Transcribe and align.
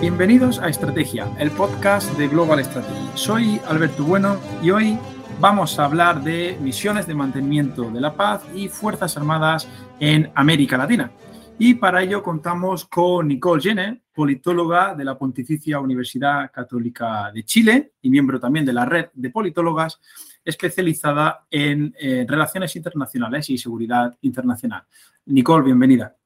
Bienvenidos 0.00 0.58
a 0.58 0.70
Estrategia, 0.70 1.30
el 1.38 1.50
podcast 1.50 2.10
de 2.16 2.26
Global 2.26 2.64
Strategy. 2.64 3.10
Soy 3.16 3.60
Alberto 3.68 4.02
Bueno 4.02 4.40
y 4.62 4.70
hoy 4.70 4.98
vamos 5.40 5.78
a 5.78 5.84
hablar 5.84 6.24
de 6.24 6.56
misiones 6.58 7.06
de 7.06 7.14
mantenimiento 7.14 7.90
de 7.90 8.00
la 8.00 8.14
paz 8.14 8.42
y 8.54 8.68
Fuerzas 8.68 9.18
Armadas 9.18 9.68
en 10.00 10.32
América 10.34 10.78
Latina. 10.78 11.12
Y 11.58 11.74
para 11.74 12.02
ello 12.02 12.22
contamos 12.22 12.86
con 12.86 13.28
Nicole 13.28 13.60
Jenner, 13.60 14.00
politóloga 14.14 14.94
de 14.94 15.04
la 15.04 15.18
Pontificia 15.18 15.78
Universidad 15.80 16.50
Católica 16.50 17.30
de 17.30 17.44
Chile 17.44 17.92
y 18.00 18.08
miembro 18.08 18.40
también 18.40 18.64
de 18.64 18.72
la 18.72 18.86
red 18.86 19.08
de 19.12 19.28
politólogas 19.28 20.00
especializada 20.42 21.44
en 21.50 21.94
eh, 22.00 22.24
relaciones 22.26 22.74
internacionales 22.74 23.50
y 23.50 23.58
seguridad 23.58 24.16
internacional. 24.22 24.82
Nicole, 25.26 25.66
bienvenida. 25.66 26.16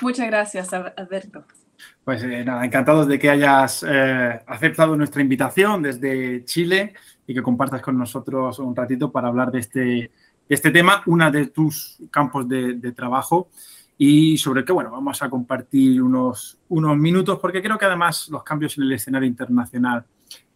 Muchas 0.00 0.26
gracias, 0.28 0.72
Alberto. 0.72 1.44
Pues 2.06 2.22
eh, 2.22 2.44
nada, 2.44 2.64
encantados 2.64 3.08
de 3.08 3.18
que 3.18 3.28
hayas 3.28 3.84
eh, 3.84 4.40
aceptado 4.46 4.96
nuestra 4.96 5.22
invitación 5.22 5.82
desde 5.82 6.44
Chile 6.44 6.94
y 7.26 7.34
que 7.34 7.42
compartas 7.42 7.82
con 7.82 7.98
nosotros 7.98 8.60
un 8.60 8.76
ratito 8.76 9.10
para 9.10 9.26
hablar 9.26 9.50
de 9.50 9.58
este, 9.58 10.10
este 10.48 10.70
tema, 10.70 11.02
una 11.06 11.32
de 11.32 11.48
tus 11.48 11.98
campos 12.10 12.48
de, 12.48 12.92
trabajo 12.92 13.48
y 13.98 14.38
sobre 14.38 14.64
que, 14.64 14.72
bueno, 14.72 14.92
vamos 14.92 15.20
a 15.20 15.28
compartir 15.28 16.00
unos, 16.00 16.58
unos 16.68 16.96
minutos 16.96 17.40
porque 17.40 17.60
creo 17.60 17.76
que 17.76 17.86
además 17.86 18.28
los 18.28 18.44
cambios 18.44 18.78
en 18.78 18.84
el 18.84 18.92
escenario 18.92 19.26
internacional 19.26 20.04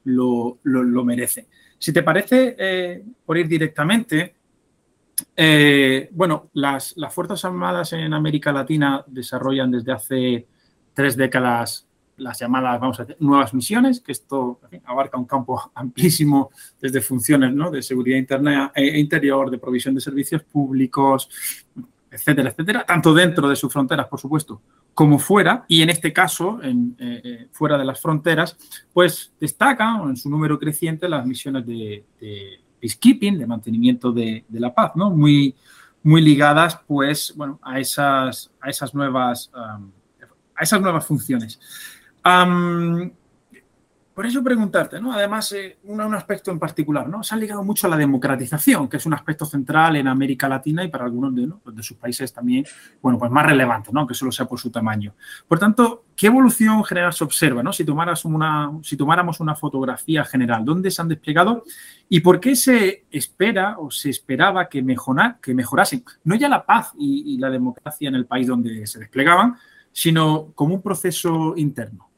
lo, 0.05 0.59
lo, 0.62 1.05
merecen. 1.05 1.47
Si 1.78 1.92
te 1.92 2.05
parece, 2.05 2.55
eh, 2.56 3.05
por 3.27 3.36
ir 3.36 3.48
directamente, 3.48 4.36
bueno, 6.12 6.50
las, 6.52 6.97
las 6.97 7.12
Fuerzas 7.12 7.45
Armadas 7.45 7.92
en 7.92 8.14
América 8.14 8.52
Latina 8.52 9.02
desarrollan 9.08 9.73
desde 9.73 9.92
hace 9.92 10.47
tres 10.94 11.16
décadas 11.16 11.86
las 12.20 12.38
llamadas, 12.38 12.80
vamos 12.80 13.00
a 13.00 13.05
decir, 13.05 13.16
nuevas 13.20 13.52
misiones, 13.55 14.00
que 14.00 14.12
esto 14.12 14.60
abarca 14.84 15.19
un 15.19 15.24
campo 15.24 15.70
amplísimo 15.74 16.50
desde 16.80 17.00
funciones 17.00 17.52
¿no? 17.52 17.70
de 17.70 17.83
seguridad 17.83 18.19
interna 18.19 18.72
e 18.74 18.98
interior, 18.98 19.50
de 19.50 19.58
provisión 19.58 19.94
de 19.94 20.00
servicios 20.00 20.42
públicos, 20.42 21.28
etcétera, 22.11 22.50
etcétera, 22.50 22.84
tanto 22.84 23.14
dentro 23.14 23.48
de 23.48 23.56
sus 23.56 23.72
fronteras, 23.72 24.06
por 24.08 24.20
supuesto, 24.20 24.61
como 24.94 25.18
fuera, 25.18 25.64
y 25.68 25.83
en 25.83 25.91
este 25.91 26.12
caso, 26.12 26.61
eh, 26.62 26.74
eh, 26.98 27.48
fuera 27.52 27.78
de 27.78 27.84
las 27.84 28.00
fronteras, 28.00 28.56
pues 28.92 29.33
destacan 29.41 30.11
en 30.11 30.16
su 30.16 30.28
número 30.28 30.58
creciente 30.58 31.08
las 31.08 31.24
misiones 31.24 31.64
de, 31.66 32.05
peacekeeping, 32.80 33.38
de 33.38 33.46
mantenimiento 33.46 34.11
de, 34.11 34.44
la 34.50 34.74
paz, 34.74 34.92
¿no? 34.96 35.11
Muy, 35.11 35.55
muy 36.02 36.20
ligadas, 36.20 36.80
pues, 36.86 37.33
bueno, 37.36 37.61
a 37.62 37.78
esas, 37.78 38.50
a 38.61 38.70
esas 38.70 38.92
nuevas 38.94 39.50
esas 40.62 40.80
nuevas 40.80 41.06
funciones. 41.06 41.58
por 44.14 44.27
eso 44.27 44.44
preguntarte, 44.44 45.00
¿no? 45.00 45.14
Además, 45.14 45.50
eh, 45.52 45.78
un, 45.84 46.14
aspecto 46.14 46.50
en 46.50 46.58
particular, 46.58 47.08
¿no? 47.08 47.22
Se 47.22 47.34
ha 47.34 47.39
ligado 47.39 47.64
mucho 47.64 47.86
a 47.86 47.91
la 47.91 47.97
democratización, 47.97 48.86
que 48.86 48.98
es 48.98 49.06
un 49.06 49.14
aspecto 49.14 49.47
central 49.47 49.97
en 49.97 50.08
América 50.08 50.47
Latina 50.47 50.84
y 50.84 50.89
para 50.89 51.06
algunos 51.06 51.34
de, 51.34 51.48
pues 51.64 51.86
sus 51.86 51.97
países 51.97 52.30
también, 52.30 52.67
bueno, 53.00 53.19
pues 53.19 53.30
más 53.30 53.47
relevante, 53.47 53.91
¿no? 53.92 54.06
Solo 54.12 54.30
sea 54.30 54.47
por 54.47 54.61
su 54.61 54.70
tamaño. 54.70 55.14
Por 55.48 55.58
tanto, 55.58 56.05
¿qué 56.14 56.27
evolución 56.27 56.84
general 56.84 57.14
se 57.14 57.24
observa, 57.24 57.62
¿no? 57.62 57.72
Si, 57.72 57.83
tomaras 57.83 58.27
una, 58.27 58.70
si 58.83 58.95
tomáramos 58.95 59.41
una 59.41 59.55
fotografía 59.55 60.22
general, 60.24 60.67
¿dónde 60.67 60.91
se 60.91 61.00
han 61.00 61.08
desplegado 61.08 61.64
y 62.11 62.20
por 62.20 62.41
qué 62.41 62.56
se 62.56 63.06
espera 63.11 63.78
o 63.78 63.91
se 63.91 64.11
esperaba 64.11 64.69
que, 64.69 64.84
que 65.41 65.55
mejorasen, 65.55 66.05
no 66.24 66.35
ya 66.35 66.51
la 66.51 66.67
paz 66.67 66.92
y 66.98 67.39
la 67.39 67.48
democracia 67.48 68.08
en 68.08 68.17
el 68.17 68.27
país 68.27 68.48
donde 68.48 68.86
se 68.86 68.98
desplegaban, 68.98 69.56
sino 70.00 70.50
como 70.55 70.77
un 70.77 70.80
proceso 70.80 71.52
interno. 71.58 72.08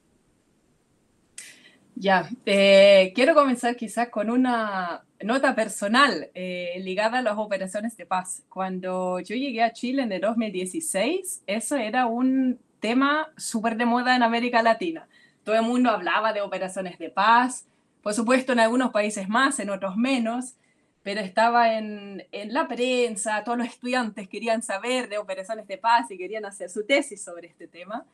Ya, 1.96 2.30
eh, 2.46 3.10
quiero 3.12 3.34
comenzar 3.34 3.74
quizás 3.74 4.08
con 4.08 4.30
una 4.30 5.02
nota 5.20 5.56
personal 5.56 6.30
eh, 6.32 6.80
ligada 6.84 7.18
a 7.18 7.22
las 7.22 7.36
operaciones 7.36 7.96
de 7.96 8.06
paz. 8.06 8.44
Cuando 8.48 9.18
yo 9.18 9.34
llegué 9.34 9.64
a 9.64 9.72
Chile 9.72 10.04
en 10.04 10.12
el 10.12 10.20
2016, 10.20 11.42
eso 11.48 11.74
era 11.74 12.06
un 12.06 12.60
tema 12.78 13.32
súper 13.36 13.76
de 13.76 13.84
moda 13.84 14.14
en 14.14 14.22
América 14.22 14.62
Latina. 14.62 15.08
Todo 15.42 15.56
el 15.56 15.62
mundo 15.62 15.90
hablaba 15.90 16.32
de 16.32 16.40
operaciones 16.40 17.00
de 17.00 17.10
paz, 17.10 17.66
por 18.00 18.14
supuesto 18.14 18.52
en 18.52 18.60
algunos 18.60 18.92
países 18.92 19.28
más, 19.28 19.58
en 19.58 19.70
otros 19.70 19.96
menos, 19.96 20.54
pero 21.02 21.20
estaba 21.20 21.76
en, 21.76 22.24
en, 22.32 22.52
la 22.52 22.68
prensa, 22.68 23.42
todos 23.44 23.58
los 23.58 23.66
estudiantes 23.66 24.28
querían 24.28 24.62
saber 24.62 25.08
de 25.08 25.18
operaciones 25.18 25.66
de 25.66 25.78
paz 25.78 26.10
y 26.10 26.18
querían 26.18 26.44
hacer 26.44 26.70
su 26.70 26.84
tesis 26.86 27.22
sobre 27.22 27.48
este 27.48 27.66
tema. 27.66 28.04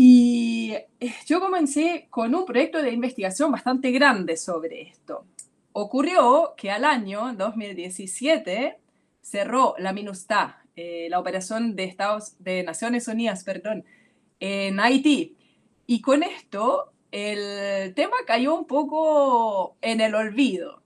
Y 0.00 0.74
eh, 1.00 1.12
yo 1.26 1.40
comencé 1.40 2.06
con 2.08 2.32
un 2.32 2.44
proyecto 2.44 2.80
de 2.80 2.92
investigación 2.92 3.50
bastante 3.50 3.90
grande 3.90 4.36
sobre 4.36 4.82
esto. 4.82 5.24
Ocurrió 5.72 6.54
que 6.56 6.70
al 6.70 6.84
año 6.84 7.32
2017 7.34 8.78
cerró 9.20 9.74
la 9.78 9.92
MINUSTA, 9.92 10.62
eh, 10.76 11.08
la 11.10 11.18
operación 11.18 11.74
de 11.74 11.84
Estados 11.84 12.36
de 12.38 12.62
Naciones 12.62 13.08
Unidas, 13.08 13.42
perdón, 13.42 13.84
en 14.38 14.78
Haití. 14.78 15.36
Y 15.86 16.00
con 16.00 16.22
esto 16.22 16.92
el 17.10 17.92
tema 17.94 18.18
cayó 18.24 18.54
un 18.54 18.66
poco 18.66 19.76
en 19.80 20.00
el 20.00 20.14
olvido. 20.14 20.82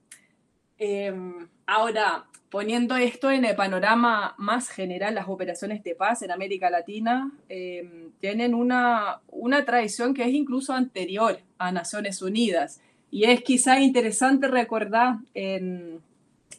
Em, 0.85 1.47
ahora, 1.65 2.25
poniendo 2.49 2.97
esto 2.97 3.31
en 3.31 3.45
el 3.45 3.55
panorama 3.55 4.35
más 4.37 4.67
general, 4.67 5.15
las 5.15 5.29
operaciones 5.29 5.81
de 5.81 5.95
paz 5.95 6.23
en 6.23 6.31
América 6.31 6.69
Latina 6.69 7.31
em, 7.47 8.11
tienen 8.19 8.53
una, 8.53 9.21
una 9.29 9.63
tradición 9.63 10.13
que 10.13 10.23
es 10.23 10.33
incluso 10.33 10.73
anterior 10.73 11.39
a 11.57 11.71
Naciones 11.71 12.21
Unidas. 12.21 12.81
Y 13.11 13.23
es 13.23 13.41
quizá 13.43 13.79
interesante 13.79 14.49
recordar 14.49 15.19
en, 15.33 16.01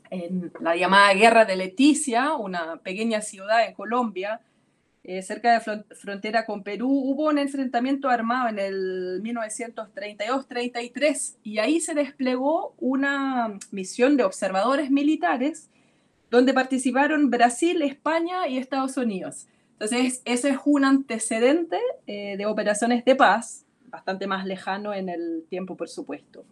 en 0.08 0.50
la 0.58 0.74
llamada 0.74 1.12
Guerra 1.12 1.44
de 1.44 1.56
Leticia, 1.56 2.32
una 2.32 2.76
pequeña 2.76 3.20
ciudad 3.20 3.66
en 3.68 3.74
Colombia, 3.74 4.40
eh, 5.06 5.20
cerca 5.20 5.52
de 5.52 5.60
frontera 5.94 6.46
con 6.46 6.62
Perú, 6.62 6.88
hubo 6.88 7.28
un 7.28 7.36
enfrentamiento 7.36 8.08
armado 8.08 8.48
en 8.48 8.58
el 8.58 9.20
1932-33 9.22 11.36
y 11.42 11.58
ahí 11.58 11.78
se 11.78 11.92
desplegó 11.92 12.74
una 12.78 13.58
misión 13.70 14.16
de 14.16 14.24
observadores 14.24 14.90
militares 14.90 15.68
donde 16.30 16.54
participaron 16.54 17.28
Brasil, 17.28 17.82
España 17.82 18.48
y 18.48 18.56
Estados 18.56 18.96
Unidos. 18.96 19.46
Entonces, 19.72 20.22
ese 20.24 20.48
es 20.48 20.56
un 20.64 20.86
antecedente 20.86 21.78
eh, 22.06 22.38
de 22.38 22.46
operaciones 22.46 23.04
de 23.04 23.14
paz, 23.14 23.66
bastante 23.88 24.26
más 24.26 24.46
lejano 24.46 24.94
en 24.94 25.10
el 25.10 25.44
tiempo, 25.50 25.76
por 25.76 25.90
supuesto. 25.90 26.46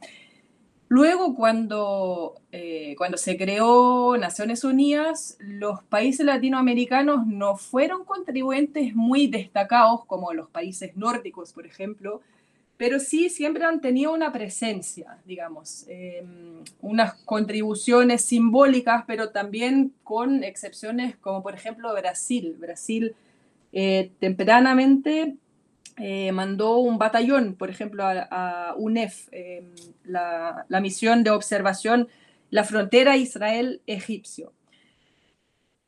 Luego, 0.92 1.34
cuando, 1.34 2.34
eh, 2.52 2.94
cuando 2.98 3.16
se 3.16 3.38
creó 3.38 4.14
Naciones 4.18 4.62
Unidas, 4.62 5.38
los 5.40 5.82
países 5.84 6.26
latinoamericanos 6.26 7.26
no 7.26 7.56
fueron 7.56 8.04
contribuyentes 8.04 8.94
muy 8.94 9.26
destacados 9.26 10.04
como 10.04 10.34
los 10.34 10.50
países 10.50 10.94
nórdicos, 10.94 11.54
por 11.54 11.64
ejemplo, 11.64 12.20
pero 12.76 13.00
sí 13.00 13.30
siempre 13.30 13.64
han 13.64 13.80
tenido 13.80 14.12
una 14.12 14.34
presencia, 14.34 15.16
digamos, 15.24 15.86
em, 15.88 16.62
unas 16.82 17.14
contribuciones 17.24 18.26
simbólicas, 18.26 19.04
pero 19.06 19.30
también 19.30 19.94
con 20.04 20.44
excepciones 20.44 21.16
como 21.16 21.42
por 21.42 21.54
ejemplo 21.54 21.90
Brasil. 21.94 22.54
Brasil 22.60 23.14
eh, 23.72 24.10
tempranamente 24.20 25.36
eh, 25.98 26.32
mandó 26.32 26.78
un 26.78 26.98
batallón, 26.98 27.54
por 27.54 27.70
ejemplo, 27.70 28.04
a, 28.04 28.74
UNEF, 28.76 29.28
em, 29.32 29.72
la, 30.04 30.66
misión 30.80 31.22
de 31.22 31.30
observación, 31.30 32.08
la 32.50 32.64
frontera 32.64 33.16
Israel-Egipcio. 33.16 34.52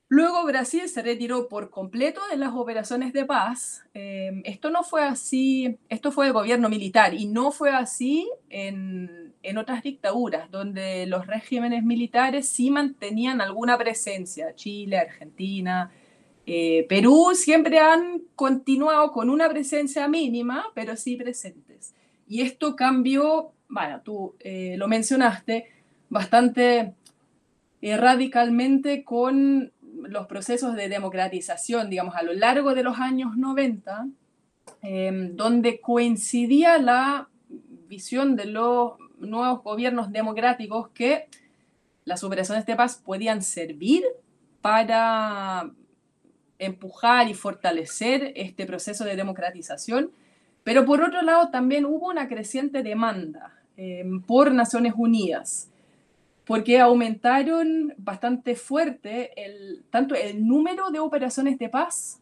Luego 0.08 0.44
Brasil 0.44 0.88
se 0.88 1.02
retiró 1.02 1.48
por 1.48 1.70
completo 1.70 2.20
de 2.30 2.36
las 2.36 2.54
operaciones 2.54 3.12
de 3.12 3.24
paz. 3.24 3.84
Em, 3.94 4.42
esto 4.44 4.70
no 4.70 4.84
fue 4.84 5.02
así, 5.02 5.78
esto 5.88 6.12
fue 6.12 6.26
el 6.26 6.32
gobierno 6.32 6.68
militar 6.68 7.14
y 7.14 7.26
no 7.26 7.50
fue 7.50 7.70
así 7.70 8.30
en, 8.50 9.34
en 9.42 9.58
otras 9.58 9.82
dictaduras, 9.82 10.50
donde 10.50 11.06
los 11.06 11.26
regímenes 11.26 11.82
militares 11.82 12.48
sí 12.48 12.70
mantenían 12.70 13.40
alguna 13.40 13.78
presencia, 13.78 14.54
Chile, 14.54 14.98
Argentina, 14.98 15.90
eh, 16.46 16.84
Perú 16.88 17.32
siempre 17.34 17.78
han 17.78 18.22
continuado 18.34 19.12
con 19.12 19.30
una 19.30 19.48
presencia 19.48 20.08
mínima, 20.08 20.66
pero 20.74 20.96
sí 20.96 21.16
presentes. 21.16 21.94
Y 22.28 22.42
esto 22.42 22.76
cambió, 22.76 23.52
bueno, 23.68 24.00
tú 24.02 24.34
eh, 24.40 24.74
lo 24.76 24.88
mencionaste, 24.88 25.66
bastante 26.10 26.94
eh, 27.80 27.96
radicalmente 27.96 29.04
con 29.04 29.72
los 29.82 30.26
procesos 30.26 30.74
de 30.74 30.88
democratización, 30.88 31.88
digamos, 31.88 32.14
a 32.14 32.22
lo 32.22 32.34
largo 32.34 32.74
de 32.74 32.82
los 32.82 32.98
años 32.98 33.36
90, 33.36 34.08
em, 34.82 35.36
donde 35.36 35.80
coincidía 35.80 36.78
la 36.78 37.28
visión 37.88 38.36
de 38.36 38.46
los 38.46 38.92
nuevos 39.18 39.62
gobiernos 39.62 40.12
democráticos 40.12 40.88
que 40.88 41.26
las 42.04 42.22
operaciones 42.22 42.66
de 42.66 42.76
paz 42.76 43.00
podían 43.02 43.40
servir 43.42 44.04
para 44.60 45.70
empujar 46.58 47.28
y 47.28 47.34
fortalecer 47.34 48.32
este 48.36 48.66
proceso 48.66 49.04
de 49.04 49.16
democratización, 49.16 50.10
pero 50.62 50.84
por 50.84 51.02
otro 51.02 51.22
lado 51.22 51.50
también 51.50 51.84
hubo 51.84 52.08
una 52.08 52.28
creciente 52.28 52.82
demanda 52.82 53.52
eh, 53.76 54.04
por 54.26 54.52
Naciones 54.52 54.94
Unidas, 54.96 55.70
porque 56.44 56.78
aumentaron 56.78 57.94
bastante 57.96 58.54
fuerte 58.54 59.32
tanto 59.90 60.14
el 60.14 60.46
número 60.46 60.90
de 60.90 61.00
operaciones 61.00 61.58
de 61.58 61.68
paz 61.68 62.20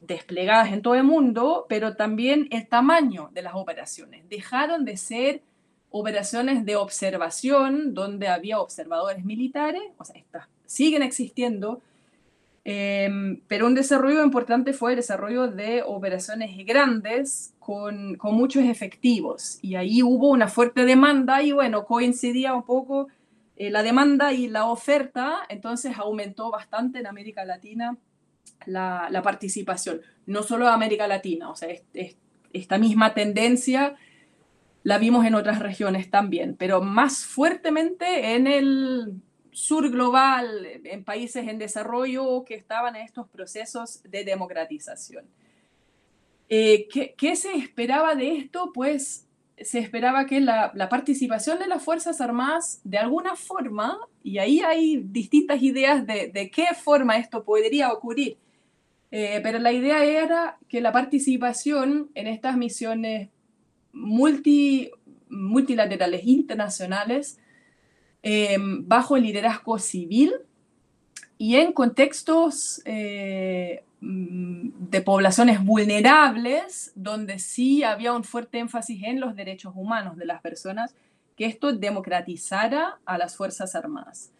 desplegadas 0.00 0.72
en 0.72 0.82
todo 0.82 0.94
el 0.94 1.04
mundo, 1.04 1.66
pero 1.68 1.96
también 1.96 2.48
el 2.50 2.68
tamaño 2.68 3.30
de 3.32 3.42
las 3.42 3.54
operaciones. 3.54 4.28
Dejaron 4.28 4.84
de 4.84 4.96
ser 4.96 5.42
operaciones 5.90 6.64
de 6.64 6.76
observación 6.76 7.94
donde 7.94 8.28
había 8.28 8.60
observadores 8.60 9.24
militares, 9.24 9.82
o 9.96 10.04
sea, 10.04 10.16
estas 10.16 10.48
siguen 10.66 11.02
existiendo, 11.02 11.80
em, 12.70 13.40
pero 13.48 13.66
un 13.66 13.74
desarrollo 13.74 14.22
importante 14.22 14.74
fue 14.74 14.90
el 14.90 14.96
desarrollo 14.96 15.48
de 15.48 15.82
operaciones 15.82 16.54
grandes 16.66 17.54
con, 17.58 18.16
con, 18.16 18.34
muchos 18.34 18.62
efectivos. 18.64 19.58
Y 19.62 19.76
ahí 19.76 20.02
hubo 20.02 20.28
una 20.28 20.48
fuerte 20.48 20.84
demanda 20.84 21.42
y 21.42 21.52
bueno, 21.52 21.86
coincidía 21.86 22.52
un 22.52 22.64
poco 22.64 23.08
eh, 23.56 23.70
la 23.70 23.82
demanda 23.82 24.34
y 24.34 24.48
la 24.48 24.66
oferta, 24.66 25.38
entonces 25.48 25.96
aumentó 25.96 26.50
bastante 26.50 26.98
en 26.98 27.06
América 27.06 27.46
Latina 27.46 27.96
la, 28.66 29.08
la 29.10 29.22
participación. 29.22 30.02
No 30.26 30.42
solo 30.42 30.66
en 30.66 30.74
América 30.74 31.08
Latina, 31.08 31.50
o 31.50 31.56
sea, 31.56 31.70
esta 32.52 32.76
misma 32.76 33.14
tendencia 33.14 33.96
la 34.82 34.98
vimos 34.98 35.24
en 35.24 35.34
otras 35.34 35.60
regiones 35.60 36.10
también, 36.10 36.54
pero 36.54 36.82
más 36.82 37.24
fuertemente 37.24 38.34
en 38.34 38.46
el 38.46 39.22
sur 39.58 39.90
global, 39.90 40.66
en 40.84 41.02
países 41.02 41.48
en 41.48 41.58
desarrollo 41.58 42.44
que 42.44 42.54
estaban 42.54 42.94
en 42.94 43.02
estos 43.02 43.28
procesos 43.28 44.00
de 44.04 44.22
democratización. 44.22 45.24
Eh, 46.48 46.86
¿qué, 46.88 47.14
¿qué, 47.18 47.34
se 47.34 47.52
esperaba 47.56 48.14
de 48.14 48.36
esto? 48.36 48.70
Pues 48.72 49.26
se 49.60 49.80
esperaba 49.80 50.26
que 50.26 50.40
la, 50.40 50.72
participación 50.88 51.58
de 51.58 51.66
las 51.66 51.82
Fuerzas 51.82 52.20
Armadas, 52.20 52.80
de 52.84 52.98
alguna 52.98 53.34
forma, 53.34 53.98
y 54.22 54.38
ahí 54.38 54.60
hay 54.60 55.02
distintas 55.04 55.60
ideas 55.60 56.06
de, 56.06 56.30
de 56.32 56.50
qué 56.50 56.66
forma 56.80 57.16
esto 57.16 57.42
podría 57.42 57.92
ocurrir, 57.92 58.38
eh, 59.10 59.40
pero 59.42 59.58
la 59.58 59.72
idea 59.72 60.04
era 60.04 60.58
que 60.68 60.80
la 60.80 60.92
participación 60.92 62.10
en 62.14 62.28
estas 62.28 62.56
misiones 62.56 63.30
multi, 63.92 64.92
multilaterales 65.28 66.24
internacionales 66.24 67.40
eh, 68.22 68.56
bajo 68.60 69.16
el 69.16 69.22
liderazgo 69.24 69.78
civil 69.78 70.32
y 71.38 71.54
en 71.56 71.72
contextos 71.72 72.82
eh, 72.84 73.84
mm, 74.00 74.70
de 74.90 75.00
poblaciones 75.02 75.64
vulnerables, 75.64 76.92
donde 76.96 77.38
sí 77.38 77.84
había 77.84 78.12
un 78.12 78.24
fuerte 78.24 78.58
énfasis 78.58 79.04
en 79.04 79.20
los 79.20 79.36
derechos 79.36 79.72
humanos 79.76 80.16
de 80.16 80.26
las 80.26 80.40
personas, 80.40 80.94
que 81.36 81.46
esto 81.46 81.72
democratizara 81.72 82.98
a 83.04 83.16
las 83.16 83.36
Fuerzas 83.36 83.76
Armadas. 83.76 84.32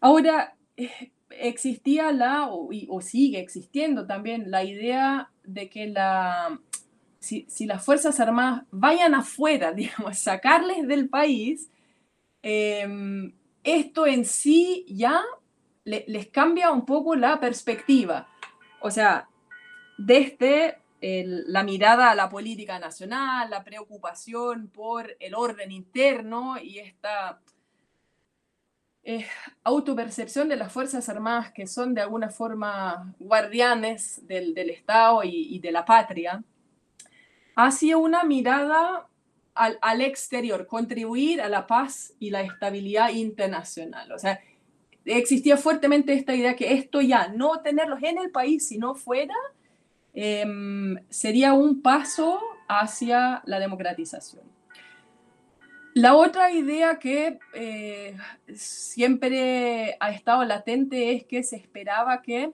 Ahora, 0.00 0.54
eh, 0.76 1.10
existía 1.30 2.12
la, 2.12 2.46
o, 2.48 2.70
o, 2.88 3.00
sigue 3.00 3.40
existiendo 3.40 4.06
también, 4.06 4.50
la 4.52 4.62
idea 4.62 5.30
de 5.42 5.68
que 5.68 5.88
la, 5.88 6.60
si, 7.18 7.44
si, 7.48 7.66
las 7.66 7.84
Fuerzas 7.84 8.20
Armadas 8.20 8.64
vayan 8.70 9.14
afuera, 9.14 9.72
digamos, 9.74 10.18
sacarles 10.18 10.86
del 10.86 11.08
país, 11.08 11.68
eh, 12.42 13.32
esto 13.64 14.06
en 14.06 14.24
sí 14.24 14.84
ya 14.88 15.22
le, 15.84 16.04
les 16.08 16.28
cambia 16.28 16.70
un 16.70 16.84
poco 16.84 17.14
la 17.14 17.38
perspectiva. 17.40 18.28
O 18.80 18.90
sea, 18.90 19.28
desde 19.98 20.78
la 21.02 21.64
mirada 21.64 22.10
a 22.10 22.14
la 22.14 22.28
política 22.28 22.78
nacional, 22.78 23.50
la 23.50 23.64
preocupación 23.64 24.68
por 24.68 25.16
el 25.18 25.34
orden 25.34 25.72
interno 25.72 26.56
y 26.58 26.78
esta 26.78 27.40
eh, 29.02 29.26
autopercepción 29.64 30.48
de 30.48 30.54
las 30.54 30.72
Fuerzas 30.72 31.08
Armadas 31.08 31.50
que 31.50 31.66
son 31.66 31.92
de 31.92 32.02
alguna 32.02 32.28
forma 32.28 33.12
guardianes 33.18 34.24
del, 34.28 34.54
del 34.54 34.70
Estado 34.70 35.24
y, 35.24 35.56
y, 35.56 35.58
de 35.58 35.72
la 35.72 35.84
patria, 35.84 36.44
hacia 37.56 37.96
una 37.96 38.22
mirada 38.22 39.08
al, 39.54 39.78
al, 39.82 40.00
exterior, 40.00 40.66
contribuir 40.66 41.40
a 41.40 41.48
la 41.48 41.66
paz 41.66 42.14
y 42.18 42.30
la 42.30 42.42
estabilidad 42.42 43.10
internacional. 43.10 44.10
O 44.12 44.18
sea, 44.18 44.40
existía 45.04 45.56
fuertemente 45.56 46.12
esta 46.14 46.34
idea 46.34 46.56
que 46.56 46.74
esto 46.74 47.00
ya, 47.00 47.28
no 47.28 47.60
tenerlos 47.60 48.02
en 48.02 48.18
el 48.18 48.30
país, 48.30 48.66
sino 48.66 48.94
fuera, 48.94 49.34
eh, 50.14 50.44
sería 51.08 51.52
un 51.54 51.82
paso 51.82 52.40
hacia 52.68 53.42
la 53.46 53.58
democratización. 53.58 54.42
La 55.94 56.14
otra 56.14 56.50
idea 56.52 56.98
que 56.98 57.38
eh, 57.52 58.16
siempre 58.54 59.96
ha 60.00 60.10
estado 60.10 60.42
latente 60.44 61.12
es 61.12 61.24
que 61.24 61.42
se 61.42 61.56
esperaba 61.56 62.22
que 62.22 62.52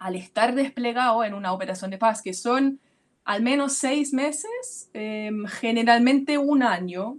al 0.00 0.16
estar 0.16 0.54
desplegado 0.54 1.22
en 1.22 1.34
una 1.34 1.52
operación 1.52 1.90
de 1.90 1.98
paz, 1.98 2.20
que 2.20 2.34
son 2.34 2.80
al 3.28 3.42
menos 3.42 3.74
seis 3.74 4.14
meses, 4.14 4.88
eh, 4.94 5.30
generalmente 5.60 6.38
un 6.38 6.62
año, 6.62 7.18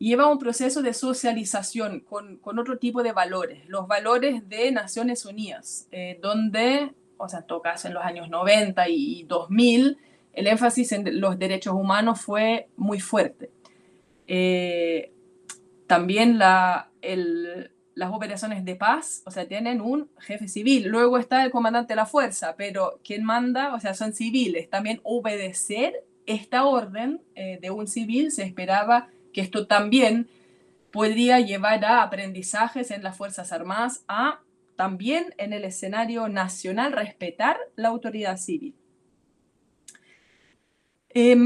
lleva 0.00 0.26
un 0.26 0.40
proceso 0.40 0.82
de 0.82 0.92
socialización 0.92 2.00
con, 2.00 2.38
con, 2.38 2.58
otro 2.58 2.78
tipo 2.78 3.04
de 3.04 3.12
valores, 3.12 3.64
los 3.68 3.86
valores 3.86 4.48
de 4.48 4.72
Naciones 4.72 5.24
Unidas, 5.24 5.86
eh, 5.92 6.18
donde, 6.20 6.92
o 7.18 7.28
sea, 7.28 7.44
caso 7.62 7.86
en 7.86 7.94
los 7.94 8.02
años 8.02 8.28
90 8.28 8.88
y 8.88 9.22
2000, 9.28 9.98
el 10.32 10.46
énfasis 10.48 10.90
en 10.90 11.20
los 11.20 11.38
derechos 11.38 11.72
humanos 11.72 12.20
fue 12.20 12.66
muy 12.76 12.98
fuerte. 12.98 13.52
Eh, 14.26 15.12
también 15.86 16.40
la, 16.40 16.90
el, 17.00 17.70
las 17.98 18.12
operaciones 18.12 18.64
de 18.64 18.76
paz, 18.76 19.22
o 19.26 19.32
sea, 19.32 19.48
tienen 19.48 19.80
un 19.80 20.08
jefe 20.20 20.46
civil. 20.46 20.86
Luego 20.86 21.18
está 21.18 21.44
el 21.44 21.50
comandante 21.50 21.94
de 21.94 21.96
la 21.96 22.06
fuerza, 22.06 22.54
pero 22.56 23.00
quien 23.02 23.24
manda, 23.24 23.74
o 23.74 23.80
sea, 23.80 23.92
son 23.92 24.12
civiles. 24.12 24.70
También 24.70 25.00
obedecer 25.02 26.04
esta 26.24 26.64
orden 26.64 27.20
eh, 27.34 27.58
de 27.60 27.72
un 27.72 27.88
civil 27.88 28.30
se 28.30 28.44
esperaba 28.44 29.08
que 29.32 29.40
esto 29.40 29.66
también 29.66 30.28
podría 30.92 31.40
llevar 31.40 31.84
a 31.84 32.02
aprendizajes 32.02 32.92
en 32.92 33.02
las 33.02 33.16
Fuerzas 33.16 33.50
Armadas, 33.50 34.04
a 34.06 34.42
también 34.76 35.34
en 35.36 35.52
el 35.52 35.64
escenario 35.64 36.28
nacional 36.28 36.92
respetar 36.92 37.58
la 37.74 37.88
autoridad 37.88 38.36
civil. 38.36 38.76
Eh, 41.08 41.36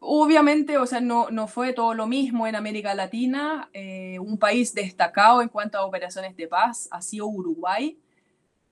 Obviamente, 0.00 0.78
o 0.78 0.86
sea, 0.86 1.00
no, 1.00 1.30
no, 1.30 1.48
fue 1.48 1.72
todo 1.72 1.92
lo 1.92 2.06
mismo 2.06 2.46
en 2.46 2.54
América 2.54 2.94
Latina. 2.94 3.68
Eh, 3.72 4.18
un 4.20 4.38
país 4.38 4.72
destacado 4.72 5.42
en 5.42 5.48
cuanto 5.48 5.78
a 5.78 5.84
operaciones 5.84 6.36
de 6.36 6.46
paz 6.46 6.88
ha 6.90 7.02
sido 7.02 7.26
Uruguay. 7.26 7.98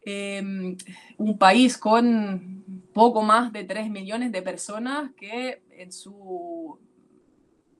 Eh, 0.04 0.76
un 1.16 1.38
país 1.38 1.76
con 1.76 2.64
poco 2.92 3.23
más 3.23 3.52
de 3.52 3.64
3 3.64 3.90
millones 3.90 4.30
de 4.30 4.40
personas 4.40 5.11
que 5.16 5.62
en 5.73 5.90
su, 5.90 6.78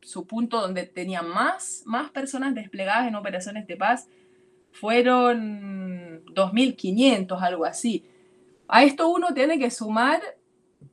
su 0.03 0.27
punto 0.27 0.61
donde 0.61 0.87
tenían 0.87 1.29
más, 1.29 1.83
más 1.87 2.11
personas 2.11 2.53
desplegadas 2.53 3.07
en 3.07 3.15
operaciones 3.15 3.67
de 3.69 3.77
paz 3.77 4.09
fueron 4.73 6.25
2.500, 6.27 7.41
algo 7.41 7.65
así. 7.65 8.05
A 8.69 8.83
esto 8.85 9.09
uno 9.09 9.33
tiene 9.33 9.59
que 9.59 9.71
sumar, 9.71 10.21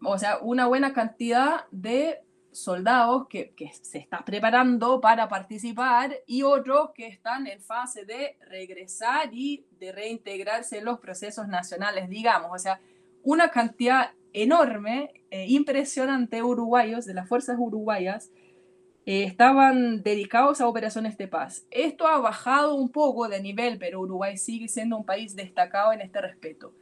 o 0.03 0.17
sea, 0.17 0.37
una 0.37 0.67
buena 0.67 0.93
cantidad 0.93 1.65
de 1.71 2.19
soldados 2.53 3.27
que, 3.27 3.53
se 3.81 3.97
están 3.97 4.23
preparando 4.23 5.01
para 5.01 5.27
participar 5.27 6.15
y 6.25 6.43
otros 6.43 6.91
que 6.93 7.07
están 7.07 7.47
en 7.47 7.59
fase 7.61 8.05
de 8.05 8.37
regresar 8.47 9.29
y 9.33 9.65
de 9.79 9.91
reintegrarse 9.91 10.77
en 10.77 10.85
los 10.85 10.99
procesos 10.99 11.47
nacionales, 11.47 12.09
digamos. 12.09 12.51
O 12.53 12.57
sea, 12.59 12.79
una 13.23 13.49
cantidad 13.49 14.11
enorme, 14.33 15.11
eh, 15.29 15.45
impresionante 15.47 16.41
uruguayos, 16.41 17.05
de 17.05 17.13
las 17.13 17.27
fuerzas 17.27 17.57
uruguayas, 17.59 18.31
eh, 19.05 19.23
estaban 19.23 20.01
dedicados 20.01 20.61
a 20.61 20.67
operaciones 20.67 21.17
de 21.17 21.27
paz. 21.27 21.65
Esto 21.71 22.07
ha 22.07 22.19
bajado 22.19 22.75
un 22.75 22.89
poco 22.89 23.27
de 23.27 23.41
nivel, 23.41 23.77
pero 23.77 23.99
Uruguay 23.99 24.37
sigue 24.37 24.67
siendo 24.69 24.95
un 24.97 25.05
país 25.05 25.35
destacado 25.35 25.91
en 25.91 26.01
este 26.01 26.21
respeto. 26.21 26.73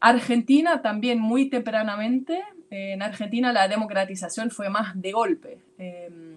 Argentina 0.00 0.82
también 0.82 1.18
muy 1.18 1.48
tempranamente 1.48 2.42
en 2.74 3.02
Argentina 3.02 3.52
la 3.52 3.68
democratización 3.68 4.50
fue 4.50 4.68
más 4.68 5.00
de 5.00 5.12
golpe 5.12 5.58
eh, 5.78 6.36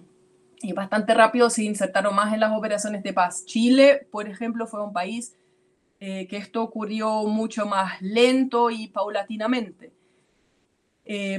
y 0.60 0.72
bastante 0.72 1.14
rápido 1.14 1.50
se 1.50 1.64
insertaron 1.64 2.14
más 2.14 2.32
en 2.32 2.40
las 2.40 2.52
operaciones 2.52 3.02
de 3.02 3.12
paz. 3.12 3.44
Chile, 3.44 4.06
por 4.10 4.28
ejemplo, 4.28 4.66
fue 4.66 4.82
un 4.82 4.92
país 4.92 5.34
eh, 6.00 6.28
que 6.28 6.36
esto 6.36 6.62
ocurrió 6.62 7.24
mucho 7.24 7.66
más 7.66 8.00
lento 8.00 8.70
y 8.70 8.88
paulatinamente. 8.88 9.92
Eh, 11.04 11.38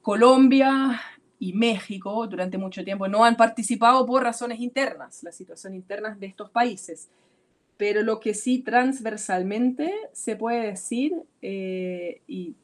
Colombia 0.00 1.00
y 1.38 1.52
México 1.52 2.26
durante 2.26 2.58
mucho 2.58 2.84
tiempo 2.84 3.08
no 3.08 3.24
han 3.24 3.36
participado 3.36 4.06
por 4.06 4.22
razones 4.22 4.60
internas, 4.60 5.22
la 5.22 5.32
situación 5.32 5.74
interna 5.74 6.16
de 6.18 6.26
estos 6.26 6.50
países. 6.50 7.08
Pero 7.78 8.02
lo 8.02 8.18
que 8.18 8.34
sí 8.34 8.58
transversalmente 8.58 9.94
se 10.12 10.34
puede 10.34 10.66
decir, 10.66 11.14
eh, 11.40 12.20
y, 12.26 12.56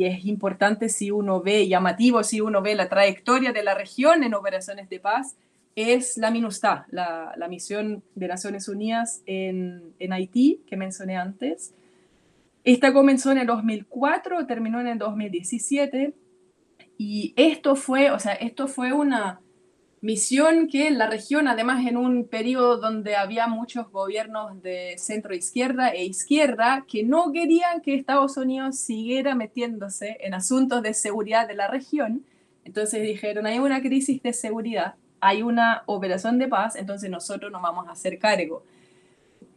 es 0.00 0.24
importante 0.26 0.88
si 0.88 1.10
uno 1.10 1.40
ve, 1.40 1.66
llamativo 1.66 2.22
si 2.22 2.40
uno 2.40 2.62
ve 2.62 2.76
la 2.76 2.88
trayectoria 2.88 3.52
de 3.52 3.64
la 3.64 3.74
región 3.74 4.22
en 4.22 4.34
operaciones 4.34 4.88
de 4.88 5.00
paz, 5.00 5.36
es 5.74 6.16
la 6.16 6.30
MINUSTA, 6.30 6.86
la, 6.90 7.34
la 7.36 7.48
misión 7.48 8.02
de 8.14 8.28
Naciones 8.28 8.68
Unidas 8.68 9.22
en, 9.26 9.94
en, 9.98 10.12
Haití, 10.12 10.60
que 10.66 10.76
mencioné 10.76 11.16
antes. 11.16 11.74
Esta 12.62 12.92
comenzó 12.92 13.32
en 13.32 13.38
el 13.38 13.46
2004, 13.46 14.46
terminó 14.46 14.80
en 14.80 14.88
el 14.88 14.98
2017, 14.98 16.14
y 16.96 17.32
esto 17.36 17.74
fue, 17.76 18.10
o 18.10 18.18
sea, 18.18 18.34
esto 18.34 18.68
fue 18.68 18.92
una 18.92 19.40
misión 20.00 20.68
que 20.68 20.90
la 20.90 21.08
región, 21.08 21.48
además 21.48 21.86
en 21.86 21.96
un 21.96 22.24
periodo 22.24 22.78
donde 22.78 23.16
había 23.16 23.46
muchos 23.46 23.90
gobiernos 23.90 24.62
de 24.62 24.94
centro 24.98 25.34
izquierda 25.34 25.88
e 25.90 26.04
izquierda 26.04 26.84
que 26.86 27.02
no 27.02 27.32
querían 27.32 27.80
que 27.80 27.94
Estados 27.94 28.36
Unidos 28.36 28.78
siguiera 28.78 29.34
metiéndose 29.34 30.18
en 30.20 30.34
asuntos 30.34 30.82
de 30.82 30.94
seguridad 30.94 31.48
de 31.48 31.54
la 31.54 31.68
región, 31.68 32.24
entonces 32.64 33.02
dijeron, 33.02 33.46
hay 33.46 33.58
una 33.58 33.80
crisis 33.80 34.22
de 34.22 34.32
seguridad, 34.32 34.94
hay 35.20 35.42
una 35.42 35.82
operación 35.86 36.38
de 36.38 36.48
paz, 36.48 36.76
entonces 36.76 37.10
nosotros 37.10 37.50
nos 37.50 37.62
vamos 37.62 37.88
a 37.88 37.92
hacer 37.92 38.18
cargo. 38.18 38.62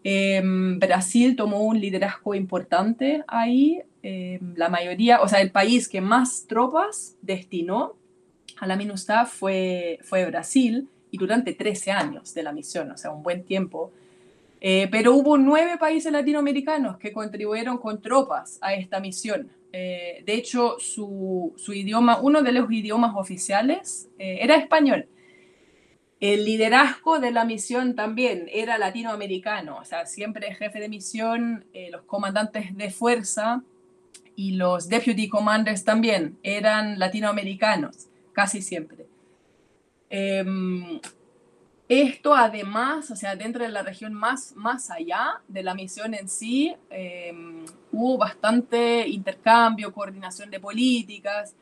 Em, 0.03 0.79
Brasil 0.79 1.35
tomó 1.35 1.61
un 1.61 1.79
liderazgo 1.79 2.33
importante 2.33 3.23
ahí, 3.27 3.81
em, 4.01 4.55
la 4.55 4.69
mayoría, 4.69 5.21
o 5.21 5.27
sea, 5.27 5.41
el 5.41 5.51
país 5.51 5.87
que 5.87 6.01
más 6.01 6.47
tropas 6.47 7.17
destinó 7.21 7.95
a 8.61 8.67
la 8.67 8.75
MINUSTA 8.75 9.25
fue, 9.25 9.97
fue 10.03 10.23
Brasil 10.25 10.87
y 11.09 11.17
durante 11.17 11.53
13 11.53 11.91
años 11.91 12.31
de 12.35 12.43
la 12.43 12.53
misión, 12.53 12.91
o 12.91 12.97
sea, 12.97 13.09
un 13.09 13.23
buen 13.23 13.43
tiempo. 13.43 13.91
Eh, 14.61 14.87
pero 14.91 15.15
hubo 15.15 15.35
nueve 15.35 15.77
países 15.79 16.11
latinoamericanos 16.11 16.97
que 16.97 17.11
contribuyeron 17.11 17.79
con 17.79 18.03
tropas 18.03 18.59
a 18.61 18.75
esta 18.75 18.99
misión. 18.99 19.51
Eh, 19.73 20.21
de 20.27 20.33
hecho, 20.35 20.75
su, 20.77 21.55
su, 21.57 21.73
idioma, 21.73 22.21
uno 22.21 22.43
de 22.43 22.51
los 22.51 22.71
idiomas 22.71 23.15
oficiales 23.15 24.09
eh, 24.19 24.37
era 24.41 24.57
español. 24.57 25.07
El 26.19 26.45
liderazgo 26.45 27.17
de 27.17 27.31
la 27.31 27.45
misión 27.45 27.95
también 27.95 28.47
era 28.53 28.77
latinoamericano, 28.77 29.77
o 29.77 29.85
sea, 29.85 30.05
siempre 30.05 30.49
el 30.49 30.55
jefe 30.55 30.79
de 30.79 30.87
misión, 30.87 31.65
los 31.89 32.03
comandantes 32.03 32.77
de 32.77 32.91
fuerza 32.91 33.63
y 34.35 34.51
los 34.51 34.87
deputy 34.87 35.29
commanders 35.29 35.83
también 35.83 36.37
eran 36.43 36.99
latinoamericanos 36.99 38.10
casi 38.33 38.61
siempre. 38.61 39.07
Em, 40.09 40.99
esto 41.87 42.33
además, 42.33 43.11
o 43.11 43.15
sea, 43.15 43.35
dentro 43.35 43.63
de 43.63 43.69
la 43.69 43.83
región 43.83 44.13
más, 44.13 44.53
más 44.55 44.89
allá 44.89 45.41
de 45.47 45.61
la 45.61 45.73
misión 45.73 46.13
en 46.13 46.29
sí, 46.29 46.73
em, 46.89 47.65
hubo 47.91 48.17
bastante 48.17 49.07
intercambio, 49.07 49.93
coordinación 49.93 50.49
de 50.49 50.59
políticas. 50.59 51.53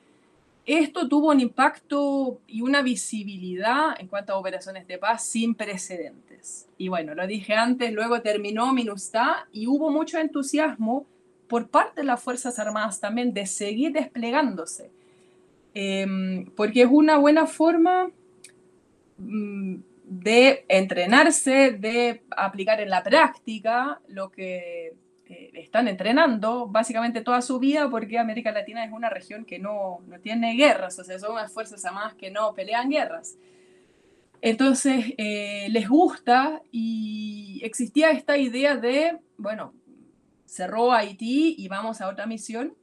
Esto 0.66 1.08
tuvo 1.10 1.30
un 1.32 1.40
impacto 1.40 2.42
y 2.46 2.62
una 2.62 2.84
visibilidad 2.84 4.00
en 4.00 4.08
cuanto 4.08 4.34
a 4.34 4.38
operaciones 4.38 4.88
de 4.88 5.00
paz 5.00 5.24
sin 5.24 5.56
precedentes. 5.56 6.68
Y 6.78 6.90
bueno, 6.90 7.16
lo 7.16 7.26
dije 7.26 7.56
antes, 7.56 7.92
luego 7.92 8.22
terminó 8.22 8.72
MINUSTA 8.72 9.48
y 9.52 9.66
hubo 9.66 9.90
mucho 9.90 10.20
entusiasmo 10.20 11.08
por 11.48 11.70
parte 11.70 12.02
de 12.02 12.06
las 12.06 12.22
Fuerzas 12.22 12.60
Armadas 12.60 13.00
también 13.00 13.34
de 13.34 13.48
seguir 13.48 13.94
desplegándose. 13.94 14.92
Em, 15.74 16.46
porque 16.56 16.82
es 16.82 16.90
una 16.90 17.18
buena 17.18 17.46
forma 17.46 18.10
mm, 19.18 19.76
de 20.04 20.66
entrenarse, 20.68 21.72
de 21.72 22.24
aplicar 22.36 22.82
en 22.82 22.90
la 22.90 23.04
práctica 23.04 24.02
lo 24.08 24.32
que 24.32 24.96
eh, 25.28 25.52
están 25.54 25.88
entrenando 25.88 26.68
básicamente 26.68 27.22
toda 27.22 27.42
su 27.44 27.60
vida, 27.60 27.90
porque 27.90 28.18
América 28.18 28.52
Latina 28.52 28.84
es 28.84 28.92
una 28.92 29.10
región 29.10 29.46
que 29.46 29.60
no, 29.60 30.00
no 30.08 30.20
tiene 30.20 30.56
guerras, 30.56 30.98
o 30.98 31.04
sea, 31.04 31.20
son 31.20 31.34
unas 31.34 31.54
fuerzas 31.54 31.86
armadas 31.86 32.16
que 32.16 32.32
no 32.32 32.54
pelean 32.56 32.90
guerras. 32.90 33.38
Entonces, 34.42 35.14
eh, 35.18 35.68
les 35.70 35.88
gusta 35.88 36.62
y 36.72 37.62
existía 37.64 38.10
esta 38.12 38.38
idea 38.38 38.78
de, 38.78 39.20
bueno, 39.38 39.74
cerró 40.46 40.92
Haití 40.92 41.56
y 41.58 41.68
vamos 41.68 42.02
a 42.02 42.08
otra 42.08 42.26
misión 42.26 42.74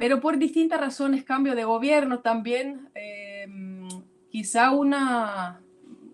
pero 0.00 0.18
por 0.18 0.38
distintas 0.38 0.80
razones, 0.80 1.24
cambio 1.24 1.54
de 1.54 1.62
gobierno 1.64 2.20
también, 2.20 2.88
em, 2.94 3.86
quizá 4.30 4.70
una, 4.70 5.60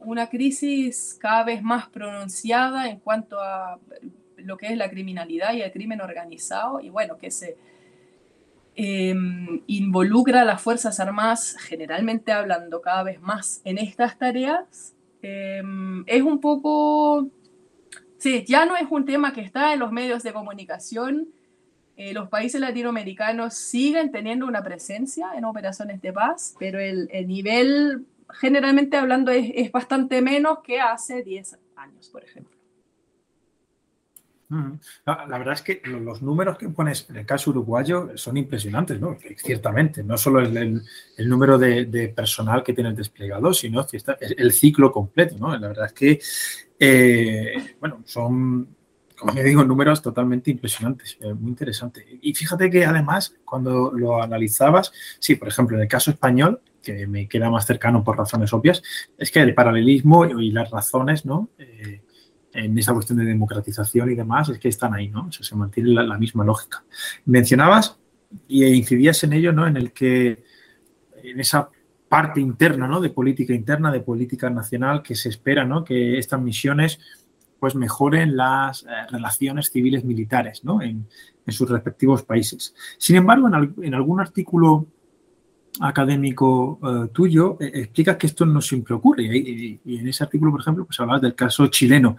una 0.01 0.29
crisis 0.29 1.17
cada 1.21 1.45
vez 1.45 1.63
más 1.63 1.89
pronunciada 1.89 2.91
en 2.91 2.99
cuanto 2.99 3.41
a 3.41 3.79
lo 4.39 4.57
que 4.57 4.67
es 4.67 4.77
la 4.77 4.91
criminalidad 4.91 5.55
y 5.55 5.63
el 5.63 5.71
crimen 5.71 6.01
organizado, 6.01 6.81
y 6.81 6.91
bueno, 6.91 7.17
que 7.17 7.31
se 7.31 7.57
em, 8.75 9.63
involucra 9.69 10.43
a 10.43 10.45
las 10.45 10.61
Fuerzas 10.61 10.99
Armadas, 10.99 11.57
generalmente 11.57 12.33
hablando 12.33 12.83
cada 12.83 13.05
vez 13.05 13.21
más 13.23 13.63
en 13.65 13.79
estas 13.79 14.19
tareas, 14.19 14.97
em, 15.23 16.03
es 16.09 16.23
un 16.23 16.41
poco, 16.41 17.29
sí, 18.19 18.45
ya 18.49 18.67
no 18.67 18.77
es 18.77 18.89
un 18.91 19.05
tema 19.05 19.33
que 19.33 19.43
está 19.43 19.73
en 19.73 19.79
los 19.79 19.93
medios 19.93 20.25
de 20.25 20.33
comunicación, 20.33 21.29
eh, 21.97 22.13
los 22.13 22.29
países 22.29 22.61
latinoamericanos 22.61 23.55
siguen 23.55 24.13
teniendo 24.13 24.47
una 24.47 24.63
presencia 24.63 25.31
en 25.35 25.47
operaciones 25.47 26.03
de 26.03 26.13
paz, 26.13 26.55
pero 26.59 26.79
el, 26.79 27.09
nivel, 27.27 28.05
generalmente 28.39 28.99
hablando, 28.99 29.31
es, 29.31 29.73
bastante 29.73 30.21
menos 30.21 30.59
que 30.63 30.79
hace 30.79 31.23
10 31.23 31.59
años, 31.77 32.11
por 32.11 32.23
ejemplo. 32.23 32.55
La 35.07 35.39
verdad 35.39 35.55
es 35.55 35.63
que 35.63 35.81
los 35.87 36.23
números 36.23 36.57
que 36.59 36.69
pones 36.69 37.09
en 37.11 37.17
el 37.17 37.27
caso 37.27 37.51
uruguayo 37.51 38.11
son 38.15 38.37
impresionantes, 38.37 39.01
¿no? 39.01 39.17
Ciertamente, 39.39 40.05
no 40.05 40.17
solo 40.19 40.41
el, 40.41 40.83
número 41.19 41.59
de, 41.59 42.13
personal 42.15 42.63
que 42.63 42.75
tiene 42.75 42.91
el 42.91 42.97
desplegado, 42.97 43.55
sino 43.55 43.85
el 44.37 44.53
ciclo 44.53 44.93
completo, 44.93 45.37
¿no? 45.39 45.57
La 45.57 45.69
verdad 45.69 45.87
es 45.87 45.93
que, 45.95 46.21
eh, 46.79 47.75
bueno, 47.81 48.03
son 48.05 48.76
como 49.19 49.33
me 49.33 49.43
digo, 49.43 49.65
números 49.65 50.03
totalmente 50.03 50.51
impresionantes, 50.51 51.17
eh, 51.21 51.33
muy 51.33 51.51
interesante. 51.51 52.19
Y 52.21 52.35
fíjate 52.35 52.71
que 52.71 52.85
además, 52.85 53.35
cuando 53.45 53.93
lo 53.93 54.23
analizabas, 54.23 54.93
sí, 55.19 55.37
por 55.37 55.49
ejemplo, 55.49 55.77
en 55.77 55.83
el 55.83 55.89
caso 55.89 56.11
español, 56.11 56.61
que 56.83 57.07
me 57.07 57.27
queda 57.27 57.51
más 57.51 57.67
cercano 57.67 58.05
por 58.05 58.17
razones 58.17 58.53
obvias, 58.53 58.83
es 59.19 59.31
que 59.31 59.41
el 59.41 59.55
paralelismo 59.55 60.25
y 60.27 60.51
las 60.53 60.71
razones, 60.71 61.25
¿no? 61.25 61.49
Eh, 61.59 62.03
en 62.53 62.79
esa 62.79 62.95
cuestión 62.95 63.19
de 63.19 63.25
democratización 63.25 64.11
y 64.11 64.15
demás, 64.15 64.49
es 64.49 64.59
que 64.59 64.69
están 64.69 64.95
ahí, 64.95 65.09
¿no? 65.09 65.27
O 65.27 65.33
sea, 65.33 65.45
se 65.45 65.57
mantiene 65.57 65.91
la, 65.91 66.19
misma 66.19 66.45
lógica. 66.45 66.85
Mencionabas 67.25 67.99
y 68.49 68.65
incidías 68.65 69.23
en 69.25 69.33
ello, 69.33 69.53
¿no? 69.53 69.67
En 69.67 69.77
el 69.77 69.93
que, 69.93 70.45
en 71.23 71.41
esa 71.41 71.69
parte 72.09 72.41
interna, 72.41 72.87
¿no? 72.87 73.01
De 73.01 73.11
política 73.11 73.53
interna, 73.53 73.91
de 73.91 74.01
política 74.01 74.49
nacional, 74.49 75.03
que 75.03 75.15
se 75.15 75.29
espera, 75.29 75.65
¿no? 75.65 75.85
Que 75.85 76.19
estas 76.19 76.41
misiones 76.41 76.99
pues 77.59 77.75
mejoren 77.75 78.37
las 78.37 78.83
eh, 78.83 78.87
relaciones 79.11 79.71
civiles 79.71 80.05
militares 80.05 80.63
en, 80.83 81.07
sus 81.49 81.71
respectivos 81.71 82.25
países. 82.25 82.75
Sin 82.99 83.17
embargo, 83.17 83.49
en, 83.83 83.95
algún 83.95 84.21
artículo 84.21 84.87
académico 85.81 86.81
eh, 86.83 87.09
tuyo 87.13 87.57
eh, 87.61 87.71
explicas 87.75 88.17
que 88.17 88.27
esto 88.27 88.45
no 88.45 88.61
siempre 88.61 88.95
ocurre 88.95 89.25
y, 89.25 89.81
en 89.85 90.09
ese 90.09 90.25
artículo, 90.25 90.51
por 90.51 90.61
ejemplo, 90.61 90.85
pues 90.85 90.99
hablas 90.99 91.21
del 91.21 91.35
caso 91.35 91.69
chileno. 91.69 92.17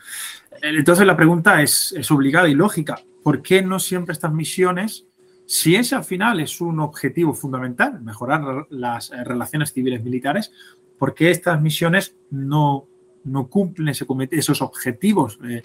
Entonces 0.62 1.06
la 1.06 1.18
pregunta 1.18 1.62
es, 1.62 1.94
es 1.98 2.10
obligada 2.10 2.48
y 2.48 2.56
lógica. 2.56 3.00
¿Por 3.24 3.42
qué 3.42 3.62
no 3.62 3.80
siempre 3.80 4.14
estas 4.14 4.32
misiones, 4.32 5.06
si 5.46 5.76
ese 5.76 5.96
al 5.96 6.06
final 6.06 6.40
es 6.40 6.62
un 6.62 6.80
objetivo 6.80 7.34
fundamental, 7.34 8.02
mejorar 8.02 8.68
las 8.70 9.12
relaciones 9.26 9.74
civiles 9.74 10.02
militares, 10.04 10.52
¿por 10.98 11.14
qué 11.14 11.32
estas 11.32 11.62
misiones 11.62 12.16
no 12.32 12.88
no 13.28 13.48
cumplen 13.48 13.90
esos 13.90 14.62
objetivos? 14.62 15.40
Eh, 15.44 15.62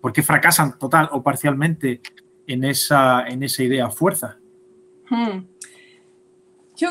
¿Por 0.00 0.12
qué 0.12 0.22
fracasan 0.22 0.78
total 0.78 1.08
o 1.12 1.22
parcialmente 1.22 2.00
en 2.46 2.64
esa, 2.64 3.26
en 3.26 3.42
esa 3.42 3.62
idea 3.62 3.90
fuerza? 3.90 4.38
Hmm. 5.08 5.46
Yo, 6.76 6.90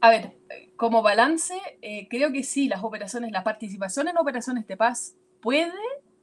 a 0.00 0.10
ver, 0.10 0.32
como 0.76 1.02
balance, 1.02 1.54
eh, 1.80 2.08
creo 2.08 2.32
que 2.32 2.42
sí, 2.42 2.68
las 2.68 2.82
operaciones, 2.82 3.30
la 3.30 3.44
participación 3.44 4.08
en 4.08 4.18
operaciones 4.18 4.66
de 4.66 4.76
paz 4.76 5.14
puede 5.40 5.72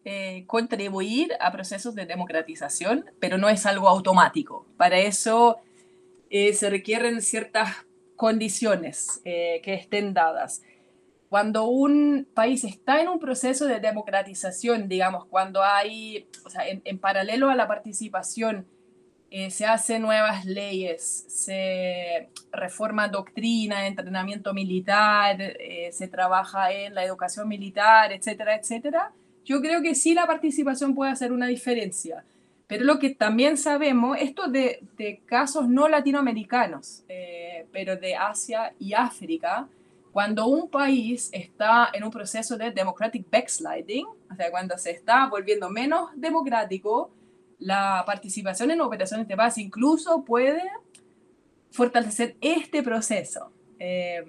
eh, 0.04 0.44
contribuir 0.48 1.32
a 1.40 1.52
procesos 1.52 1.96
de 1.96 2.06
democratización, 2.06 3.06
pero 3.20 3.38
no 3.38 3.50
es 3.50 3.66
algo 3.66 3.88
automático. 3.88 4.68
Para 4.78 5.00
eso 5.00 5.58
se 6.30 6.70
requieren 6.70 7.22
ciertas 7.22 7.86
condiciones 8.16 9.20
que 9.26 9.74
estén 9.74 10.14
dadas 10.14 10.62
cuando 11.32 11.64
un 11.64 12.28
país 12.34 12.66
está 12.66 13.02
en 13.02 13.08
un 13.08 13.18
proceso 13.18 13.66
de 13.66 13.80
democratización, 13.80 14.90
digamos, 14.90 15.24
cuando 15.28 15.64
hay, 15.64 16.28
o 16.44 16.50
sea, 16.50 16.64
en, 16.68 17.00
paralelo 17.00 17.50
a 17.50 17.56
la 17.56 17.70
participación, 17.70 18.68
eh, 19.30 19.50
se 19.50 19.66
hacen 19.66 20.02
nuevas 20.02 20.44
leyes, 20.44 21.24
se 21.30 22.28
reforma 22.52 23.08
doctrina, 23.08 23.88
entrenamiento 23.88 24.54
militar, 24.54 25.38
eh, 25.40 25.92
se 25.94 26.10
trabaja 26.10 26.74
en 26.74 26.96
la 26.96 27.06
educación 27.06 27.48
militar, 27.48 28.12
etcétera, 28.12 28.58
etcétera, 28.58 29.14
yo 29.46 29.62
creo 29.62 29.82
que 29.82 29.96
sí 29.96 30.14
la 30.14 30.28
participación 30.28 30.94
puede 30.94 31.14
hacer 31.14 31.32
una 31.32 31.48
diferencia. 31.48 32.26
Pero 32.68 32.84
lo 32.84 33.00
que 33.00 33.12
también 33.12 33.56
sabemos, 33.56 34.18
esto 34.20 34.50
de, 34.50 34.82
casos 35.28 35.70
no 35.70 35.88
latinoamericanos, 35.88 37.06
eh, 37.08 37.68
pero 37.72 37.96
de 37.96 38.18
Asia 38.18 38.74
y 38.80 38.92
África, 38.96 39.70
cuando 40.12 40.48
un 40.48 40.70
país 40.70 41.30
está 41.32 41.90
en 41.94 42.04
un 42.04 42.12
proceso 42.12 42.58
de 42.58 42.72
democratic 42.72 43.30
backsliding, 43.30 44.06
o 44.06 44.36
sea, 44.36 44.52
cuando 44.52 44.78
se 44.78 44.92
está 44.92 45.28
volviendo 45.28 45.70
menos 45.70 46.10
democrático, 46.16 47.12
la 47.60 48.04
participación 48.06 48.72
en 48.72 48.82
operaciones 48.82 49.28
de 49.28 49.38
paz 49.38 49.58
incluso 49.58 50.24
puede 50.26 50.64
fortalecer 51.72 52.36
este 52.42 52.84
proceso. 52.84 53.52
Eh, 53.80 54.24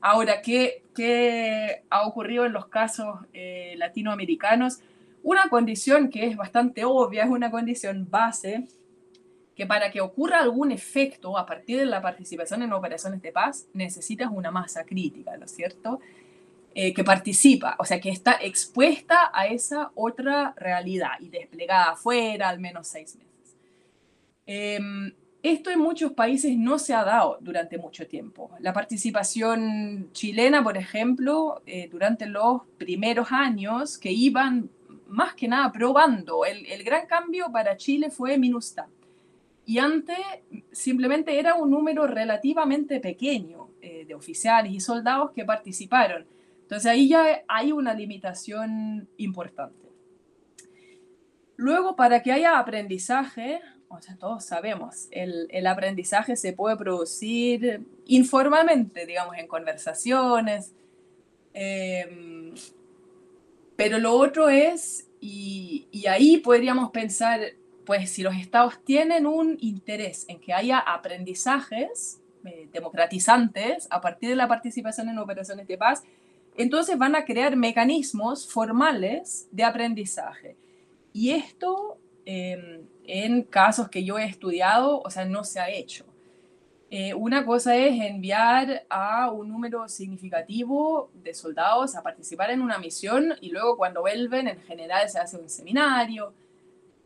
ahora, 0.00 0.42
¿qué, 0.42 0.82
¿qué, 0.94 1.84
ha 1.90 2.06
ocurrido 2.06 2.44
en 2.44 2.52
los 2.52 2.66
casos 2.66 3.20
eh, 3.32 3.74
latinoamericanos? 3.76 4.80
Una 5.22 5.48
condición 5.48 6.08
que 6.08 6.26
es 6.26 6.36
bastante 6.36 6.84
obvia, 6.84 7.24
es 7.24 7.30
una 7.30 7.50
condición 7.50 8.08
base, 8.10 8.66
que 9.60 9.66
para 9.66 9.90
que 9.90 10.00
ocurra 10.00 10.38
algún 10.38 10.72
efecto 10.72 11.36
a 11.36 11.44
partir 11.44 11.76
de 11.76 11.84
la 11.84 12.00
participación 12.00 12.62
en 12.62 12.72
operaciones 12.72 13.20
de 13.20 13.30
paz, 13.30 13.66
necesitas 13.74 14.30
una 14.32 14.50
masa 14.50 14.84
crítica, 14.84 15.36
¿no 15.36 15.44
es 15.44 15.50
cierto? 15.50 16.00
Eh, 16.74 16.94
que 16.94 17.04
participa, 17.04 17.76
o 17.78 17.84
sea, 17.84 18.00
que 18.00 18.08
está 18.08 18.38
expuesta 18.40 19.30
a 19.34 19.48
esa 19.48 19.90
otra 19.94 20.54
realidad 20.56 21.10
y 21.20 21.28
desplegada 21.28 21.90
afuera 21.90 22.48
al 22.48 22.58
menos 22.58 22.88
seis 22.88 23.16
meses. 23.16 23.54
Em, 24.46 25.12
esto 25.42 25.70
en 25.70 25.78
muchos 25.78 26.12
países 26.12 26.56
no 26.56 26.78
se 26.78 26.94
ha 26.94 27.04
dado 27.04 27.36
durante 27.42 27.76
mucho 27.76 28.06
tiempo. 28.06 28.52
La 28.60 28.72
participación 28.72 30.08
chilena, 30.12 30.64
por 30.64 30.78
ejemplo, 30.78 31.60
eh, 31.66 31.86
durante 31.90 32.24
los 32.24 32.62
primeros 32.78 33.30
años 33.30 33.98
que 33.98 34.10
iban 34.10 34.70
más 35.06 35.34
que 35.34 35.48
nada 35.48 35.70
probando, 35.70 36.46
el, 36.46 36.64
el 36.64 36.82
gran 36.82 37.06
cambio 37.06 37.52
para 37.52 37.76
Chile 37.76 38.08
fue 38.10 38.38
MINUSTA. 38.38 38.88
Y 39.70 39.78
antes 39.78 40.18
simplemente 40.72 41.38
era 41.38 41.54
un 41.54 41.70
número 41.70 42.06
relativamente 42.06 43.00
pequeño 43.00 43.68
eh, 43.80 44.04
de 44.06 44.14
oficiales 44.14 44.72
y 44.72 44.80
soldados 44.80 45.30
que 45.30 45.44
participaron 45.44 46.26
entonces 46.70 46.88
ahí 46.88 47.08
ya 47.08 47.42
hay 47.48 47.72
una 47.72 47.94
limitación 47.94 49.08
importante. 49.16 49.90
Luego, 51.56 51.96
para 51.96 52.22
que 52.22 52.30
haya 52.30 52.60
aprendizaje, 52.60 53.60
o 53.88 54.00
sea, 54.00 54.16
todos 54.16 54.44
sabemos, 54.44 55.08
el, 55.10 55.48
el, 55.50 55.66
aprendizaje 55.66 56.36
se 56.36 56.52
puede 56.52 56.76
producir 56.76 57.84
informalmente, 58.06 59.04
digamos, 59.04 59.36
en 59.36 59.48
conversaciones. 59.48 60.72
Em, 61.54 62.54
pero 63.74 63.98
lo 63.98 64.12
otro 64.14 64.48
es, 64.48 65.08
y, 65.20 65.88
y, 65.90 66.06
ahí 66.06 66.36
podríamos 66.36 66.92
pensar, 66.92 67.40
pues 67.84 68.10
si 68.10 68.22
los 68.22 68.36
estados 68.36 68.82
tienen 68.84 69.26
un 69.26 69.56
interés 69.60 70.26
en 70.28 70.40
que 70.40 70.52
haya 70.52 70.78
aprendizajes 70.78 72.20
eh, 72.44 72.68
democratizantes 72.72 73.86
a 73.90 74.00
partir 74.00 74.30
de 74.30 74.36
la 74.36 74.48
participación 74.48 75.08
en 75.08 75.18
operaciones 75.18 75.66
de 75.66 75.76
paz, 75.76 76.02
entonces 76.56 76.98
van 76.98 77.14
a 77.14 77.24
crear 77.24 77.56
mecanismos 77.56 78.46
formales 78.50 79.48
de 79.50 79.64
aprendizaje. 79.64 80.56
Y 81.12 81.30
esto, 81.30 81.98
em, 82.24 82.86
en 83.04 83.42
casos 83.42 83.88
que 83.88 84.04
yo 84.04 84.18
he 84.18 84.24
estudiado, 84.24 85.00
o 85.00 85.10
sea, 85.10 85.24
no 85.24 85.44
se 85.44 85.60
ha 85.60 85.70
hecho. 85.70 86.04
Eh, 86.92 87.14
una 87.14 87.44
cosa 87.46 87.76
es 87.76 88.00
enviar 88.00 88.84
a 88.88 89.30
un 89.30 89.48
número 89.48 89.88
significativo 89.88 91.10
de 91.14 91.34
soldados 91.34 91.94
a 91.94 92.02
participar 92.02 92.50
en 92.50 92.62
una 92.62 92.78
misión 92.78 93.34
y 93.40 93.50
luego 93.50 93.76
cuando 93.76 94.00
vuelven, 94.00 94.48
en 94.48 94.60
general 94.62 95.08
se 95.08 95.20
hace 95.20 95.36
un 95.36 95.48
seminario, 95.48 96.34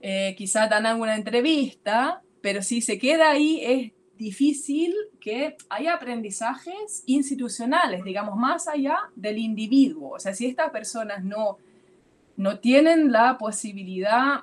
eh, 0.07 0.35
quizás 0.37 0.69
dan 0.69 0.85
alguna 0.85 1.17
entrevista, 1.17 2.21
pero 2.43 2.61
si 2.61 2.83
se 2.83 2.99
queda 2.99 3.31
ahí 3.31 3.63
es 3.65 3.93
difícil 4.19 4.95
que 5.19 5.57
haya 5.71 5.95
aprendizajes 5.95 7.05
institucionales, 7.07 8.05
digamos, 8.05 8.37
más 8.37 8.69
allá 8.69 8.99
del 9.17 9.39
individuo. 9.39 10.11
O 10.11 10.19
sea, 10.19 10.35
si 10.35 10.45
estas 10.45 10.71
personas 10.73 11.25
no, 11.25 11.57
no 12.37 12.59
tienen 12.59 13.13
la 13.13 13.39
posibilidad 13.39 14.43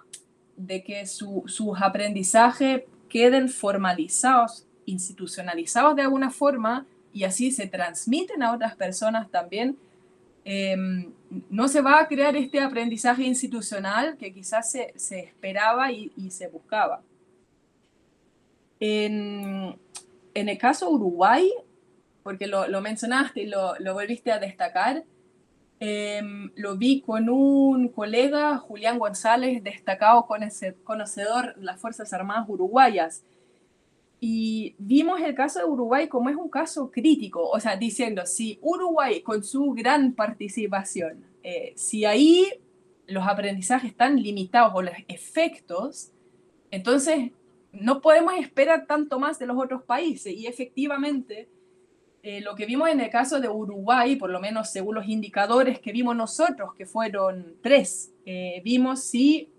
de 0.57 0.83
que 0.83 1.05
sus 1.05 1.79
aprendizajes 1.79 2.81
queden 3.07 3.47
formalizados, 3.47 4.65
institucionalizados 4.87 5.95
de 5.95 6.01
alguna 6.01 6.31
forma, 6.31 6.87
y 7.13 7.23
así 7.23 7.51
se 7.51 7.67
transmiten 7.67 8.41
a 8.41 8.51
otras 8.51 8.75
personas 8.75 9.29
también, 9.29 9.77
em, 10.43 11.13
no 11.49 11.67
se 11.67 11.81
va 11.81 11.99
a 11.99 12.07
crear 12.07 12.35
este 12.35 12.59
aprendizaje 12.59 13.23
institucional 13.23 14.17
que 14.17 14.33
quizás 14.33 14.71
se, 14.71 14.93
esperaba 14.95 15.91
y 15.91 16.29
se 16.31 16.47
buscaba. 16.47 17.01
En, 18.81 19.77
el 20.33 20.57
caso 20.57 20.89
Uruguay, 20.89 21.53
porque 22.23 22.47
lo, 22.47 22.81
mencionaste 22.81 23.43
y 23.43 23.45
lo, 23.45 23.75
volviste 23.93 24.31
a 24.31 24.39
destacar, 24.39 25.03
em, 25.79 26.51
lo 26.55 26.77
vi 26.77 27.01
con 27.01 27.29
un 27.29 27.89
colega, 27.89 28.57
Julián 28.57 28.97
González, 28.97 29.63
destacado 29.63 30.27
conocedor 30.83 31.55
de 31.55 31.63
las 31.63 31.79
Fuerzas 31.79 32.11
Armadas 32.11 32.49
uruguayas. 32.49 33.23
Y 34.23 34.75
vimos 34.77 35.19
el 35.19 35.33
caso 35.33 35.57
de 35.57 35.65
Uruguay 35.65 36.07
como 36.07 36.29
es 36.29 36.35
un 36.35 36.47
caso 36.47 36.91
crítico, 36.91 37.49
o 37.49 37.59
sea, 37.59 37.75
diciendo, 37.75 38.23
si 38.27 38.59
Uruguay 38.61 39.21
con 39.21 39.43
su 39.43 39.71
gran 39.71 40.13
participación, 40.13 41.25
eh, 41.41 41.73
si 41.75 42.05
ahí 42.05 42.47
los 43.07 43.27
aprendizajes 43.27 43.89
están 43.89 44.21
limitados 44.21 44.73
o 44.75 44.83
los 44.83 44.93
efectos, 45.07 46.11
entonces 46.69 47.31
no 47.71 47.99
podemos 47.99 48.35
esperar 48.35 48.85
tanto 48.85 49.17
más 49.17 49.39
de 49.39 49.47
los 49.47 49.57
otros 49.57 49.81
países. 49.81 50.31
Y 50.31 50.45
efectivamente, 50.45 51.49
eh, 52.21 52.41
lo 52.41 52.53
que 52.53 52.67
vimos 52.67 52.89
en 52.89 53.01
el 53.01 53.09
caso 53.09 53.39
de 53.39 53.49
Uruguay, 53.49 54.17
por 54.17 54.29
lo 54.29 54.39
menos 54.39 54.69
según 54.69 54.93
los 54.93 55.07
indicadores 55.07 55.79
que 55.79 55.91
vimos 55.91 56.15
nosotros, 56.15 56.75
que 56.75 56.85
fueron 56.85 57.55
tres, 57.63 58.13
eh, 58.27 58.61
vimos 58.63 59.01
si 59.01 59.49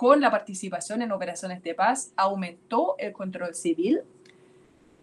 con 0.00 0.20
la 0.22 0.30
participación 0.30 1.02
en 1.02 1.12
operaciones 1.12 1.62
de 1.62 1.74
paz 1.74 2.12
aumentó 2.16 2.94
el 2.98 3.12
control 3.12 3.54
civil. 3.54 4.00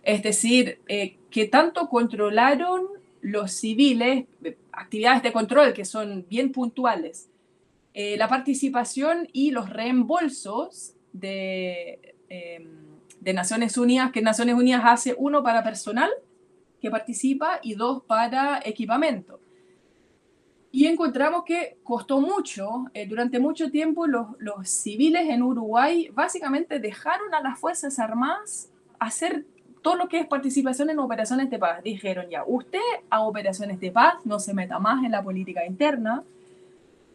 Es 0.01 0.23
decir, 0.23 0.79
eh, 0.87 1.17
que 1.29 1.45
tanto 1.45 1.87
controlaron 1.87 2.87
los 3.21 3.51
civiles, 3.51 4.25
actividades 4.71 5.21
de 5.21 5.31
control 5.31 5.73
que 5.73 5.85
son 5.85 6.25
bien 6.27 6.51
puntuales, 6.51 7.29
la 7.93 8.27
participación 8.27 9.27
y 9.33 9.49
los 9.49 9.71
reembolsos 9.71 10.93
de, 11.13 12.15
Em, 12.29 12.85
de 13.21 13.33
Naciones 13.33 13.77
Unidas, 13.77 14.11
que 14.11 14.21
Naciones 14.21 14.55
Unidas 14.55 14.81
hace 14.85 15.15
uno 15.17 15.43
para 15.43 15.63
personal 15.63 16.09
que 16.81 16.91
participa 16.91 17.59
y 17.63 17.73
dos 17.73 18.03
para 18.03 18.61
equipamiento. 18.63 19.39
Y 20.71 20.85
encontramos 20.85 21.43
que 21.45 21.77
costó 21.83 22.19
mucho, 22.19 22.85
eh, 22.93 23.07
durante 23.07 23.39
mucho 23.39 23.71
tiempo 23.71 24.05
los, 24.05 24.27
los, 24.39 24.69
civiles 24.69 25.29
en 25.29 25.41
Uruguay 25.41 26.09
básicamente 26.13 26.79
dejaron 26.79 27.33
a 27.33 27.41
las 27.41 27.59
Fuerzas 27.59 27.97
Armadas 27.99 28.69
hacer 28.99 29.45
todo 29.81 29.95
lo 29.95 30.09
que 30.09 30.19
es 30.19 30.27
participación 30.27 30.89
en 30.89 30.99
operaciones 30.99 31.49
de 31.49 31.57
paz. 31.57 31.81
Dijeron 31.83 32.29
ya, 32.29 32.43
usted 32.45 32.79
a 33.09 33.21
operaciones 33.21 33.79
de 33.79 33.91
paz 33.91 34.15
no 34.25 34.39
se 34.39 34.53
meta 34.53 34.79
más 34.79 35.03
en 35.05 35.11
la 35.11 35.23
política 35.23 35.65
interna 35.65 36.23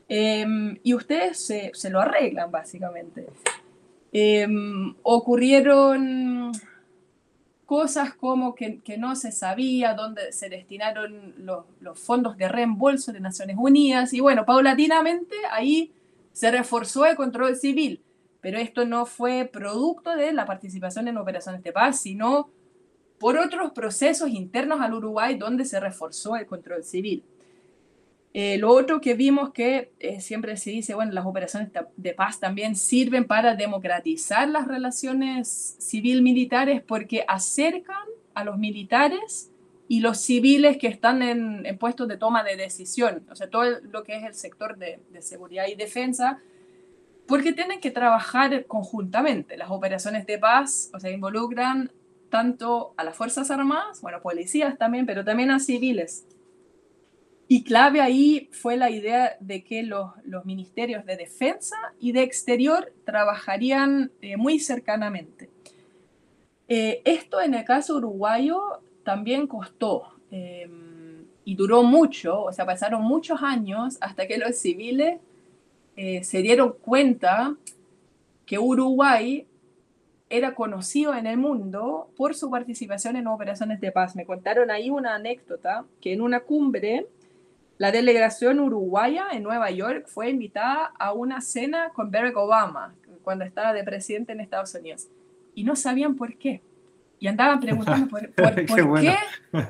em, 0.08 0.78
y 0.82 0.94
ustedes 0.94 1.38
se, 1.38 1.70
se, 1.74 1.90
lo 1.90 2.00
arreglan 2.00 2.50
básicamente. 2.50 3.26
Em, 4.12 4.94
ocurrieron 5.02 6.52
cosas 7.72 8.12
como 8.12 8.54
que, 8.54 8.82
no 8.98 9.16
se 9.16 9.32
sabía 9.32 9.94
dónde 9.94 10.30
se 10.32 10.50
destinaron 10.50 11.34
los, 11.38 11.98
fondos 11.98 12.36
de 12.36 12.46
reembolso 12.46 13.14
de 13.14 13.20
Naciones 13.20 13.56
Unidas 13.58 14.12
y 14.12 14.20
bueno, 14.20 14.44
paulatinamente 14.44 15.34
ahí 15.50 15.90
se 16.32 16.50
reforzó 16.50 17.06
el 17.06 17.16
control 17.16 17.56
civil, 17.56 18.02
pero 18.42 18.58
esto 18.58 18.84
no 18.84 19.06
fue 19.06 19.48
producto 19.50 20.14
de 20.14 20.34
la 20.34 20.44
participación 20.44 21.08
en 21.08 21.16
operaciones 21.16 21.62
de 21.62 21.72
paz, 21.72 22.02
sino 22.02 22.50
por 23.18 23.38
otros 23.38 23.72
procesos 23.72 24.28
internos 24.28 24.82
al 24.82 24.92
Uruguay 24.92 25.38
donde 25.38 25.64
se 25.64 25.80
reforzó 25.80 26.36
el 26.36 26.44
control 26.44 26.84
civil. 26.84 27.24
Eh, 28.34 28.56
lo 28.56 28.70
otro 28.70 29.00
que 29.00 29.12
vimos 29.12 29.52
que 29.52 29.92
eh, 29.98 30.20
siempre 30.22 30.56
se 30.56 30.70
dice, 30.70 30.94
bueno, 30.94 31.12
las 31.12 31.26
operaciones 31.26 31.70
de 31.96 32.14
paz 32.14 32.40
también 32.40 32.76
sirven 32.76 33.26
para 33.26 33.54
democratizar 33.56 34.48
las 34.48 34.66
relaciones 34.66 35.76
civil-militares 35.78 36.82
porque 36.82 37.24
acercan 37.28 38.06
a 38.32 38.44
los 38.44 38.56
militares 38.56 39.50
y 39.86 40.00
los 40.00 40.18
civiles 40.18 40.78
que 40.78 40.86
están 40.86 41.20
en, 41.20 41.76
puestos 41.78 42.08
de 42.08 42.16
toma 42.16 42.42
de 42.42 42.56
decisión, 42.56 43.26
o 43.30 43.36
sea, 43.36 43.50
todo 43.50 43.64
lo 43.90 44.02
que 44.02 44.16
es 44.16 44.24
el 44.24 44.34
sector 44.34 44.78
de, 44.78 45.00
de 45.10 45.20
seguridad 45.20 45.66
y 45.66 45.74
defensa, 45.74 46.38
porque 47.26 47.52
tienen 47.52 47.80
que 47.80 47.90
trabajar 47.90 48.64
conjuntamente. 48.64 49.58
Las 49.58 49.70
operaciones 49.70 50.24
de 50.24 50.38
paz, 50.38 50.90
o 50.94 51.00
sea, 51.00 51.10
involucran 51.10 51.90
tanto 52.30 52.94
a 52.96 53.04
las 53.04 53.14
Fuerzas 53.14 53.50
Armadas, 53.50 54.00
bueno, 54.00 54.22
policías 54.22 54.78
también, 54.78 55.04
pero 55.04 55.22
también 55.22 55.50
a 55.50 55.58
civiles. 55.58 56.24
Y 57.54 57.64
clave 57.64 58.00
ahí 58.00 58.48
fue 58.50 58.78
la 58.78 58.88
idea 58.88 59.36
de 59.38 59.62
que 59.62 59.82
los, 59.82 60.12
los 60.24 60.46
ministerios 60.46 61.04
de 61.04 61.18
defensa 61.18 61.76
y 62.00 62.12
de 62.12 62.22
exterior 62.22 62.94
trabajarían 63.04 64.10
eh, 64.22 64.38
muy 64.38 64.58
cercanamente. 64.58 65.50
Eh, 66.66 67.02
esto 67.04 67.42
en 67.42 67.52
el 67.52 67.66
caso 67.66 67.96
uruguayo 67.96 68.80
también 69.04 69.46
costó 69.46 70.14
eh, 70.30 70.66
y 71.44 71.54
duró 71.54 71.82
mucho, 71.82 72.42
o 72.42 72.52
sea, 72.54 72.64
pasaron 72.64 73.02
muchos 73.02 73.42
años 73.42 73.98
hasta 74.00 74.26
que 74.26 74.38
los 74.38 74.56
civiles 74.56 75.20
se 75.94 76.38
dieron 76.38 76.72
cuenta 76.80 77.54
que 78.46 78.58
Uruguay 78.58 79.46
era 80.30 80.54
conocido 80.54 81.14
en 81.14 81.26
el 81.26 81.36
mundo 81.36 82.08
por 82.16 82.34
su 82.34 82.50
participación 82.50 83.16
en 83.16 83.26
operaciones 83.26 83.78
de 83.78 83.92
paz. 83.92 84.16
Me 84.16 84.24
contaron 84.24 84.70
ahí 84.70 84.88
una 84.88 85.16
anécdota 85.16 85.84
que 86.00 86.14
en 86.14 86.22
una 86.22 86.40
cumbre 86.40 87.08
la 87.82 87.90
delegación 87.90 88.60
uruguaya 88.60 89.26
en 89.32 89.42
Nueva 89.42 89.68
York 89.72 90.06
fue 90.06 90.30
invitada 90.30 90.92
a 91.00 91.12
una 91.12 91.40
cena 91.40 91.90
con 91.92 92.12
Barack 92.12 92.36
Obama 92.36 92.94
cuando 93.24 93.44
estaba 93.44 93.72
de 93.72 93.82
presidente 93.82 94.30
en 94.30 94.40
Estados 94.40 94.72
Unidos. 94.76 95.08
Y 95.56 95.64
no 95.64 95.74
sabían 95.74 96.14
por 96.14 96.36
qué. 96.36 96.62
Y 97.18 97.26
andaban 97.26 97.58
preguntando 97.58 98.06
por, 98.06 98.20
qué, 99.00 99.16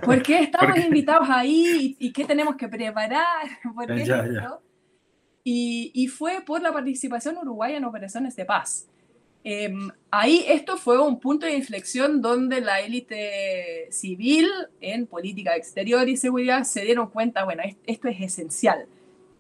por 0.02 0.22
qué 0.22 0.38
estamos 0.42 0.76
invitados 0.76 1.26
ahí 1.30 1.96
y, 1.98 2.12
qué 2.12 2.26
tenemos 2.26 2.56
que 2.56 2.68
preparar. 2.68 3.46
¿Por 3.74 3.86
qué 3.86 4.04
Y, 5.42 5.90
y, 5.94 6.06
fue 6.08 6.42
por 6.44 6.60
la 6.60 6.70
participación 6.70 7.38
uruguaya 7.38 7.78
en 7.78 7.84
operaciones 7.86 8.36
de 8.36 8.44
paz. 8.44 8.90
Em, 9.44 9.90
ahí 10.10 10.44
esto 10.48 10.76
fue 10.76 11.00
un 11.00 11.18
punto 11.18 11.46
de 11.46 11.56
inflexión 11.56 12.22
donde 12.22 12.60
la 12.60 12.80
élite 12.80 13.88
civil 13.90 14.48
en 14.80 15.06
política 15.06 15.56
exterior 15.56 16.08
y 16.08 16.16
seguridad 16.16 16.62
se 16.62 16.82
dieron 16.82 17.08
cuenta, 17.10 17.44
bueno, 17.44 17.62
esto 17.86 18.08
es 18.08 18.20
esencial. 18.20 18.86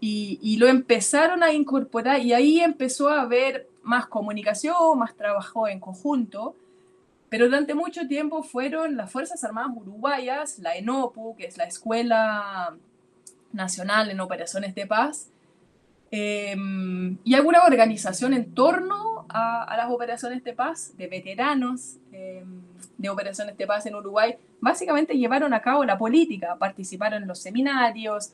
Y, 0.00 0.40
y, 0.42 0.56
lo 0.56 0.66
empezaron 0.66 1.44
a 1.44 1.52
incorporar 1.52 2.20
y 2.20 2.32
ahí 2.32 2.58
empezó 2.58 3.08
a 3.08 3.22
haber 3.22 3.68
más 3.84 4.06
comunicación, 4.06 4.98
más 4.98 5.16
trabajo 5.16 5.68
en 5.68 5.78
conjunto. 5.78 6.56
Pero 7.28 7.46
durante 7.46 7.74
mucho 7.74 8.06
tiempo 8.08 8.42
fueron 8.42 8.96
las 8.96 9.10
Fuerzas 9.10 9.42
Armadas 9.44 9.70
Uruguayas, 9.76 10.58
la 10.58 10.76
ENOPU, 10.76 11.36
que 11.36 11.46
es 11.46 11.56
la 11.56 11.64
Escuela 11.64 12.76
Nacional 13.52 14.10
en 14.10 14.20
Operaciones 14.20 14.74
de 14.74 14.86
Paz, 14.86 15.31
em, 16.12 17.16
y 17.24 17.34
alguna 17.34 17.64
organización 17.64 18.34
en 18.34 18.54
torno 18.54 19.26
a, 19.30 19.74
las 19.76 19.90
operaciones 19.90 20.44
de 20.44 20.52
paz, 20.52 20.94
de 20.96 21.06
veteranos 21.06 21.96
em, 22.12 22.60
de 22.98 23.08
operaciones 23.08 23.56
de 23.56 23.66
paz 23.66 23.86
en 23.86 23.94
Uruguay, 23.94 24.36
básicamente 24.60 25.16
llevaron 25.16 25.54
a 25.54 25.62
cabo 25.62 25.84
la 25.84 25.96
política, 25.96 26.56
participaron 26.58 27.22
en 27.22 27.28
los 27.28 27.40
seminarios, 27.40 28.32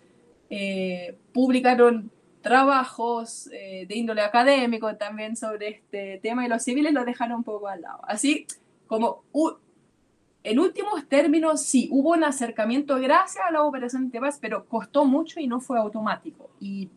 eh, 0.50 1.16
publicaron 1.32 2.10
trabajos 2.42 3.48
eh, 3.52 3.86
de 3.86 3.96
índole 3.96 4.22
académico 4.22 4.94
también 4.96 5.36
sobre 5.36 5.68
este 5.68 6.18
tema 6.22 6.44
y 6.44 6.48
los 6.48 6.62
civiles 6.62 6.92
lo 6.92 7.04
dejaron 7.04 7.38
un 7.38 7.44
poco 7.44 7.68
al 7.68 7.82
lado. 7.82 8.00
Así 8.02 8.46
como, 8.86 9.22
en 10.42 10.58
últimos 10.58 11.06
términos, 11.08 11.62
sí, 11.62 11.88
hubo 11.92 12.10
un 12.10 12.24
acercamiento 12.24 12.96
gracias 12.96 13.44
a 13.46 13.50
las 13.50 13.62
operaciones 13.62 14.10
de 14.10 14.20
paz, 14.20 14.38
pero 14.40 14.64
costó 14.66 15.04
mucho 15.04 15.40
y 15.40 15.46
no 15.46 15.60
fue 15.60 15.78
automático. 15.78 16.50
Y 16.60 16.88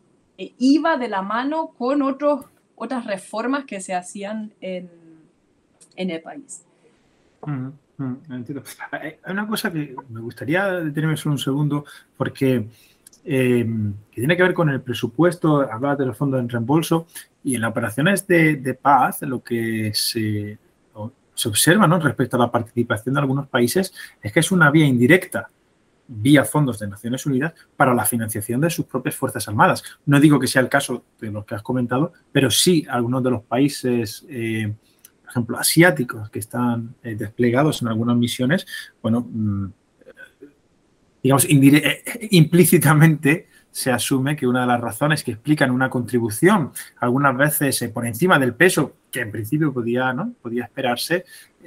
e 0.42 0.54
iba 0.58 0.96
de 0.96 1.06
la 1.06 1.22
mano 1.22 1.68
con 1.78 2.02
otras 2.02 3.06
reformas 3.06 3.64
que 3.64 3.80
se 3.80 3.94
hacían 3.94 4.52
en, 4.60 4.90
el 5.96 6.20
país. 6.20 6.64
Mm, 7.46 7.68
mm, 7.96 8.16
entiendo. 8.32 8.64
Hay 8.90 9.18
una 9.28 9.46
cosa 9.46 9.72
que 9.72 9.94
me 10.08 10.20
gustaría 10.20 10.66
detenerme 10.68 11.16
solo 11.16 11.34
un 11.34 11.38
segundo, 11.38 11.84
porque 12.16 12.66
eh, 13.24 13.64
que 14.10 14.20
tiene 14.20 14.36
que 14.36 14.42
ver 14.42 14.54
con 14.54 14.68
el 14.68 14.80
presupuesto, 14.80 15.60
hablaba 15.60 15.94
de 15.94 16.06
los 16.06 16.16
fondos 16.16 16.40
en 16.40 16.48
reembolso, 16.48 17.06
y 17.44 17.54
en 17.54 17.60
las 17.60 17.70
operaciones 17.70 18.26
de, 18.26 18.56
de 18.56 18.74
paz, 18.74 19.22
lo 19.22 19.44
que 19.44 19.92
se, 19.94 20.58
se 21.34 21.48
observa 21.48 21.86
¿no? 21.86 22.00
respecto 22.00 22.36
a 22.36 22.40
la 22.40 22.50
participación 22.50 23.14
de 23.14 23.20
algunos 23.20 23.46
países 23.46 23.94
es 24.20 24.32
que 24.32 24.40
es 24.40 24.50
una 24.50 24.70
vía 24.72 24.86
indirecta 24.86 25.48
vía 26.14 26.44
fondos 26.44 26.78
de 26.78 26.88
Naciones 26.88 27.26
Unidas 27.26 27.54
para 27.76 27.94
la 27.94 28.04
financiación 28.04 28.60
de 28.60 28.70
sus 28.70 28.86
propias 28.86 29.14
Fuerzas 29.14 29.48
Armadas. 29.48 29.82
No 30.06 30.20
digo 30.20 30.38
que 30.38 30.46
sea 30.46 30.62
el 30.62 30.68
caso 30.68 31.04
de 31.20 31.30
los 31.30 31.44
que 31.44 31.54
has 31.54 31.62
comentado, 31.62 32.12
pero 32.30 32.50
sí 32.50 32.86
algunos 32.88 33.22
de 33.22 33.30
los 33.30 33.42
países, 33.42 34.24
eh, 34.28 34.72
por 35.22 35.30
ejemplo, 35.30 35.58
asiáticos 35.58 36.30
que 36.30 36.38
están 36.38 36.94
eh, 37.02 37.14
desplegados 37.14 37.82
en 37.82 37.88
algunas 37.88 38.16
misiones, 38.16 38.66
bueno, 39.00 39.26
mm, 39.28 39.66
digamos, 41.22 41.46
eh, 41.48 42.28
implícitamente 42.30 43.48
se 43.70 43.90
asume 43.90 44.36
que 44.36 44.46
una 44.46 44.62
de 44.62 44.66
las 44.66 44.80
razones 44.80 45.24
que 45.24 45.32
explican 45.32 45.70
una 45.70 45.88
contribución, 45.88 46.72
algunas 46.98 47.34
veces 47.36 47.90
por 47.92 48.06
encima 48.06 48.38
del 48.38 48.54
peso 48.54 48.96
que 49.10 49.20
en 49.20 49.30
principio 49.30 49.72
podía, 49.72 50.12
¿no? 50.12 50.34
podía 50.42 50.64
esperarse, 50.64 51.24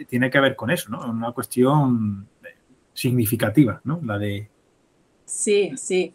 tiene 0.07 0.29
que 0.29 0.39
ver 0.39 0.55
con 0.55 0.69
eso, 0.69 0.91
¿no? 0.91 1.09
Una 1.09 1.31
cuestión 1.31 2.27
significativa, 2.95 3.81
¿no? 3.83 3.99
La 4.03 4.17
de... 4.17 4.47
Sí, 5.25 5.71
sí. 5.77 6.13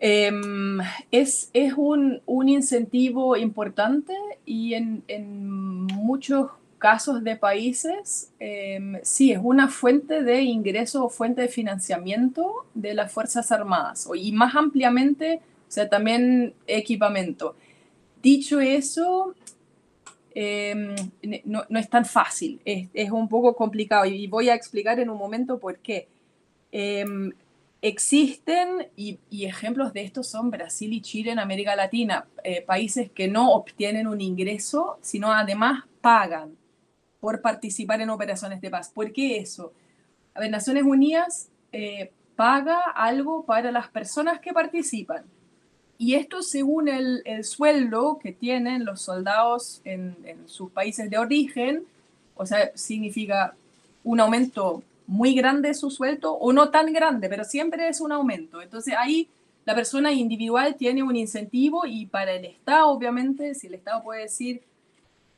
Em, 0.00 0.78
es, 1.10 1.50
es 1.52 1.74
un, 1.76 2.20
un, 2.26 2.48
incentivo 2.48 3.36
importante 3.36 4.14
y 4.44 4.74
en, 4.74 5.02
en, 5.08 5.86
muchos 5.86 6.50
casos 6.78 7.24
de 7.24 7.36
países, 7.36 8.30
em, 8.38 8.98
sí, 9.02 9.32
es 9.32 9.40
una 9.42 9.68
fuente 9.68 10.22
de 10.22 10.42
ingreso 10.42 11.04
o 11.04 11.08
fuente 11.08 11.42
de 11.42 11.48
financiamiento 11.48 12.66
de 12.74 12.92
las 12.94 13.10
Fuerzas 13.12 13.50
Armadas 13.50 14.08
y 14.14 14.32
más 14.32 14.54
ampliamente, 14.54 15.40
o 15.68 15.72
sea, 15.72 15.88
también 15.88 16.52
equipamiento. 16.66 17.56
Dicho 18.22 18.60
eso, 18.60 19.34
Em, 20.36 20.96
no, 21.44 21.64
no, 21.68 21.78
es 21.78 21.88
tan 21.88 22.04
fácil, 22.04 22.60
es, 22.64 22.88
es, 22.92 23.10
un 23.12 23.28
poco 23.28 23.54
complicado 23.54 24.04
y 24.04 24.26
voy 24.26 24.48
a 24.48 24.54
explicar 24.54 24.98
en 24.98 25.08
un 25.08 25.16
momento 25.16 25.58
por 25.60 25.78
qué. 25.78 26.08
Em, 26.72 27.32
existen, 27.80 28.88
y, 28.96 29.20
y, 29.30 29.44
ejemplos 29.44 29.92
de 29.92 30.02
esto 30.02 30.24
son 30.24 30.50
Brasil 30.50 30.92
y 30.92 31.02
Chile 31.02 31.30
en 31.30 31.38
América 31.38 31.76
Latina, 31.76 32.26
eh, 32.42 32.62
países 32.62 33.10
que 33.12 33.28
no 33.28 33.52
obtienen 33.52 34.08
un 34.08 34.20
ingreso, 34.20 34.98
sino 35.02 35.32
además 35.32 35.84
pagan 36.00 36.56
por 37.20 37.40
participar 37.40 38.00
en 38.00 38.10
operaciones 38.10 38.60
de 38.60 38.70
paz. 38.70 38.90
¿Por 38.90 39.12
qué 39.12 39.38
eso? 39.38 39.72
A 40.34 40.40
ver, 40.40 40.50
Naciones 40.50 40.82
Unidas 40.82 41.48
eh, 41.72 42.12
paga 42.34 42.80
algo 42.90 43.44
para 43.44 43.70
las 43.70 43.88
personas 43.88 44.40
que 44.40 44.52
participan. 44.52 45.24
Y 46.04 46.16
esto 46.16 46.42
según 46.42 46.88
el, 46.88 47.22
el 47.24 47.44
sueldo 47.44 48.18
que 48.22 48.30
tienen 48.30 48.84
los 48.84 49.00
soldados 49.00 49.80
en, 49.86 50.14
en, 50.26 50.46
sus 50.46 50.70
países 50.70 51.08
de 51.08 51.16
origen, 51.16 51.84
o 52.34 52.44
sea, 52.44 52.72
significa 52.74 53.54
un 54.02 54.20
aumento 54.20 54.82
muy 55.06 55.34
grande 55.34 55.68
de 55.68 55.74
su 55.74 55.90
sueldo 55.90 56.34
o 56.34 56.52
no 56.52 56.68
tan 56.68 56.92
grande, 56.92 57.30
pero 57.30 57.42
siempre 57.42 57.88
es 57.88 58.02
un 58.02 58.12
aumento. 58.12 58.60
Entonces 58.60 58.92
ahí 58.98 59.28
la 59.64 59.74
persona 59.74 60.12
individual 60.12 60.74
tiene 60.74 61.02
un 61.02 61.16
incentivo 61.16 61.86
y 61.86 62.04
para 62.04 62.32
el 62.32 62.44
Estado, 62.44 62.88
obviamente, 62.88 63.54
si 63.54 63.68
el 63.68 63.72
Estado 63.72 64.02
puede 64.02 64.24
decir, 64.24 64.60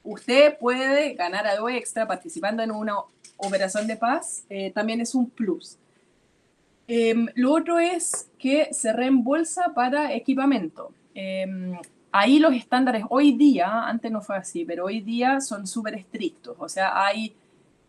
usted 0.02 0.58
puede 0.58 1.14
ganar 1.14 1.46
algo 1.46 1.68
extra 1.68 2.08
participando 2.08 2.64
en 2.64 2.72
una 2.72 2.96
operación 3.36 3.86
de 3.86 3.96
paz, 3.96 4.42
eh, 4.50 4.72
también 4.72 5.00
es 5.00 5.14
un 5.14 5.30
plus. 5.30 5.76
Em, 6.88 7.26
lo 7.34 7.52
otro 7.52 7.78
es 7.78 8.30
que 8.38 8.72
se 8.72 8.92
reembolsa 8.92 9.72
para 9.74 10.12
equipamiento. 10.14 10.92
Em, 11.14 11.76
ahí 12.12 12.38
los 12.38 12.54
estándares 12.54 13.04
hoy 13.10 13.32
día, 13.32 13.84
antes 13.86 14.10
no 14.12 14.22
fue 14.22 14.36
así, 14.36 14.64
pero 14.64 14.84
hoy 14.84 15.00
día 15.00 15.40
son 15.40 15.66
súper 15.66 15.94
estrictos. 15.94 16.56
O 16.58 16.68
sea, 16.68 17.04
hay, 17.04 17.34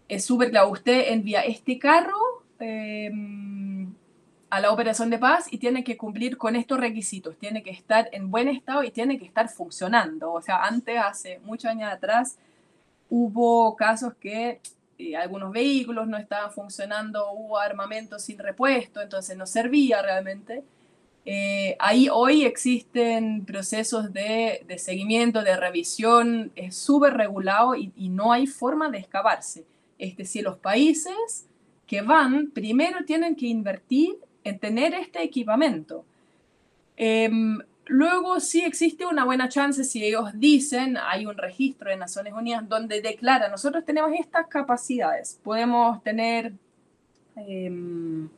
es 0.08 0.26
súper 0.26 0.50
claro, 0.50 0.70
usted 0.70 1.12
envía 1.12 1.42
este 1.42 1.78
carro 1.78 2.18
em, 2.60 3.94
a 4.50 4.60
la 4.60 4.72
operación 4.72 5.10
de 5.10 5.20
paz 5.20 5.48
y 5.52 5.58
tiene 5.60 5.84
que 5.84 5.98
cumplir 5.98 6.38
con 6.38 6.56
estos 6.56 6.80
requisitos. 6.80 7.38
Tiene 7.38 7.62
que 7.64 7.72
estar 7.72 8.10
en 8.12 8.32
buen 8.32 8.48
estado 8.48 8.84
y 8.84 8.92
tiene 8.92 9.20
que 9.20 9.26
estar 9.26 9.50
funcionando. 9.50 10.34
O 10.34 10.42
sea, 10.42 10.64
antes, 10.64 10.98
hace 10.98 11.40
muchos 11.44 11.70
años 11.70 11.92
atrás, 11.92 12.38
hubo 13.10 13.76
casos 13.76 14.14
que 14.16 14.60
eh, 15.00 15.16
algunos 15.16 15.52
vehículos 15.52 16.08
no 16.08 16.18
estaban 16.18 16.52
funcionando, 16.52 17.32
hubo 17.32 17.60
armamento 17.60 18.18
sin 18.20 18.40
repuesto, 18.40 19.02
entonces 19.02 19.38
no 19.38 19.46
servía 19.46 20.02
realmente. 20.02 20.64
Eh, 21.26 21.76
ahí 21.80 22.08
hoy 22.10 22.46
existen 22.46 23.46
procesos 23.46 24.14
de, 24.14 24.64
de, 24.66 24.78
seguimiento, 24.78 25.44
de 25.44 25.58
revisión, 25.58 26.52
es 26.56 26.76
súper 26.76 27.16
regulado 27.16 27.76
y, 27.76 27.92
y, 27.98 28.10
no 28.10 28.32
hay 28.32 28.48
forma 28.48 28.90
de 28.90 29.00
escaparse. 29.00 29.66
Es 30.00 30.16
decir, 30.16 30.44
los 30.44 30.58
países 30.58 31.48
que 31.86 32.02
van 32.02 32.52
primero 32.52 33.04
tienen 33.06 33.36
que 33.36 33.48
invertir 33.48 34.18
en 34.44 34.58
tener 34.58 34.94
este 34.94 35.22
equipamiento. 35.22 36.06
Eh, 36.96 37.30
Luego 37.88 38.40
sí 38.40 38.64
existe 38.64 39.06
una 39.06 39.24
buena 39.24 39.50
chance 39.50 39.84
si 39.84 40.04
ellos 40.04 40.32
dicen, 40.34 40.98
hay 40.98 41.26
un 41.26 41.38
registro 41.38 41.90
de 41.90 41.98
Naciones 41.98 42.34
Unidas 42.34 42.68
donde 42.68 43.02
declara, 43.02 43.50
nosotros 43.50 43.86
tenemos 43.86 44.12
estas 44.20 44.48
capacidades, 44.48 45.40
podemos 45.44 46.04
tener, 46.04 46.54
em, 47.36 48.30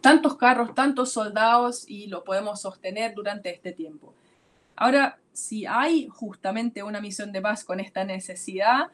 tantos 0.00 0.36
carros, 0.36 0.74
tantos 0.74 1.12
soldados 1.12 1.84
y 1.88 2.06
lo 2.06 2.24
podemos 2.24 2.60
sostener 2.60 3.14
durante 3.14 3.50
este 3.50 3.72
tiempo. 3.72 4.14
Ahora, 4.76 5.18
si 5.32 5.66
hay 5.66 6.08
justamente 6.08 6.82
una 6.82 7.00
misión 7.00 7.32
de 7.32 7.40
paz 7.40 7.64
con 7.64 7.80
esta 7.80 8.04
necesidad, 8.04 8.88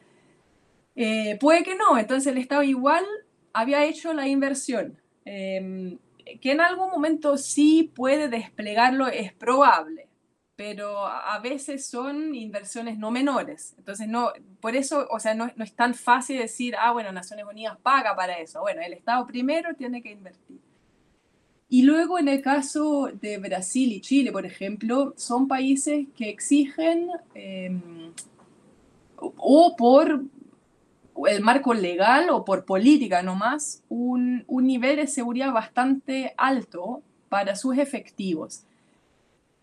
eh, 0.95 1.37
puede 1.39 1.63
que 1.63 1.75
no. 1.75 1.97
Entonces 1.97 2.31
el 2.31 2.37
Estado 2.37 2.63
igual 2.63 3.05
había 3.53 3.85
hecho 3.85 4.13
la 4.13 4.27
inversión. 4.27 4.99
Em, 5.25 5.97
que 6.41 6.51
en 6.51 6.61
algún 6.61 6.89
momento 6.89 7.37
sí 7.37 7.91
puede 7.95 8.29
desplegarlo 8.29 9.07
es 9.07 9.33
probable, 9.33 10.07
pero 10.55 11.07
a 11.07 11.39
veces 11.39 11.85
son 11.85 12.35
inversiones 12.35 12.97
no 12.97 13.11
menores. 13.11 13.75
Entonces, 13.77 14.07
no, 14.07 14.33
por 14.59 14.75
eso, 14.75 15.07
o 15.09 15.19
sea, 15.19 15.33
no, 15.33 15.49
no 15.55 15.63
es 15.63 15.73
tan 15.73 15.93
fácil 15.93 16.37
decir, 16.37 16.75
ah, 16.77 16.91
bueno, 16.91 17.11
Naciones 17.11 17.45
Unidas 17.45 17.77
paga 17.81 18.15
para 18.15 18.37
eso. 18.39 18.59
Bueno, 18.61 18.81
el 18.81 18.93
Estado 18.93 19.25
primero 19.25 19.73
tiene 19.73 20.01
que 20.01 20.11
invertir. 20.11 20.59
Y 21.69 21.83
luego 21.83 22.17
en 22.17 22.27
el 22.27 22.41
caso 22.41 23.11
de 23.13 23.37
Brasil 23.37 23.93
y 23.93 24.01
Chile, 24.01 24.31
por 24.31 24.45
ejemplo, 24.45 25.13
son 25.15 25.47
países 25.47 26.07
que 26.17 26.27
exigen 26.27 27.09
em, 27.35 28.11
o 29.17 29.75
por 29.77 30.23
el 31.27 31.41
marco 31.41 31.73
legal 31.73 32.29
o 32.29 32.45
por 32.45 32.65
política 32.65 33.21
nomás 33.23 33.83
un, 33.89 34.43
un 34.47 34.67
nivel 34.67 34.97
de 34.97 35.07
seguridad 35.07 35.51
bastante 35.51 36.33
alto 36.37 37.01
para 37.29 37.55
sus 37.55 37.77
efectivos. 37.77 38.63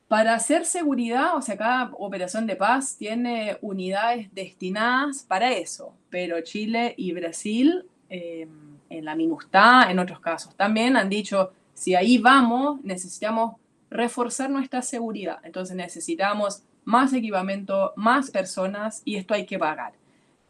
Para 0.08 0.34
hacer 0.34 0.64
seguridad, 0.64 1.36
o 1.36 1.42
sea, 1.42 1.56
cada 1.56 1.90
operación 1.98 2.46
de 2.46 2.54
paz 2.54 2.96
tiene 2.96 3.58
unidades 3.60 4.32
destinadas 4.32 5.24
para 5.24 5.52
eso, 5.52 5.94
pero 6.10 6.40
Chile 6.42 6.94
y 6.96 7.12
Brasil, 7.12 7.84
em, 8.08 8.78
en 8.88 9.04
la 9.04 9.16
MINUSTA, 9.16 9.90
en 9.90 9.98
otros 9.98 10.20
casos 10.20 10.54
también, 10.54 10.96
han 10.96 11.08
dicho, 11.08 11.50
si 11.74 11.96
ahí 11.96 12.18
vamos, 12.18 12.82
necesitamos 12.84 13.56
reforzar 13.90 14.48
nuestra 14.48 14.80
seguridad. 14.80 15.38
Entonces 15.42 15.76
necesitamos 15.76 16.62
más 16.84 17.12
equipamiento, 17.12 17.92
más 17.96 18.30
personas 18.30 19.02
y 19.04 19.16
esto 19.16 19.34
hay 19.34 19.44
que 19.44 19.58
pagar. 19.58 19.92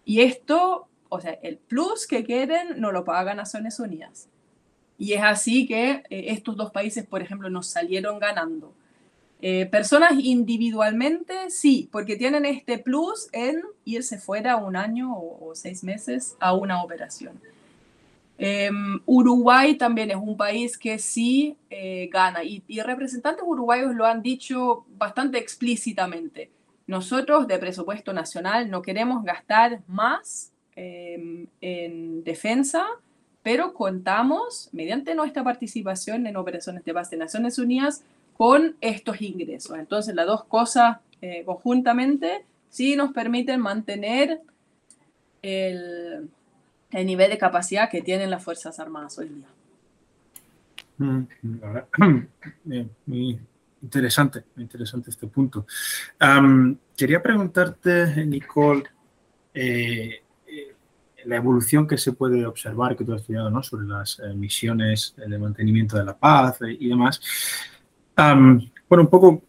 Y 0.05 0.21
esto, 0.21 0.87
o 1.09 1.21
sea, 1.21 1.33
el 1.43 1.59
plus 1.59 2.07
que 2.07 2.25
quieren 2.25 2.81
no 2.81 2.93
lo 2.93 3.05
pagan 3.05 3.37
Naciones 3.37 3.79
Unidas. 3.81 4.29
Y 4.99 5.13
es 5.13 5.23
así 5.23 5.67
que 5.67 6.03
eh, 6.11 6.27
estos 6.29 6.57
dos 6.57 6.71
países, 6.71 7.07
por 7.07 7.23
ejemplo, 7.23 7.51
nos 7.51 7.67
salieron 7.67 8.19
ganando. 8.19 8.73
Eh, 9.43 9.67
personas 9.67 10.13
individualmente, 10.19 11.51
sí, 11.51 11.89
porque 11.93 12.17
tienen 12.17 12.47
este 12.47 12.79
plus 12.79 13.29
en 13.33 13.63
irse 13.85 14.19
fuera 14.19 14.57
un 14.57 14.77
año 14.77 15.15
o 15.15 15.55
seis 15.55 15.85
meses 15.85 16.37
a 16.41 16.55
una 16.55 16.83
operación. 16.83 17.39
Em, 18.39 19.01
Uruguay 19.07 19.77
también 19.77 20.11
es 20.11 20.17
un 20.17 20.37
país 20.37 20.77
que 20.77 20.99
sí 20.99 21.57
eh, 21.71 22.11
gana 22.13 22.45
y, 22.45 22.63
representantes 22.83 23.43
uruguayos 23.47 23.95
lo 23.95 24.05
han 24.05 24.23
dicho 24.23 24.85
bastante 24.99 25.39
explícitamente. 25.39 26.51
Nosotros 26.87 27.47
de 27.49 27.59
presupuesto 27.59 28.13
nacional 28.13 28.71
no 28.71 28.83
queremos 28.83 29.25
gastar 29.25 29.81
más 29.87 30.53
em, 30.77 31.47
en 31.61 32.23
defensa, 32.23 32.87
pero 33.43 33.75
contamos, 33.75 34.69
mediante 34.73 35.15
nuestra 35.15 35.43
participación 35.43 36.27
en 36.27 36.37
operaciones 36.37 36.85
de 36.85 36.95
paz 36.95 37.11
de 37.11 37.17
Naciones 37.17 37.59
Unidas, 37.59 38.05
con 38.37 38.77
estos 38.81 39.21
ingresos. 39.23 39.79
Entonces, 39.79 40.15
las 40.15 40.27
dos 40.27 40.45
cosas 40.45 40.99
eh, 41.23 41.43
conjuntamente 41.45 42.45
sí 42.69 42.95
nos 42.95 43.13
permiten 43.13 43.61
mantener 43.61 44.41
el, 45.43 46.29
el 46.91 47.07
nivel 47.07 47.31
de 47.31 47.39
capacidad 47.39 47.89
que 47.91 48.03
tienen 48.03 48.31
las 48.31 48.45
Fuerzas 48.45 48.79
Armadas 48.79 49.19
hoy 49.19 49.29
día. 49.29 49.47
Mm, 50.99 51.23
muy 53.07 53.39
interesante, 53.83 54.45
muy 54.55 54.65
interesante 54.65 55.11
este 55.11 55.27
punto. 55.27 55.67
quería 56.97 57.23
preguntarte, 57.23 58.25
Nicole, 58.27 58.85
eh, 59.55 60.09
eh, 60.09 60.23
la 61.27 61.37
evolución 61.37 61.87
que 61.87 61.99
se 61.99 62.13
puede 62.13 62.47
observar, 62.47 62.97
que 62.97 63.05
tú 63.05 63.13
has 63.13 63.21
estudiado 63.21 63.51
¿no? 63.51 63.63
sobre 63.63 63.87
las 63.87 64.19
eh, 64.21 64.35
misiones 64.35 65.15
de 65.17 65.39
mantenimiento 65.39 65.97
de 65.97 66.05
la 66.05 66.17
paz 66.17 66.59
y 66.63 66.89
demás. 66.89 67.21
bueno, 68.17 69.03
un 69.05 69.11
poco 69.11 69.43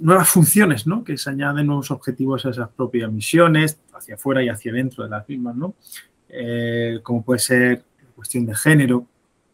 nuevas 0.00 0.28
funciones, 0.28 0.86
¿no? 0.86 1.04
Que 1.04 1.16
se 1.16 1.30
añaden 1.30 1.66
nuevos 1.66 1.90
objetivos 1.90 2.44
a 2.44 2.50
esas 2.50 2.68
propias 2.68 3.10
misiones, 3.10 3.78
hacia 3.94 4.16
afuera 4.16 4.42
y 4.42 4.48
hacia 4.48 4.72
dentro 4.72 5.04
de 5.04 5.10
las 5.10 5.28
mismas, 5.28 5.56
¿no? 5.56 5.74
Eh, 6.28 7.00
como 7.02 7.24
puede 7.24 7.40
ser 7.40 7.82
cuestión 8.14 8.46
de 8.46 8.54
género. 8.54 9.06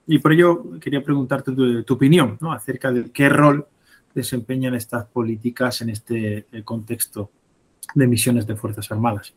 Y 0.06 0.18
por 0.18 0.32
ello 0.32 0.78
quería 0.80 1.02
preguntarte 1.02 1.52
tu, 1.52 1.94
opinión 1.94 2.38
¿no? 2.40 2.52
acerca 2.52 2.92
de 2.92 3.10
qué 3.10 3.28
rol 3.28 3.66
desempeñan 4.14 4.74
estas 4.74 5.06
políticas 5.06 5.80
en 5.80 5.90
este 5.90 6.46
eh, 6.50 6.62
contexto 6.64 7.30
de 7.94 8.06
misiones 8.06 8.46
de 8.46 8.56
Fuerzas 8.56 8.90
Armadas. 8.92 9.34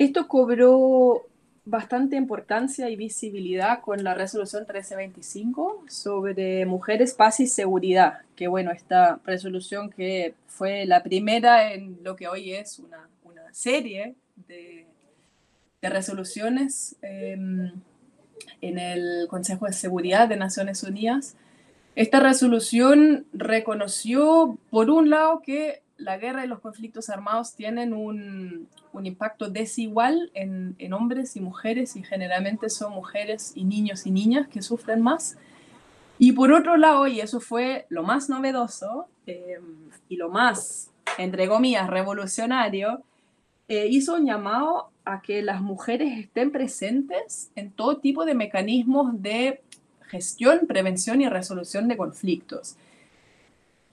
Esto 0.00 0.28
cobró 0.28 1.26
bastante 1.66 2.16
importancia 2.16 2.88
y 2.88 2.96
visibilidad 2.96 3.82
con 3.82 4.02
la 4.02 4.14
resolución 4.14 4.62
1325 4.62 5.84
sobre 5.88 6.64
mujeres, 6.64 7.12
paz 7.12 7.38
y 7.40 7.46
seguridad, 7.46 8.20
que 8.34 8.48
bueno, 8.48 8.70
esta 8.70 9.20
resolución 9.26 9.90
que 9.90 10.32
fue 10.46 10.86
la 10.86 11.02
primera 11.02 11.74
en 11.74 11.98
lo 12.02 12.16
que 12.16 12.28
hoy 12.28 12.54
es 12.54 12.78
una, 12.78 13.10
una 13.24 13.52
serie 13.52 14.14
de 14.48 14.86
resoluciones 15.82 16.96
em, 17.02 17.70
en 18.62 18.78
el 18.78 19.26
Consejo 19.28 19.66
de 19.66 19.74
Seguridad 19.74 20.28
de 20.28 20.36
Naciones 20.36 20.82
Unidas. 20.82 21.36
Esta 21.94 22.20
resolución 22.20 23.26
reconoció, 23.34 24.56
por 24.70 24.88
un 24.88 25.10
lado, 25.10 25.42
que 25.42 25.82
la 26.00 26.18
guerra 26.18 26.44
y 26.44 26.48
los 26.48 26.60
conflictos 26.60 27.10
armados 27.10 27.54
tienen 27.54 27.92
un, 27.92 28.68
impacto 29.02 29.48
desigual 29.48 30.30
en, 30.34 30.74
en, 30.78 30.92
hombres 30.92 31.36
y 31.36 31.40
mujeres 31.40 31.96
y 31.96 32.02
generalmente 32.02 32.68
son 32.68 32.92
mujeres 32.92 33.52
y 33.54 33.64
niños 33.64 34.06
y 34.06 34.10
niñas 34.10 34.48
que 34.48 34.62
sufren 34.62 35.00
más. 35.00 35.36
Y 36.22 36.32
por 36.32 36.52
otro 36.52 36.76
lado, 36.76 37.06
y 37.06 37.18
eso 37.20 37.40
fue 37.40 37.86
lo 37.88 38.02
más 38.02 38.28
novedoso 38.28 39.06
em, 39.24 39.88
y 40.06 40.16
lo 40.16 40.28
más, 40.28 40.90
entre 41.16 41.48
comillas, 41.48 41.88
revolucionario, 41.88 43.02
eh, 43.68 43.86
hizo 43.88 44.16
un 44.16 44.26
llamado 44.26 44.90
a 45.06 45.22
que 45.22 45.40
las 45.40 45.62
mujeres 45.62 46.18
estén 46.18 46.50
presentes 46.50 47.50
en 47.56 47.70
todo 47.70 47.96
tipo 47.96 48.26
de 48.26 48.34
mecanismos 48.34 49.22
de 49.22 49.62
gestión, 50.08 50.66
prevención 50.66 51.22
y 51.22 51.28
resolución 51.30 51.88
de 51.88 51.96
conflictos. 51.96 52.76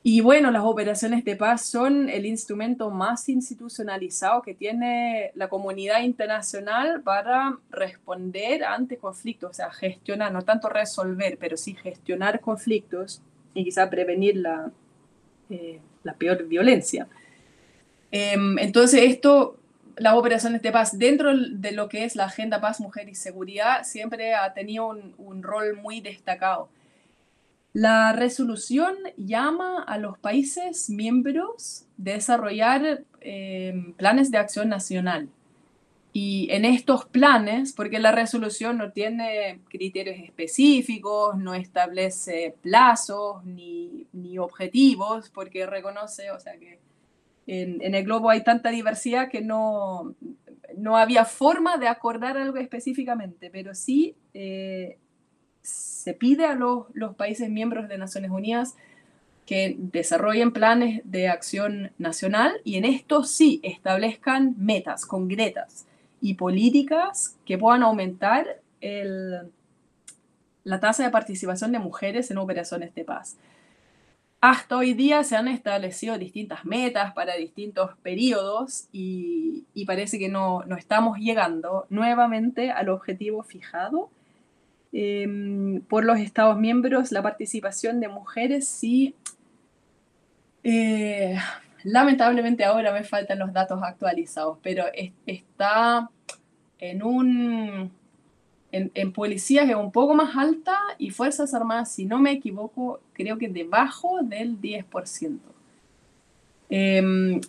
Y 0.09 0.21
bueno, 0.21 0.51
las 0.51 0.63
operaciones 0.63 1.25
de 1.25 1.35
paz 1.35 1.65
son 1.65 2.07
el 2.07 2.25
instrumento 2.25 2.89
más 2.89 3.27
institucionalizado 3.27 4.41
que 4.41 4.53
tiene 4.53 5.31
la 5.35 5.49
comunidad 5.49 6.01
internacional 6.01 7.01
para 7.01 7.57
responder 7.69 8.63
ante 8.63 8.95
conflictos, 8.95 9.49
o 9.49 9.53
sea, 9.53 9.69
gestionar, 9.69 10.31
no 10.31 10.43
tanto 10.43 10.69
resolver, 10.69 11.37
pero 11.37 11.57
sí 11.57 11.75
gestionar 11.75 12.39
conflictos 12.39 13.21
y 13.53 13.65
quizá 13.65 13.89
prevenir 13.89 14.37
la, 14.37 14.71
eh, 15.49 15.81
la 16.05 16.13
peor 16.13 16.47
violencia. 16.47 17.09
Em, 18.09 18.57
entonces, 18.59 19.03
esto 19.03 19.57
las 19.97 20.13
operaciones 20.13 20.61
de 20.61 20.71
paz 20.71 20.97
dentro 20.97 21.35
de 21.35 21.71
lo 21.73 21.89
que 21.89 22.05
es 22.05 22.15
la 22.15 22.25
Agenda 22.25 22.61
Paz, 22.61 22.79
Mujer 22.79 23.09
y 23.09 23.15
Seguridad 23.15 23.83
siempre 23.83 24.35
ha 24.35 24.53
tenido 24.53 24.87
un, 24.87 25.43
rol 25.43 25.75
muy 25.75 25.99
destacado. 25.99 26.69
La 27.77 28.11
resolución 28.11 28.95
llama 29.17 29.83
a 29.83 29.99
los 29.99 30.17
países 30.17 30.89
miembros 30.89 31.85
de 31.95 32.13
desarrollar 32.13 33.03
em, 33.21 33.93
planes 33.93 34.31
de 34.31 34.39
acción 34.39 34.67
nacional. 34.67 35.29
Y 36.11 36.47
en 36.49 36.65
estos 36.65 37.05
planes, 37.05 37.73
porque 37.73 37.99
la 37.99 38.11
resolución 38.11 38.79
no 38.79 38.93
tiene 38.93 39.59
criterios 39.69 40.17
específicos, 40.17 41.37
no 41.37 41.53
establece 41.53 42.55
plazos 42.63 43.45
ni, 43.45 44.07
ni 44.11 44.39
objetivos, 44.39 45.29
porque 45.29 45.67
reconoce, 45.67 46.31
o 46.31 46.39
sea, 46.39 46.57
que 46.57 46.79
en, 47.45 47.93
el 47.93 48.03
globo 48.03 48.31
hay 48.31 48.43
tanta 48.43 48.71
diversidad 48.71 49.29
que 49.29 49.41
no, 49.41 50.15
no 50.75 50.97
había 50.97 51.25
forma 51.25 51.77
de 51.77 51.89
acordar 51.89 52.39
algo 52.39 52.57
específicamente, 52.57 53.51
pero 53.51 53.75
sí 53.75 54.15
eh, 54.33 54.97
se 55.67 56.13
pide 56.13 56.45
a 56.45 56.55
los, 56.55 56.85
países 57.17 57.49
miembros 57.49 57.89
de 57.89 57.97
Naciones 57.97 58.31
Unidas 58.31 58.75
que 59.45 59.75
desarrollen 59.77 60.51
planes 60.51 61.01
de 61.03 61.27
acción 61.27 61.91
nacional 61.97 62.53
y 62.63 62.75
en 62.75 62.85
esto 62.85 63.23
sí 63.23 63.59
establezcan 63.63 64.55
metas 64.57 65.05
concretas 65.05 65.85
y 66.21 66.35
políticas 66.35 67.37
que 67.45 67.57
puedan 67.57 67.83
aumentar 67.83 68.61
la 70.63 70.79
tasa 70.79 71.03
de 71.03 71.09
participación 71.09 71.71
de 71.71 71.79
mujeres 71.79 72.31
en 72.31 72.37
operaciones 72.37 72.93
de 72.93 73.03
paz. 73.03 73.37
Hasta 74.39 74.77
hoy 74.77 74.93
día 74.93 75.23
se 75.23 75.35
han 75.35 75.47
establecido 75.47 76.17
distintas 76.17 76.63
metas 76.63 77.13
para 77.13 77.35
distintos 77.35 77.97
periodos 78.03 78.87
y, 78.91 79.65
parece 79.87 80.19
que 80.19 80.29
no, 80.29 80.63
estamos 80.77 81.17
llegando 81.17 81.87
nuevamente 81.89 82.69
al 82.71 82.89
objetivo 82.89 83.41
fijado. 83.43 84.09
Em, 84.99 85.81
por 85.81 86.03
los 86.03 86.17
Estados 86.17 86.57
miembros 86.57 87.11
la 87.11 87.21
participación 87.21 87.99
de 87.99 88.07
mujeres 88.07 88.67
sí. 88.67 89.13
Eh, 90.63 91.37
lamentablemente 91.83 92.65
ahora 92.65 92.91
me 92.91 93.03
faltan 93.03 93.37
los 93.37 93.53
datos 93.53 93.79
actualizados, 93.83 94.57
pero 94.63 94.85
está 95.27 96.09
en 96.79 97.03
un 97.03 97.91
en, 98.71 99.11
policías 99.13 99.69
es 99.69 99.75
un 99.75 99.91
poco 99.91 100.15
más 100.15 100.35
alta 100.35 100.79
y 100.97 101.11
Fuerzas 101.11 101.53
Armadas, 101.53 101.91
si 101.91 102.05
no 102.05 102.17
me 102.19 102.31
equivoco, 102.31 102.99
creo 103.13 103.37
que 103.37 103.49
debajo 103.49 104.19
del 104.23 104.59
10%. 104.59 105.53
Em, 106.69 107.39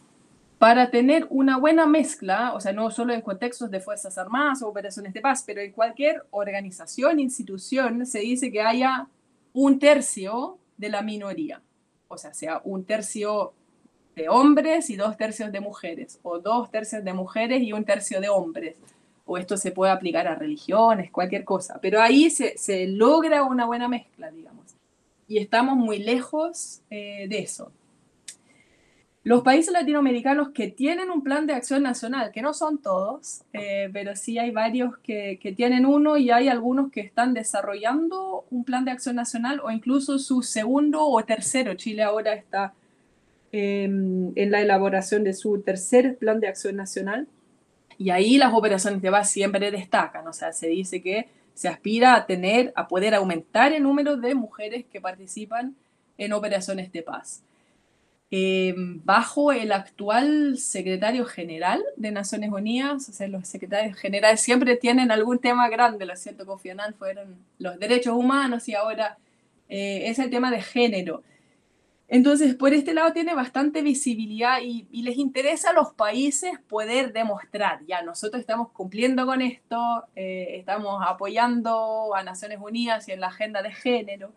para 0.58 0.90
tener 0.90 1.26
una 1.30 1.56
buena 1.56 1.86
mezcla, 1.86 2.52
o 2.54 2.60
sea, 2.60 2.72
no 2.72 2.90
solo 2.90 3.14
en 3.14 3.20
contextos 3.20 3.70
de 3.70 3.80
Fuerzas 3.80 4.18
Armadas 4.18 4.62
o 4.62 4.68
operaciones 4.68 5.12
de 5.12 5.20
paz, 5.20 5.44
pero 5.46 5.60
en 5.60 5.72
cualquier 5.72 6.24
organización, 6.30 7.20
institución, 7.20 8.04
se 8.06 8.20
dice 8.20 8.50
que 8.50 8.60
haya 8.60 9.06
un 9.52 9.78
tercio 9.78 10.58
de 10.76 10.88
la 10.88 11.02
minoría. 11.02 11.62
O 12.08 12.18
sea, 12.18 12.34
sea 12.34 12.60
un 12.64 12.84
tercio 12.84 13.52
de 14.16 14.28
hombres 14.28 14.90
y 14.90 14.96
dos 14.96 15.16
tercios 15.16 15.52
de 15.52 15.60
mujeres, 15.60 16.18
o 16.22 16.38
dos 16.40 16.70
tercios 16.70 17.04
de 17.04 17.12
mujeres 17.12 17.62
y 17.62 17.72
un 17.72 17.84
tercio 17.84 18.20
de 18.20 18.28
hombres 18.28 18.76
o 19.28 19.36
esto 19.36 19.56
se 19.58 19.72
puede 19.72 19.92
aplicar 19.92 20.26
a 20.26 20.34
religiones, 20.34 21.10
cualquier 21.10 21.44
cosa, 21.44 21.78
pero 21.82 22.00
ahí 22.00 22.30
se, 22.30 22.86
logra 22.88 23.44
una 23.44 23.66
buena 23.66 23.86
mezcla, 23.86 24.30
digamos, 24.30 24.64
y 25.28 25.36
estamos 25.36 25.76
muy 25.76 25.98
lejos 25.98 26.80
eh, 26.88 27.26
de 27.28 27.40
eso. 27.40 27.70
Los 29.28 29.42
países 29.42 29.74
latinoamericanos 29.74 30.52
que 30.54 30.68
tienen 30.68 31.10
un 31.10 31.22
plan 31.22 31.46
de 31.46 31.52
acción 31.52 31.82
nacional, 31.82 32.32
que 32.32 32.40
no 32.40 32.54
son 32.54 32.80
todos, 32.80 33.42
eh, 33.52 33.90
pero 33.92 34.16
sí 34.16 34.38
hay 34.38 34.52
varios 34.52 34.96
que, 35.02 35.38
tienen 35.54 35.84
uno 35.84 36.16
y 36.16 36.30
hay 36.30 36.48
algunos 36.48 36.90
que 36.90 37.02
están 37.02 37.34
desarrollando 37.34 38.46
un 38.50 38.64
plan 38.64 38.86
de 38.86 38.90
acción 38.90 39.16
nacional 39.16 39.60
o 39.62 39.70
incluso 39.70 40.18
su 40.18 40.40
segundo 40.40 41.06
o 41.06 41.22
tercero. 41.26 41.74
Chile 41.74 42.04
ahora 42.04 42.32
está 42.32 42.72
em, 43.52 44.32
en 44.34 44.50
la 44.50 44.62
elaboración 44.62 45.24
de 45.24 45.34
su 45.34 45.60
tercer 45.60 46.16
plan 46.16 46.40
de 46.40 46.48
acción 46.48 46.76
nacional. 46.76 47.28
Y 47.98 48.08
ahí 48.08 48.38
las 48.38 48.54
operaciones 48.54 49.02
de 49.02 49.10
paz 49.10 49.28
siempre 49.28 49.70
destacan, 49.70 50.26
o 50.26 50.32
sea, 50.32 50.54
se 50.54 50.68
dice 50.68 51.02
que 51.02 51.28
se 51.52 51.68
aspira 51.68 52.14
a 52.14 52.24
tener, 52.24 52.72
a 52.74 52.88
poder 52.88 53.14
aumentar 53.14 53.74
el 53.74 53.82
número 53.82 54.16
de 54.16 54.34
mujeres 54.34 54.86
que 54.90 55.02
participan 55.02 55.76
en 56.16 56.32
operaciones 56.32 56.90
de 56.92 57.02
paz. 57.02 57.42
Eh, 58.30 58.74
bajo 58.76 59.52
el 59.52 59.72
actual 59.72 60.58
secretario 60.58 61.24
general 61.24 61.82
de 61.96 62.10
Naciones 62.10 62.50
Unidas, 62.50 63.08
o 63.08 63.12
sea, 63.12 63.26
los 63.26 63.48
secretarios 63.48 63.96
generales 63.96 64.42
siempre 64.42 64.76
tienen 64.76 65.10
algún 65.10 65.38
tema 65.38 65.68
grande, 65.70 66.04
lo 66.04 66.14
cierto, 66.14 66.44
Kofi 66.44 66.68
Annan 66.70 66.94
fueron 66.94 67.38
los 67.58 67.78
derechos 67.78 68.12
humanos 68.14 68.68
y 68.68 68.74
ahora 68.74 69.16
eh, 69.70 70.08
es 70.08 70.18
el 70.18 70.28
tema 70.28 70.50
de 70.50 70.60
género. 70.60 71.22
Entonces, 72.08 72.54
por 72.54 72.72
este 72.74 72.94
lado 72.94 73.12
tiene 73.12 73.34
bastante 73.34 73.82
visibilidad 73.82 74.58
y, 74.62 74.86
les 75.02 75.16
interesa 75.18 75.70
a 75.70 75.72
los 75.74 75.92
países 75.94 76.58
poder 76.68 77.12
demostrar, 77.12 77.80
ya 77.86 78.02
nosotros 78.02 78.40
estamos 78.40 78.70
cumpliendo 78.72 79.26
con 79.26 79.42
esto, 79.42 80.04
eh, 80.16 80.56
estamos 80.58 81.02
apoyando 81.06 82.14
a 82.14 82.22
Naciones 82.22 82.58
Unidas 82.60 83.08
y 83.08 83.12
en 83.12 83.20
la 83.20 83.28
agenda 83.28 83.62
de 83.62 83.72
género. 83.72 84.32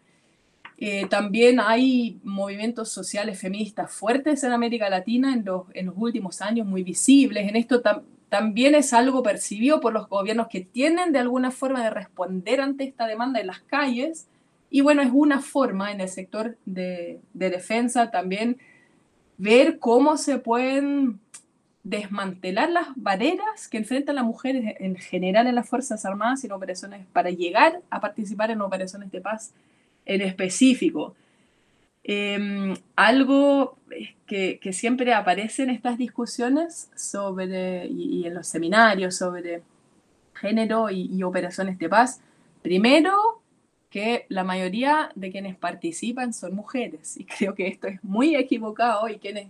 Eh, 0.83 1.05
también 1.05 1.59
hay 1.59 2.19
movimientos 2.23 2.89
sociales 2.89 3.39
feministas 3.39 3.91
fuertes 3.91 4.43
en 4.43 4.51
América 4.51 4.89
Latina 4.89 5.31
en 5.31 5.45
los, 5.45 5.65
en 5.75 5.85
los 5.85 5.95
últimos 5.95 6.41
años, 6.41 6.65
muy 6.65 6.81
visibles. 6.81 7.47
En 7.47 7.55
esto 7.55 7.83
también 8.29 8.73
es 8.73 8.91
algo 8.91 9.21
percibido 9.21 9.79
por 9.79 9.93
los 9.93 10.09
gobiernos 10.09 10.47
que 10.47 10.61
tienen 10.61 11.11
de 11.11 11.19
alguna 11.19 11.51
forma 11.51 11.83
de 11.83 11.91
responder 11.91 12.61
ante 12.61 12.85
esta 12.85 13.05
demanda 13.05 13.39
en 13.39 13.45
las 13.45 13.59
calles 13.59 14.27
y 14.71 14.81
bueno, 14.81 15.03
es 15.03 15.11
una 15.13 15.39
forma 15.39 15.91
en 15.91 16.01
el 16.01 16.09
sector 16.09 16.57
de, 16.65 17.21
defensa 17.33 18.09
también 18.09 18.57
ver 19.37 19.77
cómo 19.77 20.17
se 20.17 20.39
pueden 20.39 21.19
desmantelar 21.83 22.71
las 22.71 22.87
barreras 22.95 23.67
que 23.69 23.77
enfrentan 23.77 24.15
las 24.15 24.25
mujeres 24.25 24.75
en 24.79 24.95
general 24.95 25.45
en 25.45 25.53
las 25.53 25.69
Fuerzas 25.69 26.05
Armadas 26.05 26.43
en 26.43 26.53
operaciones 26.53 27.05
para 27.13 27.29
llegar 27.29 27.81
a 27.91 28.01
participar 28.01 28.49
en 28.49 28.61
operaciones 28.61 29.11
de 29.11 29.21
paz 29.21 29.53
en 30.05 30.21
específico. 30.21 31.15
Em, 32.03 32.73
algo 32.95 33.77
que, 34.25 34.59
siempre 34.73 35.13
aparece 35.13 35.63
en 35.63 35.69
estas 35.69 35.97
discusiones 35.97 36.89
sobre, 36.95 37.87
y, 37.87 38.25
en 38.25 38.33
los 38.33 38.47
seminarios 38.47 39.15
sobre 39.17 39.61
género 40.33 40.89
y 40.89 41.21
operaciones 41.23 41.77
de 41.77 41.89
paz, 41.89 42.21
primero 42.61 43.41
que 43.91 44.25
la 44.29 44.43
mayoría 44.43 45.11
de 45.15 45.31
quienes 45.31 45.55
participan 45.57 46.33
son 46.33 46.55
mujeres 46.55 47.17
y 47.17 47.25
creo 47.37 47.53
que 47.53 47.67
esto 47.67 47.87
es 47.87 48.03
muy 48.03 48.35
equivocado 48.35 49.07
y 49.09 49.19
quienes 49.19 49.49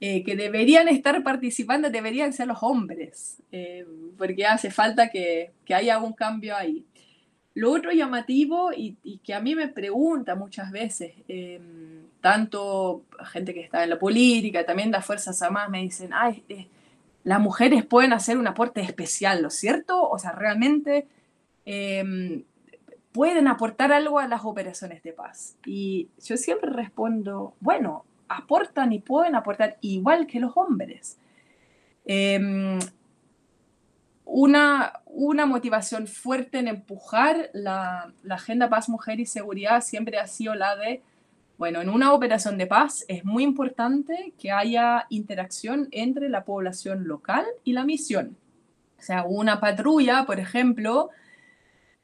eh, 0.00 0.24
que 0.24 0.34
deberían 0.34 0.88
estar 0.88 1.22
participando 1.22 1.88
deberían 1.88 2.32
ser 2.32 2.48
los 2.48 2.62
hombres, 2.62 3.36
eh, 3.52 3.86
porque 4.18 4.44
hace 4.44 4.70
falta 4.70 5.08
que, 5.08 5.52
que, 5.64 5.74
haya 5.74 5.98
un 5.98 6.12
cambio 6.12 6.56
ahí. 6.56 6.84
Lo 7.54 7.70
otro 7.72 7.92
llamativo 7.92 8.70
y, 8.72 8.96
que 9.22 9.32
a 9.34 9.40
mí 9.40 9.54
me 9.54 9.68
pregunta 9.68 10.34
muchas 10.34 10.70
veces, 10.70 11.12
eh, 11.28 11.60
tanto 12.20 13.02
gente 13.32 13.54
que 13.54 13.60
está 13.60 13.84
en 13.84 13.90
la 13.90 13.98
política, 13.98 14.66
también 14.66 14.90
las 14.90 15.06
Fuerzas 15.06 15.40
Armadas 15.40 15.70
me 15.70 15.82
dicen, 15.82 16.10
ay, 16.12 16.44
las 17.22 17.40
mujeres 17.40 17.86
pueden 17.86 18.12
hacer 18.12 18.38
un 18.38 18.48
aporte 18.48 18.80
especial, 18.80 19.42
¿lo 19.42 19.50
cierto? 19.50 20.08
O 20.08 20.18
sea, 20.18 20.32
realmente 20.32 21.06
pueden 23.14 23.46
aportar 23.46 23.92
algo 23.92 24.18
a 24.18 24.26
las 24.26 24.44
operaciones 24.44 25.00
de 25.04 25.12
paz. 25.12 25.56
Y 25.64 26.08
yo 26.20 26.36
siempre 26.36 26.68
respondo, 26.70 27.54
bueno, 27.60 28.04
aportan 28.28 28.92
y 28.92 28.98
pueden 28.98 29.36
aportar 29.36 29.78
igual 29.82 30.26
que 30.26 30.40
los 30.40 30.50
hombres. 30.56 31.16
Em, 32.04 32.80
una, 34.24 35.00
una, 35.06 35.46
motivación 35.46 36.06
fuerte 36.06 36.58
en 36.58 36.68
empujar 36.68 37.50
la, 37.52 38.12
la, 38.22 38.34
agenda 38.36 38.68
paz, 38.68 38.88
mujer 38.88 39.20
y 39.20 39.26
seguridad 39.26 39.82
siempre 39.82 40.18
ha 40.18 40.26
sido 40.26 40.54
la 40.54 40.76
de, 40.76 41.02
bueno, 41.58 41.82
en 41.82 41.88
una 41.88 42.12
operación 42.12 42.58
de 42.58 42.66
paz 42.66 43.04
es 43.08 43.24
muy 43.24 43.44
importante 43.44 44.32
que 44.38 44.50
haya 44.50 45.06
interacción 45.10 45.88
entre 45.90 46.28
la 46.28 46.44
población 46.44 47.06
local 47.06 47.44
y 47.64 47.72
la 47.74 47.84
misión. 47.84 48.36
O 48.98 49.02
sea, 49.02 49.24
una 49.24 49.60
patrulla, 49.60 50.24
por 50.24 50.40
ejemplo, 50.40 51.10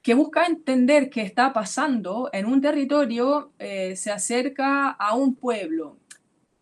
que 0.02 0.14
busca 0.14 0.46
entender 0.46 1.10
qué 1.10 1.22
está 1.22 1.52
pasando 1.52 2.30
en 2.32 2.46
un 2.46 2.60
territorio, 2.60 3.52
eh, 3.58 3.96
se 3.96 4.10
acerca 4.10 4.90
a 4.90 5.14
un 5.14 5.34
pueblo. 5.34 5.96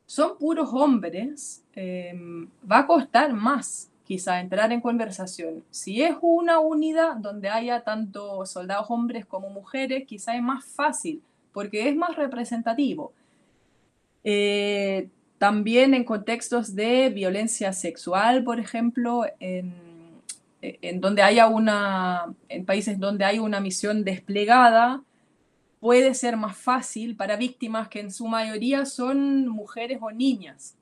Son 0.07 0.39
puros 0.39 0.71
hombres, 0.73 1.65
em, 1.75 2.49
va 2.71 2.79
a 2.79 2.87
costar 2.87 3.33
más 3.33 3.91
quizá 4.09 4.41
entrar 4.41 4.73
en 4.73 4.81
conversación. 4.81 5.63
Si 5.71 6.03
es 6.03 6.17
una 6.21 6.59
unidad 6.59 7.17
donde 7.17 7.49
haya 7.49 7.83
tanto 7.83 8.45
soldados 8.47 8.87
hombres 8.89 9.25
como 9.25 9.51
mujeres, 9.51 10.05
quizá 10.07 10.35
es 10.35 10.43
más 10.43 10.65
fácil 10.65 11.23
porque 11.53 11.89
es 11.89 11.95
más 11.95 12.17
representativo. 12.17 13.13
Eh, 14.25 15.09
también 15.39 15.95
en 15.95 16.05
contextos 16.05 16.75
de 16.75 17.11
violencia 17.11 17.73
sexual, 17.73 18.43
por 18.43 18.59
ejemplo, 18.59 19.25
en 19.39 19.89
en 20.61 21.01
donde 21.01 21.23
haya 21.23 21.47
una, 21.47 22.35
en 22.49 22.65
países 22.65 22.99
donde 22.99 23.25
hay 23.25 23.39
una 23.39 23.61
misión 23.61 24.05
desplegada, 24.05 25.03
puede 25.81 26.15
ser 26.15 26.37
más 26.37 26.57
fácil 26.57 27.17
para 27.17 27.37
víctimas 27.37 27.89
que 27.89 28.01
en 28.01 28.11
su 28.11 28.27
mayoría 28.27 28.85
son 28.85 29.47
mujeres 29.49 29.99
o 30.01 30.11
niñas. 30.11 30.77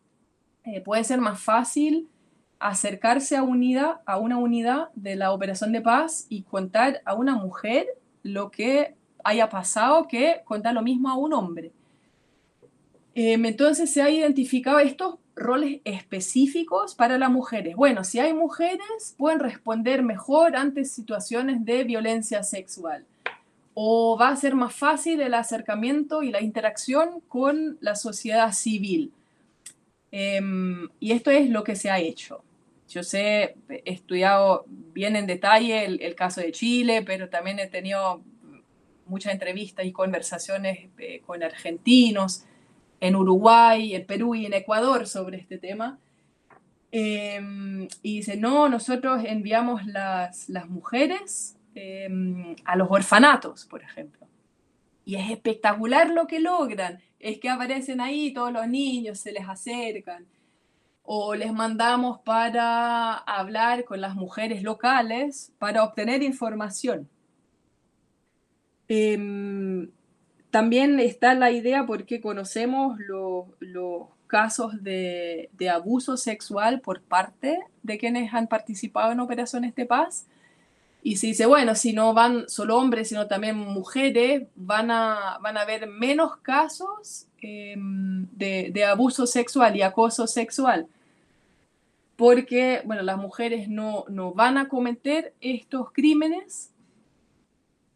Eh, 0.65 0.81
puede 0.81 1.05
ser 1.05 1.21
más 1.21 1.41
fácil 1.41 2.09
acercarse 2.59 3.37
a, 3.37 3.43
una 3.43 4.39
unidad 4.39 4.89
de 4.95 5.17
la 5.17 5.33
operación 5.33 5.73
de 5.73 5.81
paz 5.81 6.27
y 6.29 6.43
contar 6.43 7.03
a 7.05 7.15
una 7.15 7.37
mujer 7.37 7.87
lo 8.23 8.51
que 8.51 8.95
haya 9.25 9.49
pasado 9.49 10.09
que 10.09 10.43
contar 10.45 10.75
lo 10.75 10.83
mismo 10.83 11.09
a 11.09 11.17
un 11.17 11.33
hombre. 11.33 11.73
Eh, 13.15 13.33
entonces 13.35 13.91
se 13.91 14.03
ha 14.03 14.11
identificado 14.11 14.79
estos 14.79 15.17
roles 15.35 15.81
específicos 15.85 16.95
para 16.95 17.19
las 17.19 17.31
mujeres. 17.31 17.77
Bueno, 17.77 18.05
si 18.05 18.19
hay 18.19 18.33
mujeres, 18.33 19.15
pueden 19.19 19.39
responder 19.39 20.03
mejor 20.03 20.57
ante 20.57 20.85
situaciones 20.85 21.65
de 21.65 21.85
violencia 21.85 22.43
sexual. 22.43 23.05
O 23.75 24.17
va 24.19 24.29
a 24.29 24.37
ser 24.37 24.55
más 24.55 24.75
fácil 24.75 25.21
el 25.21 25.35
acercamiento 25.35 26.23
y 26.23 26.31
la 26.31 26.41
interacción 26.41 27.21
con 27.29 27.77
la 27.81 27.95
sociedad 27.95 28.53
civil. 28.53 29.13
Em, 30.11 30.89
y 30.99 31.13
esto 31.13 31.31
es 31.31 31.51
lo 31.51 31.63
que 31.63 31.77
se 31.77 31.91
ha 31.91 31.99
hecho. 31.99 32.43
Yo 32.89 33.03
sé, 33.03 33.57
he 33.69 33.83
estudiado 33.85 34.65
bien 34.69 35.17
en 35.17 35.27
detalle 35.27 35.85
el, 35.85 36.15
caso 36.15 36.41
de 36.41 36.53
Chile, 36.53 37.03
pero 37.03 37.29
también 37.29 37.59
he 37.59 37.67
tenido 37.67 38.23
muchas 39.07 39.33
entrevistas 39.33 39.85
y 39.87 39.93
conversaciones 39.93 40.89
eh, 40.99 41.21
con 41.27 41.43
argentinos, 41.43 42.45
en 43.01 43.17
Uruguay, 43.17 43.95
en 43.95 44.07
Perú 44.07 44.35
y 44.35 44.47
en 44.47 44.55
Ecuador 44.55 45.07
sobre 45.07 45.39
este 45.39 45.59
tema. 45.59 45.99
Em, 46.93 47.89
y 48.03 48.17
dice, 48.17 48.37
no, 48.37 48.69
nosotros 48.69 49.23
enviamos 49.27 49.85
las, 49.87 50.49
las 50.49 50.69
mujeres 50.69 51.59
em, 51.75 52.57
a 52.65 52.77
los 52.77 52.89
orfanatos, 52.91 53.67
por 53.67 53.83
ejemplo. 53.83 54.27
Y 55.05 55.17
es 55.17 55.31
espectacular 55.31 56.11
lo 56.11 56.27
que 56.27 56.41
logran. 56.41 57.01
Es 57.19 57.39
que 57.39 57.49
aparecen 57.49 58.01
ahí 58.01 58.33
todos 58.33 58.53
los 58.53 58.67
niños, 58.69 59.19
se 59.19 59.33
les 59.33 59.49
acercan. 59.49 60.27
O 61.07 61.35
les 61.35 61.53
mandamos 61.53 62.21
para 62.21 63.15
hablar 63.15 63.85
con 63.85 64.01
las 64.01 64.15
mujeres 64.15 64.63
locales 64.63 65.53
para 65.59 65.85
obtener 65.85 66.23
información. 66.23 67.09
Em, 68.89 69.91
también 70.51 71.01
está 71.01 71.35
la 71.35 71.51
idea 71.51 71.87
porque 71.87 72.21
conocemos 72.21 72.99
los 73.61 74.09
casos 74.27 74.83
de, 74.83 75.51
abuso 75.73 76.17
sexual 76.17 76.81
por 76.81 77.03
parte 77.03 77.59
de 77.83 77.99
quienes 77.99 78.33
han 78.35 78.47
participado 78.47 79.13
en 79.13 79.21
operaciones 79.21 79.75
de 79.75 79.87
paz. 79.87 80.27
Y 81.03 81.17
se 81.17 81.29
dice, 81.29 81.47
bueno, 81.47 81.75
si 81.77 81.93
no 81.93 82.15
van 82.15 82.49
solo 82.49 82.79
hombres, 82.79 83.09
sino 83.09 83.29
también 83.29 83.57
mujeres, 83.57 84.49
van 84.57 84.91
a, 84.91 85.39
van 85.41 85.57
a 85.57 85.63
haber 85.63 85.87
menos 85.87 86.37
casos 86.39 87.27
em, 87.41 88.27
de, 88.33 88.85
abuso 88.85 89.27
sexual 89.27 89.77
y 89.77 89.83
acoso 89.83 90.27
sexual. 90.27 90.89
Porque, 92.17 92.83
bueno, 92.85 93.03
las 93.03 93.19
mujeres 93.19 93.69
no, 93.69 94.05
no 94.09 94.33
van 94.33 94.57
a 94.57 94.69
cometer 94.69 95.35
estos 95.41 95.93
crímenes 95.93 96.73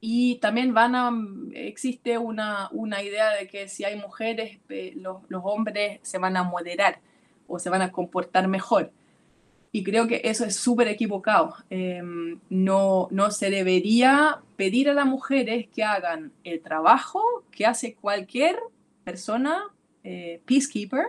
y 0.01 0.37
también 0.37 0.73
van 0.73 0.95
a, 0.95 1.12
existe 1.53 2.16
una, 2.16 2.71
idea 3.03 3.35
de 3.35 3.47
que 3.47 3.68
si 3.68 3.85
hay 3.85 3.97
mujeres, 3.97 4.59
eh, 4.71 4.95
los, 4.97 5.18
hombres 5.43 6.01
se 6.03 6.18
van 6.18 6.37
a 6.37 6.43
moderar 6.43 7.01
o 7.47 7.59
se 7.59 7.68
van 7.68 7.83
a 7.83 7.93
comportar 7.93 8.49
mejor. 8.49 8.93
Y 9.73 9.85
creo 9.85 10.09
que 10.09 10.23
eso 10.25 10.45
es 10.45 10.57
súper 10.57 10.89
equivocado. 10.89 11.55
Em, 11.68 12.41
no, 12.49 13.09
no 13.11 13.31
se 13.31 13.51
debería 13.51 14.41
pedir 14.57 14.89
a 14.89 14.95
las 14.95 15.07
mujeres 15.07 15.68
que 15.68 15.85
hagan 15.85 16.33
el 16.45 16.61
trabajo 16.61 17.23
que 17.51 17.66
hace 17.66 17.95
cualquier 17.95 18.59
persona 19.05 19.62
eh, 20.03 20.41
peacekeeper, 20.47 21.09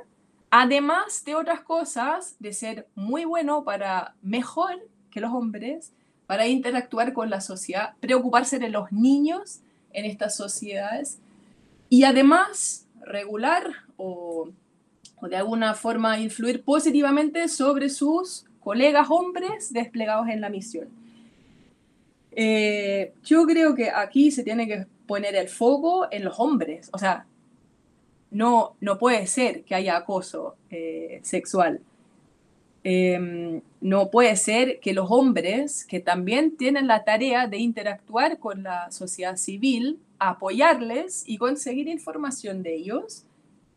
además 0.51 1.23
de 1.25 1.33
otras 1.35 1.61
cosas, 1.61 2.35
de 2.39 2.53
ser 2.53 2.87
muy 2.93 3.25
bueno 3.25 3.63
para 3.63 4.15
mejor 4.21 4.87
que 5.09 5.21
los 5.21 5.31
hombres 5.31 5.93
para 6.27 6.47
interactuar 6.47 7.13
con 7.13 7.29
la 7.29 7.41
sociedad, 7.41 7.93
preocuparse 7.99 8.59
de 8.59 8.69
los 8.69 8.91
niños 8.91 9.59
en 9.91 10.05
estas 10.05 10.35
sociedades 10.35 11.19
y 11.89 12.03
además 12.03 12.87
regular 13.05 13.63
o, 13.97 14.49
de 15.21 15.35
alguna 15.35 15.73
forma 15.73 16.19
influir 16.19 16.63
positivamente 16.63 17.47
sobre 17.47 17.89
sus 17.89 18.45
colegas 18.59 19.07
hombres 19.09 19.73
desplegados 19.73 20.29
en 20.29 20.41
la 20.41 20.49
misión. 20.49 20.89
Eh, 22.31 23.13
yo 23.23 23.45
creo 23.45 23.75
que 23.75 23.89
aquí 23.89 24.31
se 24.31 24.43
tiene 24.43 24.67
que 24.67 24.87
poner 25.05 25.35
el 25.35 25.49
foco 25.49 26.07
en 26.11 26.23
los 26.23 26.39
hombres, 26.39 26.89
o 26.93 26.97
sea, 26.97 27.25
no, 28.31 28.75
no 28.79 28.97
puede 28.97 29.27
ser 29.27 29.63
que 29.63 29.75
haya 29.75 29.97
acoso 29.97 30.55
eh, 30.69 31.19
sexual 31.23 31.81
Em, 32.83 33.61
no 33.79 34.09
puede 34.09 34.35
ser 34.35 34.79
que 34.79 34.93
los 34.93 35.11
hombres, 35.11 35.85
que 35.85 35.99
también 35.99 36.57
tienen 36.57 36.87
la 36.87 37.03
tarea 37.03 37.45
de 37.47 37.57
interactuar 37.57 38.39
con 38.39 38.63
la 38.63 38.89
sociedad 38.91 39.37
civil, 39.37 39.99
apoyarles 40.17 41.23
y 41.27 41.37
conseguir 41.37 41.87
información 41.87 42.63
de 42.63 42.75
ellos, 42.75 43.23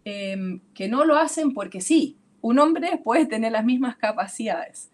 em, 0.05 0.61
que 0.75 0.89
no 0.89 1.05
lo 1.05 1.17
hacen 1.17 1.53
porque 1.53 1.81
sí. 1.81 2.17
Un 2.41 2.59
hombre 2.59 2.99
puede 3.03 3.27
tener 3.27 3.53
las 3.53 3.65
mismas 3.65 3.97
capacidades. 3.97 4.91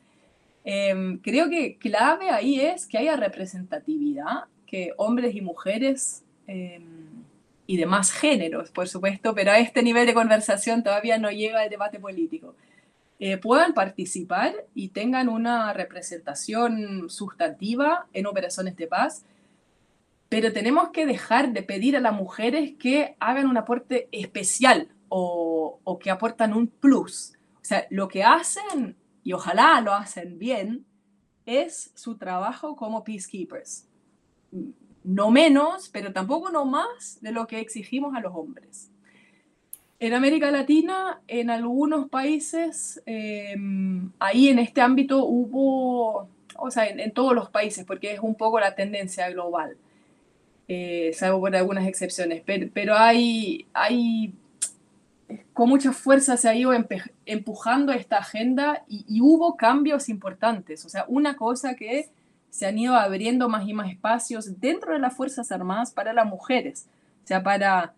Em, 0.64 1.18
creo 1.18 1.48
que 1.48 1.76
clave 1.76 2.30
ahí 2.30 2.60
es 2.60 2.86
que 2.86 2.98
haya 2.98 3.16
representatividad, 3.16 4.44
que 4.66 4.92
hombres 4.96 5.34
y 5.34 5.40
mujeres 5.40 6.22
y 7.70 7.76
demás 7.76 8.10
géneros, 8.10 8.70
por 8.70 8.88
supuesto, 8.88 9.32
pero 9.34 9.52
a 9.52 9.58
este 9.58 9.82
nivel 9.82 10.04
de 10.06 10.14
conversación 10.14 10.82
todavía 10.82 11.18
no 11.18 11.30
llega 11.30 11.62
el 11.62 11.70
debate 11.70 12.00
político 12.00 12.56
eh, 13.22 13.36
puedan 13.36 13.74
participar 13.74 14.54
y 14.74 14.88
tengan 14.88 15.28
una 15.28 15.74
representación 15.74 17.10
sustantiva 17.10 18.06
en 18.14 18.26
operaciones 18.26 18.76
de 18.76 18.86
paz, 18.86 19.26
pero 20.30 20.54
tenemos 20.54 20.88
que 20.88 21.04
dejar 21.04 21.52
de 21.52 21.62
pedir 21.62 21.98
a 21.98 22.00
las 22.00 22.14
mujeres 22.14 22.72
que 22.78 23.16
hagan 23.20 23.46
un 23.46 23.58
aporte 23.58 24.08
especial 24.10 24.88
o, 25.10 25.80
o 25.84 25.98
que 25.98 26.10
aportan 26.10 26.54
un 26.54 26.66
plus. 26.66 27.34
O 27.56 27.64
sea, 27.64 27.86
lo 27.90 28.08
que 28.08 28.24
hacen, 28.24 28.96
y 29.22 29.34
ojalá 29.34 29.82
lo 29.82 29.92
hacen 29.92 30.38
bien, 30.38 30.86
es 31.44 31.92
su 31.94 32.16
trabajo 32.16 32.74
como 32.74 33.04
peacekeepers. 33.04 33.86
No 35.02 35.30
menos, 35.30 35.88
pero 35.88 36.12
tampoco 36.12 36.50
no 36.50 36.64
más 36.64 37.18
de 37.22 37.32
lo 37.32 37.46
que 37.46 37.60
exigimos 37.60 38.14
a 38.14 38.20
los 38.20 38.34
hombres. 38.34 38.90
En 39.98 40.14
América 40.14 40.50
Latina, 40.50 41.20
en 41.28 41.50
algunos 41.50 42.08
países, 42.08 43.02
em, 43.04 44.10
ahí 44.18 44.48
en 44.48 44.58
este 44.58 44.80
ámbito 44.80 45.24
hubo, 45.26 46.26
o 46.56 46.70
sea, 46.70 46.86
en, 46.86 47.12
todos 47.12 47.34
los 47.34 47.50
países, 47.50 47.84
porque 47.84 48.14
es 48.14 48.20
un 48.20 48.34
poco 48.34 48.60
la 48.60 48.74
tendencia 48.74 49.28
global, 49.30 49.76
eh, 50.68 51.10
salvo 51.14 51.40
por 51.40 51.54
algunas 51.54 51.86
excepciones, 51.86 52.42
pero, 52.44 52.96
hay, 52.96 53.66
hay, 53.74 54.32
con 55.52 55.68
mucha 55.68 55.92
fuerza 55.92 56.36
se 56.38 56.48
ha 56.48 56.54
ido 56.54 56.72
empujando 57.26 57.92
esta 57.92 58.18
agenda 58.18 58.84
y, 58.88 59.04
y 59.08 59.20
hubo 59.20 59.56
cambios 59.56 60.08
importantes. 60.08 60.84
O 60.86 60.88
sea, 60.88 61.04
una 61.08 61.36
cosa 61.36 61.74
que 61.74 62.08
se 62.50 62.66
han 62.66 62.78
ido 62.78 62.94
abriendo 62.94 63.48
más 63.48 63.66
y 63.66 63.72
más 63.72 63.90
espacios 63.90 64.60
dentro 64.60 64.92
de 64.92 64.98
las 64.98 65.16
Fuerzas 65.16 65.50
Armadas 65.52 65.92
para 65.92 66.12
las 66.12 66.26
mujeres, 66.26 66.88
o 67.24 67.26
sea, 67.26 67.42
para 67.42 67.94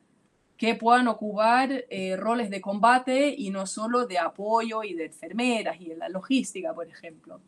que 0.56 0.74
puedan 0.76 1.08
ocupar 1.08 1.86
eh, 1.90 2.16
roles 2.16 2.48
de 2.50 2.60
combate 2.60 3.34
y 3.36 3.50
no 3.50 3.66
solo 3.66 4.06
de 4.06 4.18
apoyo 4.18 4.84
y 4.84 4.94
de 4.94 5.06
enfermeras 5.06 5.80
y 5.80 5.90
en 5.90 5.98
la 5.98 6.08
logística, 6.08 6.72
por 6.72 6.86
ejemplo. 6.86 7.40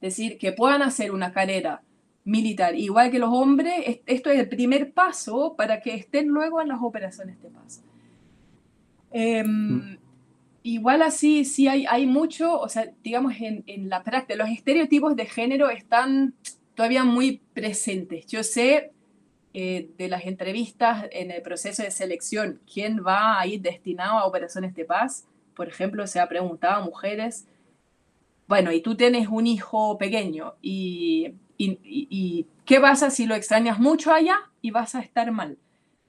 Es 0.00 0.16
decir, 0.16 0.36
que 0.36 0.52
puedan 0.52 0.82
hacer 0.82 1.12
una 1.12 1.32
carrera 1.32 1.82
militar 2.24 2.74
igual 2.74 3.10
que 3.10 3.18
los 3.18 3.30
hombres, 3.32 4.00
esto 4.04 4.30
es 4.30 4.38
el 4.38 4.48
primer 4.48 4.92
paso 4.92 5.54
para 5.56 5.80
que 5.80 5.94
estén 5.94 6.28
luego 6.28 6.60
en 6.60 6.68
las 6.68 6.82
operaciones 6.82 7.40
de 7.40 7.48
paz. 7.48 7.82
Em, 9.10 9.46
mm. 9.46 9.98
Igual 10.62 11.00
así, 11.02 11.44
sí 11.44 11.68
hay, 11.68 11.86
hay 11.86 12.06
mucho, 12.06 12.60
o 12.60 12.68
sea, 12.68 12.90
digamos, 13.02 13.34
en, 13.40 13.64
en 13.66 13.88
la 13.88 14.02
práctica, 14.02 14.36
los 14.36 14.50
estereotipos 14.50 15.16
de 15.16 15.24
género 15.24 15.70
están 15.70 16.34
todavía 16.74 17.02
muy 17.04 17.40
presentes. 17.54 18.26
Yo 18.26 18.42
sé 18.42 18.92
eh, 19.54 19.88
de 19.96 20.08
las 20.08 20.26
entrevistas 20.26 21.06
en 21.12 21.30
el 21.30 21.42
proceso 21.42 21.82
de 21.82 21.90
selección, 21.90 22.60
quién 22.72 23.02
va 23.04 23.40
a 23.40 23.46
ir 23.46 23.62
destinado 23.62 24.18
a 24.18 24.26
operaciones 24.26 24.74
de 24.74 24.84
paz. 24.84 25.26
Por 25.54 25.66
ejemplo, 25.66 26.06
se 26.06 26.20
ha 26.20 26.28
preguntado 26.28 26.82
a 26.82 26.84
mujeres, 26.84 27.46
bueno, 28.46 28.70
y 28.70 28.80
tú 28.80 28.94
tienes 28.96 29.28
un 29.28 29.46
hijo 29.46 29.96
pequeño, 29.96 30.54
y, 30.60 31.34
y 31.56 32.46
qué 32.64 32.80
pasa 32.80 33.10
si 33.10 33.26
lo 33.26 33.34
extrañas 33.34 33.78
mucho 33.78 34.12
allá 34.12 34.36
y 34.60 34.70
vas 34.70 34.94
a 34.94 35.00
estar 35.00 35.30
mal? 35.32 35.58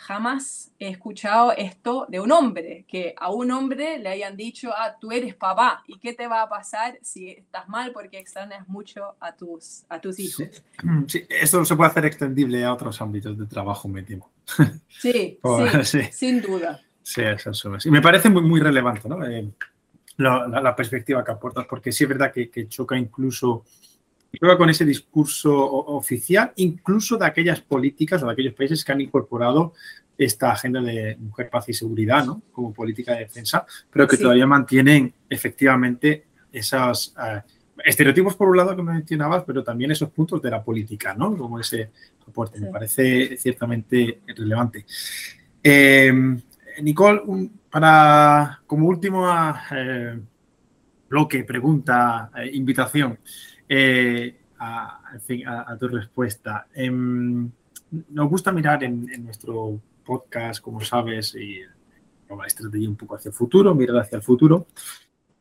Jamás 0.01 0.71
he 0.79 0.89
escuchado 0.89 1.53
esto 1.55 2.07
de 2.09 2.19
un 2.19 2.31
hombre, 2.31 2.85
que 2.87 3.13
a 3.17 3.31
un 3.31 3.51
hombre 3.51 3.99
le 3.99 4.09
hayan 4.09 4.35
dicho, 4.35 4.71
ah, 4.75 4.95
tú 4.99 5.11
eres 5.11 5.35
papá, 5.35 5.83
¿y 5.87 5.99
qué 5.99 6.13
te 6.13 6.27
va 6.27 6.41
a 6.41 6.49
pasar 6.49 6.97
si 7.03 7.29
estás 7.29 7.69
mal 7.69 7.91
porque 7.91 8.17
extrañas 8.17 8.67
mucho 8.67 9.15
a 9.19 9.35
tus, 9.35 9.83
a 9.89 10.01
tus 10.01 10.19
hijos? 10.19 10.63
Sí, 11.07 11.25
esto 11.29 11.63
se 11.63 11.75
puede 11.75 11.91
hacer 11.91 12.05
extendible 12.05 12.63
a 12.63 12.73
otros 12.73 12.99
ámbitos 12.99 13.37
de 13.37 13.45
trabajo, 13.45 13.87
me 13.87 14.01
temo. 14.01 14.31
Sí, 14.89 15.39
sí, 15.83 16.01
sin 16.11 16.41
duda. 16.41 16.81
Sí, 17.03 17.21
eso 17.21 17.75
es. 17.75 17.85
Y 17.85 17.91
me 17.91 18.01
parece 18.01 18.29
muy, 18.29 18.41
muy 18.41 18.59
relevante 18.59 19.07
¿no? 19.07 19.23
Eh, 19.25 19.51
la, 20.17 20.75
perspectiva 20.75 21.23
que 21.23 21.31
aportas, 21.31 21.65
porque 21.67 21.91
sí 21.91 22.05
es 22.05 22.09
verdad 22.09 22.31
que, 22.31 22.49
que 22.49 22.67
choca 22.67 22.97
incluso 22.97 23.63
choca 24.39 24.57
con 24.57 24.69
ese 24.69 24.85
discurso 24.85 25.53
oficial, 25.55 26.53
incluso 26.57 27.17
de 27.17 27.25
aquellas 27.25 27.61
políticas 27.61 28.23
o 28.23 28.27
de 28.27 28.33
aquellos 28.33 28.53
países 28.53 28.83
que 28.83 28.91
han 28.91 29.01
incorporado 29.01 29.73
esta 30.17 30.51
agenda 30.51 30.81
de 30.81 31.17
mujer, 31.19 31.49
paz 31.49 31.69
y 31.69 31.73
seguridad 31.73 32.25
¿no? 32.25 32.41
como 32.51 32.73
política 32.73 33.13
de 33.13 33.19
defensa, 33.21 33.65
pero 33.91 34.07
que 34.07 34.17
todavía 34.17 34.45
mantienen 34.45 35.13
efectivamente 35.29 36.25
esos 36.51 37.15
eh, 37.21 37.41
estereotipos 37.83 38.35
por 38.35 38.49
un 38.49 38.57
lado 38.57 38.75
que 38.75 38.83
me 38.83 38.93
mencionabas, 38.93 39.43
pero 39.45 39.63
también 39.63 39.91
esos 39.91 40.09
puntos 40.09 40.41
de 40.41 40.51
la 40.51 40.63
política, 40.63 41.13
¿no? 41.13 41.35
como 41.35 41.59
ese 41.59 41.89
soporte. 42.23 42.59
Me 42.59 42.67
parece 42.67 43.35
ciertamente 43.37 44.21
relevante. 44.27 44.85
Eh, 45.63 46.13
Nicole, 46.81 47.49
para 47.69 48.61
como 48.67 48.87
último 48.87 49.27
eh, 49.71 50.19
bloque, 51.09 51.43
pregunta, 51.43 52.31
invitación. 52.53 53.17
Eh, 53.73 54.35
a, 54.59 55.77
tu 55.79 55.87
respuesta. 55.87 56.67
Em, 56.73 57.49
nos 58.09 58.29
gusta 58.29 58.51
mirar 58.51 58.83
en, 58.83 59.23
nuestro 59.23 59.79
podcast, 60.03 60.61
como 60.61 60.81
sabes, 60.81 61.33
y 61.35 61.61
estrategia 62.45 62.89
un 62.89 62.97
poco 62.97 63.15
hacia 63.15 63.29
el 63.29 63.33
futuro, 63.33 63.73
mirar 63.73 63.99
hacia 63.99 64.17
el 64.17 64.23
futuro. 64.23 64.67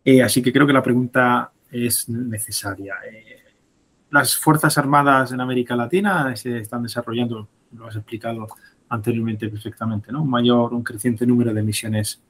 Eh, 0.04 0.22
así 0.22 0.40
que 0.42 0.52
creo 0.52 0.64
que 0.64 0.72
la 0.72 0.82
pregunta 0.82 1.50
es 1.72 2.08
necesaria. 2.08 2.94
Eh, 3.10 3.42
las 4.10 4.36
Fuerzas 4.36 4.78
Armadas 4.78 5.32
en 5.32 5.40
América 5.40 5.74
Latina 5.74 6.34
se 6.36 6.58
están 6.58 6.84
desarrollando, 6.84 7.48
lo 7.76 7.86
has 7.88 7.96
explicado 7.96 8.46
anteriormente 8.90 9.48
perfectamente, 9.48 10.12
¿no? 10.12 10.22
Un 10.22 10.30
mayor, 10.30 10.72
un 10.72 10.84
creciente 10.84 11.26
número 11.26 11.52
de 11.52 11.64
misiones 11.64 12.22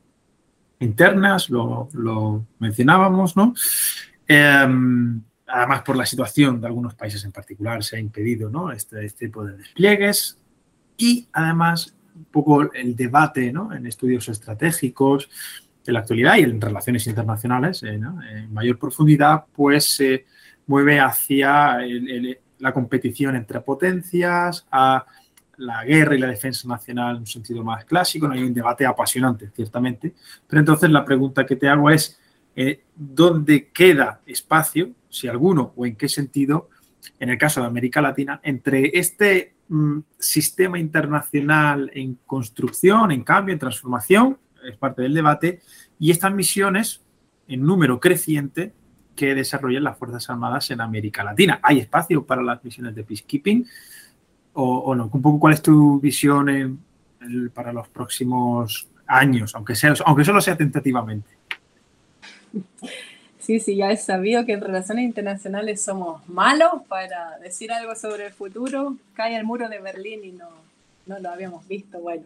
internas, 0.79 1.51
lo, 1.51 2.47
mencionábamos, 2.59 3.37
¿no? 3.37 3.53
Em, 5.51 5.57
además, 5.59 5.83
por 5.83 5.97
la 5.97 6.07
situación 6.07 6.61
de 6.61 6.67
algunos 6.67 6.95
países 6.95 7.25
en 7.25 7.33
particular, 7.33 7.83
se 7.83 7.97
ha 7.97 7.99
impedido 7.99 8.51
¿no? 8.51 8.73
este, 8.73 9.05
este 9.05 9.27
tipo 9.27 9.45
de 9.45 9.57
despliegues 9.57 10.39
y 10.97 11.29
además 11.33 11.95
un 12.15 12.25
poco 12.25 12.73
el 12.73 12.97
debate 12.97 13.53
¿no? 13.53 13.73
en 13.73 13.87
estudios 13.87 14.29
estratégicos 14.29 15.29
de 15.85 15.93
la 15.93 16.01
actualidad 16.01 16.37
y 16.37 16.43
en 16.43 16.61
relaciones 16.61 17.07
internacionales 17.07 17.83
eh, 17.83 17.95
en 17.95 18.53
mayor 18.53 18.79
profundidad, 18.79 19.45
pues 19.53 19.97
se 19.97 20.27
mueve 20.67 21.01
hacia 21.01 21.79
la 22.59 22.73
competición 22.73 23.35
entre 23.35 23.61
potencias, 23.61 24.67
a 24.71 25.05
la 25.57 25.85
guerra 25.85 26.15
y 26.15 26.19
la 26.19 26.27
defensa 26.27 26.67
nacional 26.69 27.17
en 27.17 27.21
un 27.23 27.27
sentido 27.27 27.63
más 27.65 27.85
clásico. 27.85 28.29
No 28.29 28.35
hay 28.35 28.43
un 28.43 28.55
debate 28.55 28.87
apasionante, 28.87 29.51
ciertamente. 29.55 30.15
Pero 30.47 30.61
entonces 30.61 30.91
la 30.91 31.05
pregunta 31.05 31.45
que 31.45 31.57
te 31.57 31.69
hago 31.69 31.91
es, 31.91 32.19
eh, 32.57 32.85
¿dónde 32.95 33.69
queda 33.69 34.21
espacio, 34.27 34.91
si 35.09 35.29
alguno, 35.29 35.73
o 35.77 35.87
en 35.87 35.97
qué 35.97 36.09
sentido, 36.09 36.69
en 37.19 37.31
el 37.31 37.39
caso 37.39 37.61
de 37.61 37.67
América 37.67 38.01
Latina, 38.01 38.41
entre 38.43 38.99
este 38.99 39.55
mm, 39.69 39.99
sistema 40.19 40.79
internacional 40.79 41.91
en 41.95 42.19
construcción, 42.27 43.13
en 43.13 43.23
cambio, 43.23 43.53
en 43.53 43.59
transformación, 43.59 44.39
es 44.65 44.77
parte 44.77 45.03
del 45.03 45.15
debate, 45.15 45.61
y 45.99 46.11
estas 46.11 46.33
misiones 46.35 47.03
en 47.49 47.63
número 47.63 47.99
creciente 47.99 48.73
que 49.17 49.35
desarrollan 49.35 49.85
las 49.85 49.99
Fuerzas 49.99 50.31
Armadas 50.31 50.71
en 50.71 50.81
América 50.81 51.25
Latina. 51.25 51.61
¿Hay 51.63 51.79
espacio 51.79 52.25
para 52.25 52.43
las 52.43 52.63
misiones 52.65 52.95
de 52.95 53.05
peacekeeping? 53.05 53.67
o, 54.53 54.95
no? 54.95 55.11
Un 55.13 55.23
poco 55.23 55.39
cuál 55.39 55.55
es 55.55 55.63
tu 55.63 56.01
visión 56.01 56.81
para 57.55 57.73
los 57.73 57.89
próximos 57.89 58.89
años, 59.07 59.55
aunque, 59.55 59.75
sea, 59.75 59.95
aunque 60.05 60.25
solo 60.25 60.41
sea 60.41 60.57
tentativamente. 60.57 61.40
Sí, 63.39 63.59
sí, 63.59 63.77
ya 63.77 63.91
es 63.91 64.05
sabido 64.05 64.45
que 64.45 64.53
en 64.53 64.61
relaciones 64.61 65.05
internacionales 65.05 65.83
somos 65.83 66.29
malos 66.29 66.83
para 66.89 67.39
decir 67.39 67.73
algo 67.73 67.97
sobre 67.97 68.27
el 68.27 68.33
futuro. 68.33 68.97
Cae 69.15 69.35
el 69.35 69.45
muro 69.45 69.69
de 69.69 69.81
Berlín 69.81 70.25
y 70.25 70.33
no, 70.33 70.49
no 71.07 71.19
lo 71.19 71.31
habíamos 71.31 71.67
visto, 71.67 71.99
bueno. 71.99 72.25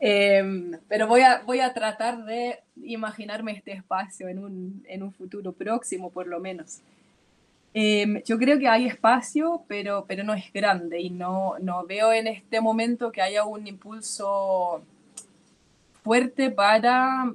Em, 0.00 0.72
pero 0.88 1.06
voy 1.06 1.20
a, 1.20 1.42
voy 1.42 1.60
a 1.60 1.72
tratar 1.72 2.24
de 2.24 2.58
imaginarme 2.82 3.52
este 3.52 3.72
espacio 3.72 4.28
en 4.28 4.40
un, 4.40 4.84
en 4.88 5.04
un 5.04 5.12
futuro 5.12 5.52
próximo, 5.52 6.10
por 6.10 6.26
lo 6.26 6.40
menos. 6.40 6.80
Em, 7.74 8.22
yo 8.24 8.36
creo 8.36 8.58
que 8.58 8.68
hay 8.68 8.86
espacio, 8.86 9.62
pero, 9.68 10.04
pero 10.06 10.24
no 10.24 10.34
es 10.34 10.52
grande 10.52 11.00
y 11.00 11.08
no, 11.08 11.54
no 11.60 11.86
veo 11.86 12.12
en 12.12 12.26
este 12.26 12.60
momento 12.60 13.12
que 13.12 13.22
haya 13.22 13.44
un 13.44 13.66
impulso 13.66 14.82
fuerte 16.02 16.50
para, 16.50 17.32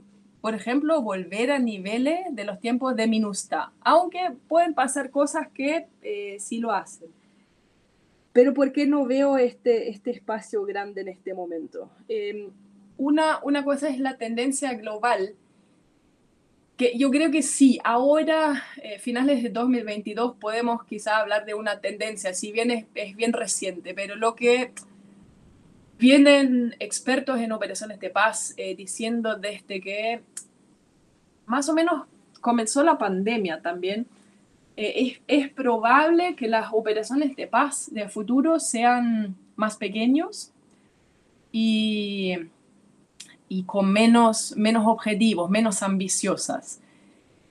por 0.48 0.56
ejemplo, 0.56 1.02
volver 1.02 1.52
a 1.52 1.60
niveles 1.60 2.20
de 2.32 2.46
los 2.46 2.62
tiempos 2.62 2.96
de 2.96 3.06
Minusta, 3.06 3.74
aunque 3.82 4.32
pueden 4.48 4.74
pasar 4.74 5.12
cosas 5.12 5.50
que 5.54 5.88
eh, 6.02 6.38
sí 6.40 6.60
lo 6.60 6.72
hacen. 6.72 7.10
Pero 8.32 8.54
¿por 8.54 8.72
qué 8.72 8.88
no 8.88 9.06
veo 9.06 9.38
este, 9.38 9.90
este 9.90 10.12
espacio 10.12 10.64
grande 10.64 11.02
en 11.02 11.10
este 11.10 11.34
momento? 11.34 11.90
Em, 12.08 12.50
una, 12.98 13.42
una 13.44 13.66
cosa 13.66 13.90
es 13.90 14.00
la 14.00 14.16
tendencia 14.16 14.74
global 14.76 15.36
que 16.78 16.98
yo 16.98 17.12
creo 17.12 17.30
que 17.30 17.42
sí, 17.42 17.82
ahora, 17.84 18.64
eh, 18.82 19.00
finales 19.00 19.44
de 19.44 19.50
2022, 19.50 20.38
podemos 20.38 20.86
quizá 20.86 21.18
hablar 21.18 21.44
de 21.44 21.56
una 21.56 21.82
tendencia, 21.82 22.34
si 22.34 22.54
bien 22.54 22.72
es, 22.72 22.86
bien 23.18 23.34
reciente, 23.34 23.94
pero 23.94 24.16
lo 24.16 24.34
que 24.34 24.72
vienen 25.98 26.76
expertos 26.80 27.40
en 27.40 27.52
operaciones 27.52 28.00
de 28.00 28.10
paz 28.10 28.54
eh, 28.58 28.76
diciendo 28.76 29.36
desde 29.36 29.82
que 29.82 30.22
más 31.46 31.70
o 31.70 31.74
menos 31.74 32.08
comenzó 32.42 32.84
la 32.84 32.98
pandemia 32.98 33.62
también, 33.62 34.06
eh, 34.76 35.20
es, 35.28 35.46
es, 35.46 35.50
probable 35.50 36.36
que 36.36 36.48
las 36.48 36.70
operaciones 36.72 37.36
de 37.36 37.48
paz 37.48 37.90
de 37.92 38.08
futuro 38.10 38.60
sean 38.60 39.36
más 39.56 39.78
pequeños 39.78 40.52
y 41.52 42.36
y 43.50 43.64
con 43.64 43.92
menos, 43.92 44.56
menos 44.58 44.86
objetivos, 44.86 45.50
menos 45.50 45.84
ambiciosas. 45.84 46.82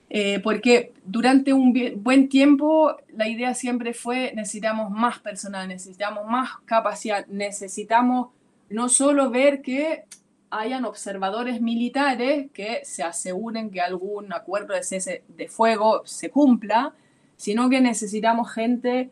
Eh, 0.08 0.38
porque 0.40 0.92
durante 1.04 1.52
un 1.52 1.74
buen 1.96 2.28
tiempo 2.28 2.96
la 3.08 3.28
idea 3.28 3.54
siempre 3.54 3.92
fue 3.92 4.32
necesitamos 4.36 4.90
más 4.90 5.18
personal, 5.18 5.66
necesitamos 5.66 6.24
más 6.26 6.50
capacidad, 6.64 7.26
necesitamos 7.26 8.28
no 8.68 8.88
solo 8.88 9.30
ver 9.30 9.62
que 9.62 10.04
hayan 10.50 10.84
observadores 10.84 11.60
militares 11.60 12.50
que 12.52 12.80
se 12.84 13.02
aseguren 13.02 13.70
que 13.70 13.80
algún 13.80 14.32
acuerdo 14.32 14.74
de 14.74 14.82
cese 14.82 15.22
de 15.28 15.48
fuego 15.48 16.02
se 16.04 16.30
cumpla, 16.30 16.94
sino 17.36 17.68
que 17.68 17.80
necesitamos 17.80 18.52
gente 18.52 19.10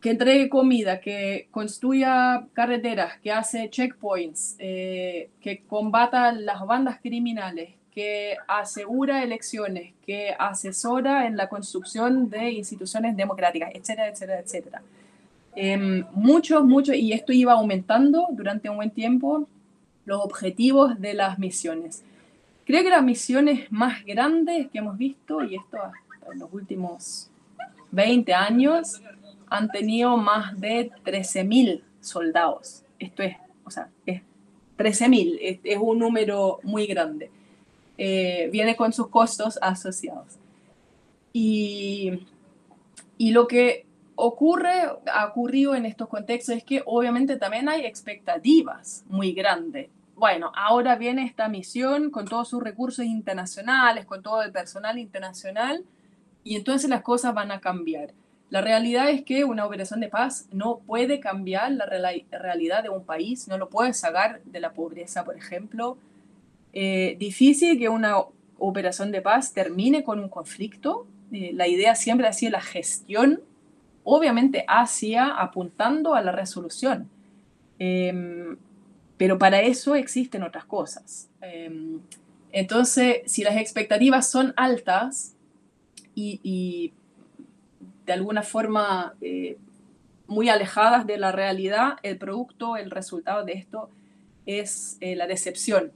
que 0.00 0.10
entregue 0.10 0.50
comida, 0.50 1.00
que 1.00 1.48
construya 1.50 2.46
carreteras, 2.52 3.18
que 3.20 3.32
hace 3.32 3.70
checkpoints, 3.70 4.56
eh, 4.58 5.30
que 5.40 5.64
combata 5.64 6.30
las 6.32 6.66
bandas 6.66 7.00
criminales, 7.00 7.70
que 7.90 8.36
asegura 8.46 9.22
elecciones, 9.22 9.94
que 10.04 10.34
asesora 10.38 11.26
en 11.26 11.36
la 11.36 11.48
construcción 11.48 12.28
de 12.28 12.50
instituciones 12.50 13.16
democráticas, 13.16 13.70
etcétera, 13.72 14.08
etcétera, 14.08 14.40
etcétera. 14.40 14.82
Muchos, 16.12 16.64
muchos, 16.64 16.96
y 16.96 17.12
esto 17.12 17.32
iba 17.32 17.52
aumentando 17.52 18.26
durante 18.32 18.68
un 18.68 18.76
buen 18.76 18.90
tiempo, 18.90 19.48
los 20.04 20.20
objetivos 20.20 21.00
de 21.00 21.14
las 21.14 21.38
misiones. 21.38 22.02
Creo 22.64 22.82
que 22.82 22.90
las 22.90 23.04
misiones 23.04 23.70
más 23.70 24.04
grandes 24.04 24.68
que 24.70 24.78
hemos 24.78 24.96
visto, 24.96 25.42
y 25.44 25.56
esto 25.56 25.78
en 26.32 26.38
los 26.38 26.52
últimos 26.52 27.30
20 27.92 28.32
años, 28.34 29.02
han 29.48 29.70
tenido 29.70 30.16
más 30.16 30.58
de 30.60 30.90
13.000 31.04 31.82
soldados. 32.00 32.82
Esto 32.98 33.22
es, 33.22 33.36
o 33.64 33.70
sea, 33.70 33.88
es 34.06 34.22
13.000, 34.78 35.38
es, 35.40 35.58
es, 35.62 35.78
un 35.80 35.98
número 35.98 36.58
muy 36.62 36.86
grande. 36.86 37.30
Eh, 37.96 38.48
viene 38.50 38.76
con 38.76 38.92
sus 38.92 39.08
costos 39.08 39.58
asociados. 39.62 40.38
Y, 41.32 42.26
y 43.18 43.30
lo 43.30 43.46
que 43.46 43.86
ocurre, 44.16 44.82
ha 45.12 45.26
ocurrido 45.26 45.74
en 45.74 45.86
estos 45.86 46.08
contextos 46.08 46.56
es 46.56 46.64
que 46.64 46.82
obviamente 46.86 47.36
también 47.36 47.68
hay 47.68 47.84
expectativas 47.84 49.04
muy 49.08 49.32
grandes. 49.32 49.88
Bueno, 50.16 50.52
ahora 50.54 50.96
viene 50.96 51.24
esta 51.24 51.48
misión 51.48 52.10
con 52.10 52.26
todos 52.26 52.48
sus 52.48 52.62
recursos 52.62 53.04
internacionales, 53.04 54.06
con 54.06 54.22
todo 54.22 54.42
el 54.42 54.52
personal 54.52 54.98
internacional, 54.98 55.84
y 56.44 56.56
entonces 56.56 56.88
las 56.88 57.02
cosas 57.02 57.34
van 57.34 57.50
a 57.50 57.60
cambiar. 57.60 58.12
La 58.50 58.60
realidad 58.60 59.10
es 59.10 59.24
que 59.24 59.44
una 59.44 59.66
operación 59.66 60.00
de 60.00 60.08
paz 60.08 60.46
no 60.52 60.78
puede 60.78 61.18
cambiar 61.18 61.72
la 61.72 61.86
realidad 61.86 62.82
de 62.82 62.90
un 62.90 63.04
país, 63.04 63.48
no 63.48 63.58
lo 63.58 63.68
puede 63.68 63.92
sacar 63.94 64.42
de 64.44 64.60
la 64.60 64.72
pobreza, 64.72 65.24
por 65.24 65.36
ejemplo. 65.36 65.98
Eh, 66.72 67.16
difícil 67.18 67.78
que 67.78 67.88
una 67.88 68.16
operación 68.58 69.10
de 69.10 69.22
paz 69.22 69.52
termine 69.54 70.04
con 70.04 70.20
un 70.20 70.28
conflicto. 70.28 71.06
Eh, 71.32 71.50
la 71.52 71.66
idea 71.66 71.96
siempre 71.96 72.28
ha 72.28 72.32
sido 72.32 72.52
la 72.52 72.60
gestión, 72.60 73.40
obviamente 74.04 74.64
hacia 74.68 75.26
apuntando 75.26 76.14
a 76.14 76.22
la 76.22 76.32
resolución. 76.32 77.08
Em, 77.78 78.56
pero 79.16 79.38
para 79.38 79.60
eso 79.62 79.94
existen 79.94 80.42
otras 80.42 80.64
cosas. 80.64 81.28
Em, 81.40 82.00
entonces, 82.52 83.22
si 83.26 83.42
las 83.42 83.56
expectativas 83.56 84.30
son 84.30 84.54
altas 84.56 85.34
y 86.14 86.92
de 88.06 88.12
alguna 88.12 88.42
forma 88.42 89.14
eh, 89.20 89.56
muy 90.26 90.48
alejadas 90.48 91.06
de 91.06 91.18
la 91.18 91.32
realidad, 91.32 91.96
el 92.02 92.18
producto, 92.18 92.76
el 92.76 92.90
resultado 92.90 93.44
de 93.44 93.54
esto 93.54 93.90
es 94.46 94.96
eh, 95.00 95.16
la 95.16 95.26
decepción. 95.26 95.92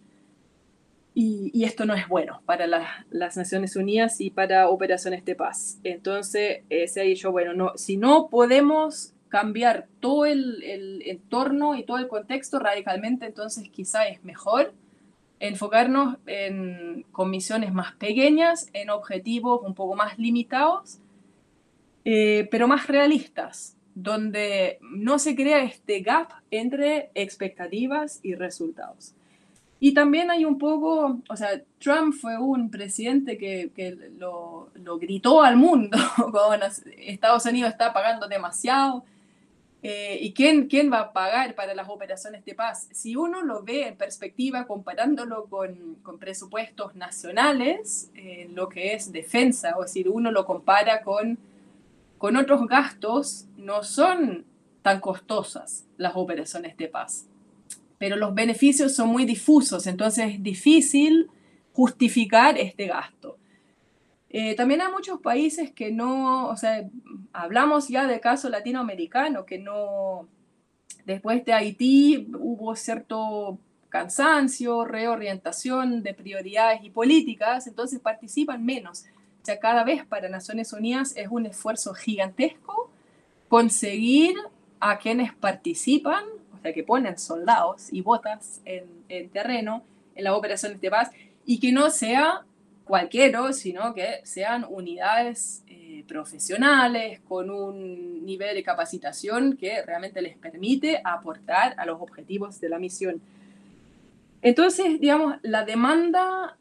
Y, 1.21 1.65
esto 1.65 1.85
no 1.85 1.95
es 1.95 2.07
bueno 2.07 2.43
para 2.47 2.69
las 3.11 3.37
Naciones 3.37 3.75
Unidas 3.75 4.21
y 4.21 4.31
para 4.31 4.69
operaciones 4.69 5.25
de 5.25 5.35
paz. 5.35 5.81
Entonces, 5.83 6.63
eh, 6.71 6.87
se 6.87 7.01
ha 7.01 7.03
dicho, 7.03 7.33
bueno, 7.33 7.55
no, 7.55 7.73
si 7.75 7.97
no 7.97 8.29
podemos 8.29 9.15
cambiar 9.29 9.89
todo 9.99 10.27
el, 10.27 10.63
entorno 11.05 11.75
y 11.75 11.83
todo 11.83 11.99
el 11.99 12.07
contexto 12.07 12.61
radicalmente, 12.61 13.27
entonces 13.27 13.69
quizá 13.69 14.07
es 14.07 14.23
mejor 14.23 14.73
enfocarnos 15.41 16.19
en, 16.27 17.05
con 17.11 17.31
misiones 17.31 17.73
más 17.73 17.97
pequeñas, 17.97 18.71
en 18.73 18.89
objetivos 18.89 19.63
un 19.65 19.75
poco 19.75 19.97
más 19.97 20.21
limitados 20.21 21.01
eh, 22.05 22.47
pero 22.53 22.69
más 22.69 22.87
realistas, 22.87 23.77
donde 23.97 24.79
no 24.81 25.19
se 25.19 25.35
crea 25.35 25.65
este 25.65 26.01
gap 26.01 26.29
entre 26.53 27.11
expectativas 27.15 28.21
y 28.23 28.37
resultados. 28.37 29.17
Y 29.81 29.95
también 29.95 30.31
hay 30.31 30.45
un 30.45 30.59
poco, 30.59 31.21
o 31.29 31.37
sea, 31.37 31.63
Trump 31.79 32.13
fue 32.13 32.37
un 32.37 32.71
presidente 32.71 33.39
que, 33.39 33.71
que 33.75 33.97
lo, 34.19 34.71
lo, 34.75 34.99
gritó 34.99 35.43
al 35.43 35.57
mundo, 35.57 35.97
como 36.17 36.53
Estados 36.97 37.47
Unidos 37.47 37.71
está 37.71 37.93
pagando 37.93 38.27
demasiado. 38.27 39.05
Eh, 39.81 40.19
¿Y 40.21 40.33
quién, 40.33 40.67
quién 40.67 40.93
va 40.93 40.99
a 40.99 41.13
pagar 41.13 41.55
para 41.55 41.77
las 41.77 41.89
operaciones 41.89 42.45
de 42.45 42.57
paz? 42.57 42.89
Si 42.91 43.15
uno 43.15 43.43
lo 43.43 43.63
ve 43.63 43.87
en 43.87 43.97
perspectiva 43.97 44.67
comparándolo 44.67 45.45
con, 45.45 45.95
con 46.03 46.19
presupuestos 46.19 46.97
nacionales, 46.97 48.11
eh, 48.17 48.51
lo 48.53 48.69
que 48.69 48.95
es 48.95 49.13
defensa, 49.13 49.77
o 49.79 49.87
si 49.87 50.03
uno 50.09 50.33
lo 50.33 50.45
compara 50.45 51.03
con, 51.03 51.39
con 52.19 52.35
otros 52.35 52.67
gastos, 52.67 53.47
no 53.57 53.85
son 53.85 54.45
tan 54.83 54.99
costosas 54.99 55.87
las 55.97 56.15
operaciones 56.17 56.77
de 56.77 56.89
paz 56.89 57.28
pero 57.99 58.17
los 58.17 58.35
beneficios 58.35 58.95
son 58.95 59.09
muy 59.09 59.25
difusos, 59.25 59.87
entonces 59.87 60.35
es 60.35 60.43
difícil 60.43 61.29
justificar 61.73 62.59
este 62.59 62.87
gasto. 62.87 63.37
Eh, 64.31 64.55
también 64.55 64.81
hay 64.83 64.93
muchos 64.93 65.21
países 65.21 65.73
que 65.73 65.91
no, 65.91 66.49
o 66.49 66.57
sea, 66.57 66.89
hablamos 67.33 67.89
ya 67.89 68.07
de 68.07 68.21
caso 68.21 68.49
latinoamericano, 68.49 69.45
que 69.47 69.59
no, 69.59 70.29
después 71.07 71.45
de 71.45 71.55
Haití 71.55 72.29
hubo 72.39 72.77
cierto 72.77 73.59
cansancio, 73.89 74.85
reorientación 74.85 76.03
de 76.03 76.13
prioridades 76.15 76.85
y 76.85 76.91
políticas, 76.91 77.67
entonces 77.67 78.01
participan 78.01 78.65
menos. 78.65 79.07
Sea, 79.43 79.59
cada 79.59 79.83
vez 79.83 80.05
para 80.05 80.29
Naciones 80.29 80.73
Unidas 80.75 81.17
es 81.17 81.29
un 81.31 81.47
esfuerzo 81.47 81.95
gigantesco 81.95 82.91
conseguir 83.49 84.37
a 84.79 84.99
quienes 84.99 85.35
participan 85.35 86.25
que 86.73 86.85
ponen 86.85 87.19
soldados 87.19 87.93
y 87.93 88.01
botas 88.01 88.61
en, 88.65 89.29
terreno 89.31 89.83
en 90.15 90.25
las 90.25 90.35
operaciones 90.35 90.81
de 90.81 90.91
paz 90.91 91.11
y 91.45 91.61
que 91.61 91.73
no 91.73 91.91
sea 91.91 92.45
cualquiera, 92.85 93.53
sino 93.53 93.95
que 93.95 94.21
sean 94.25 94.67
unidades 94.69 95.63
eh, 95.67 96.05
profesionales 96.09 97.21
con 97.29 97.51
un 97.51 98.25
nivel 98.25 98.55
de 98.55 98.63
capacitación 98.63 99.57
que 99.57 99.83
realmente 99.83 100.23
les 100.23 100.37
permite 100.37 101.01
aportar 101.05 101.75
a 101.79 101.87
los 101.87 102.01
objetivos 102.01 102.61
de 102.61 102.69
la 102.69 102.79
misión. 102.79 103.21
Entonces, 104.43 105.01
digamos, 105.01 105.37
la 105.43 105.65
demanda 105.65 106.57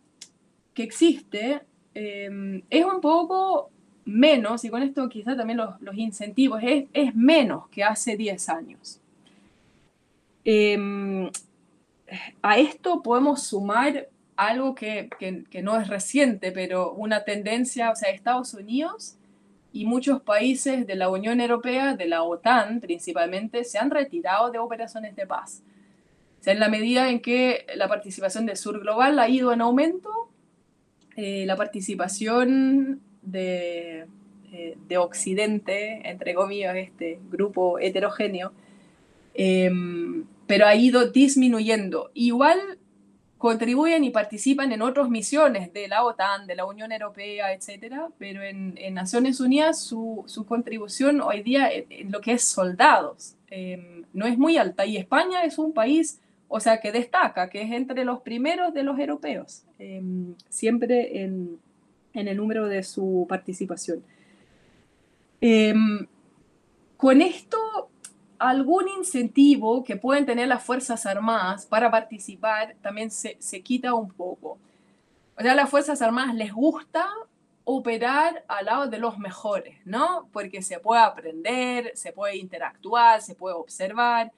que 0.73 0.83
existe 0.83 1.61
eh, 1.93 2.61
es 2.69 2.85
un 2.85 3.01
poco 3.01 3.71
menos, 4.07 4.63
y 4.63 4.69
con 4.69 4.81
esto 4.81 5.07
quizá 5.09 5.35
también 5.35 5.57
los, 5.57 5.97
incentivos, 5.97 6.61
es, 6.63 6.85
es, 6.93 7.13
menos 7.13 7.67
que 7.69 7.83
hace 7.83 8.15
10 8.15 8.49
años. 8.49 9.01
Em, 10.49 11.29
a 12.41 12.57
esto 12.57 13.03
podemos 13.03 13.43
sumar 13.43 14.07
algo 14.37 14.75
que, 14.75 15.09
que, 15.19 15.61
no 15.61 15.77
es 15.77 15.89
reciente, 15.89 16.53
pero 16.53 16.93
una 16.93 17.25
tendencia, 17.25 17.91
o 17.91 17.95
sea, 17.97 18.11
Estados 18.11 18.53
Unidos 18.53 19.17
y 19.73 19.85
muchos 19.85 20.21
países 20.21 20.87
de 20.87 20.95
la 20.95 21.09
Unión 21.09 21.41
Europea, 21.41 21.97
de 21.97 22.05
la 22.07 22.23
OTAN 22.23 22.79
principalmente, 22.79 23.65
se 23.65 23.77
han 23.77 23.91
retirado 23.91 24.49
de 24.49 24.57
operaciones 24.57 25.17
de 25.17 25.27
paz. 25.27 25.63
O 26.39 26.43
sea, 26.45 26.53
en 26.53 26.61
la 26.61 26.69
medida 26.69 27.09
en 27.09 27.19
que 27.19 27.65
la 27.75 27.89
participación 27.89 28.45
del 28.45 28.55
sur 28.55 28.79
global 28.79 29.19
ha 29.19 29.27
ido 29.27 29.51
en 29.51 29.59
aumento, 29.59 30.29
eh, 31.17 31.45
la 31.45 31.57
participación 31.57 33.01
de, 33.21 34.05
eh, 34.53 34.77
de 34.87 34.97
Occidente, 34.97 36.09
entre 36.09 36.33
comillas, 36.33 36.73
este 36.77 37.19
grupo 37.29 37.79
heterogéneo, 37.79 38.53
eh, 39.33 39.69
pero 40.47 40.65
ha 40.65 40.75
ido 40.75 41.11
disminuyendo. 41.11 42.09
Igual 42.13 42.79
contribuyen 43.37 44.03
y 44.03 44.09
participan 44.09 44.71
en 44.71 44.81
otras 44.81 45.09
misiones 45.09 45.71
de 45.71 45.87
la 45.87 46.03
OTAN, 46.03 46.47
de 46.47 46.55
la 46.55 46.65
Unión 46.65 46.91
Europea, 46.91 47.53
etcétera, 47.53 48.09
pero 48.17 48.41
en, 48.41 48.75
Naciones 48.93 49.39
Unidas 49.39 49.83
su, 49.83 50.25
contribución 50.47 51.21
hoy 51.21 51.43
día 51.43 51.69
en, 51.71 52.11
lo 52.11 52.19
que 52.19 52.33
es 52.33 52.43
soldados 52.43 53.35
em, 53.49 54.05
no 54.13 54.25
es 54.25 54.37
muy 54.37 54.57
alta 54.57 54.85
y 54.85 54.97
España 54.97 55.43
es 55.43 55.59
un 55.59 55.73
país, 55.73 56.19
o 56.47 56.59
sea, 56.59 56.79
que 56.79 56.91
destaca, 56.91 57.49
que 57.49 57.61
es 57.61 57.71
entre 57.71 58.05
los 58.05 58.21
primeros 58.21 58.73
de 58.73 58.83
los 58.83 58.97
europeos, 58.97 59.63
em, 59.77 60.33
siempre 60.49 61.21
en, 61.23 61.59
en, 62.13 62.27
el 62.27 62.37
número 62.37 62.67
de 62.67 62.81
su 62.81 63.27
participación. 63.29 64.03
Em, 65.41 66.07
con 66.95 67.21
esto 67.21 67.89
algún 68.39 68.87
incentivo 68.89 69.83
que 69.83 69.95
pueden 69.95 70.25
tener 70.25 70.47
las 70.47 70.63
Fuerzas 70.63 71.05
Armadas 71.05 71.65
para 71.65 71.89
participar 71.89 72.75
también 72.81 73.09
se, 73.11 73.37
quita 73.61 73.93
un 73.93 74.11
poco. 74.11 74.57
O 75.37 75.41
sea, 75.41 75.53
a 75.53 75.55
las 75.55 75.69
Fuerzas 75.69 76.01
Armadas 76.01 76.35
les 76.35 76.53
gusta 76.53 77.07
operar 77.63 78.45
al 78.47 78.65
lado 78.65 78.87
de 78.87 78.97
los 78.97 79.17
mejores, 79.17 79.77
¿no? 79.85 80.29
Porque 80.31 80.61
se 80.61 80.79
puede 80.79 81.01
aprender, 81.01 81.91
se 81.95 82.13
puede 82.13 82.37
interactuar, 82.37 83.21
se 83.21 83.35
puede 83.35 83.55
observar, 83.55 84.31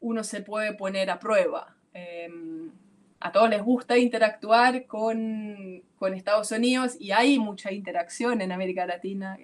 uno 0.00 0.24
se 0.24 0.40
puede 0.40 0.74
poner 0.74 1.10
a 1.10 1.18
prueba. 1.20 1.76
Em, 1.92 2.72
a 3.20 3.32
todos 3.32 3.48
les 3.48 3.62
gusta 3.62 3.96
interactuar 3.96 4.86
con, 4.86 5.82
Estados 6.14 6.52
Unidos 6.52 6.96
y 7.00 7.12
hay 7.12 7.38
mucha 7.38 7.72
interacción 7.72 8.42
en 8.42 8.52
América 8.52 8.84
Latina 8.84 9.38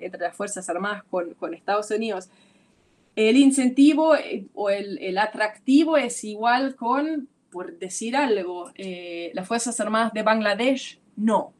entre 0.00 0.20
las 0.20 0.34
Fuerzas 0.34 0.68
Armadas 0.68 1.04
con, 1.04 1.34
con 1.34 1.54
Estados 1.54 1.92
Unidos 1.92 2.28
el 3.16 3.36
incentivo 3.36 4.16
eh, 4.16 4.46
o 4.54 4.70
el, 4.70 5.18
atractivo 5.18 5.96
es 5.96 6.24
igual 6.24 6.76
con, 6.76 7.28
por 7.50 7.78
decir 7.78 8.16
algo, 8.16 8.70
eh, 8.74 9.30
las 9.34 9.46
Fuerzas 9.46 9.78
Armadas 9.80 10.12
de 10.12 10.22
Bangladesh, 10.22 11.00
no. 11.16 11.52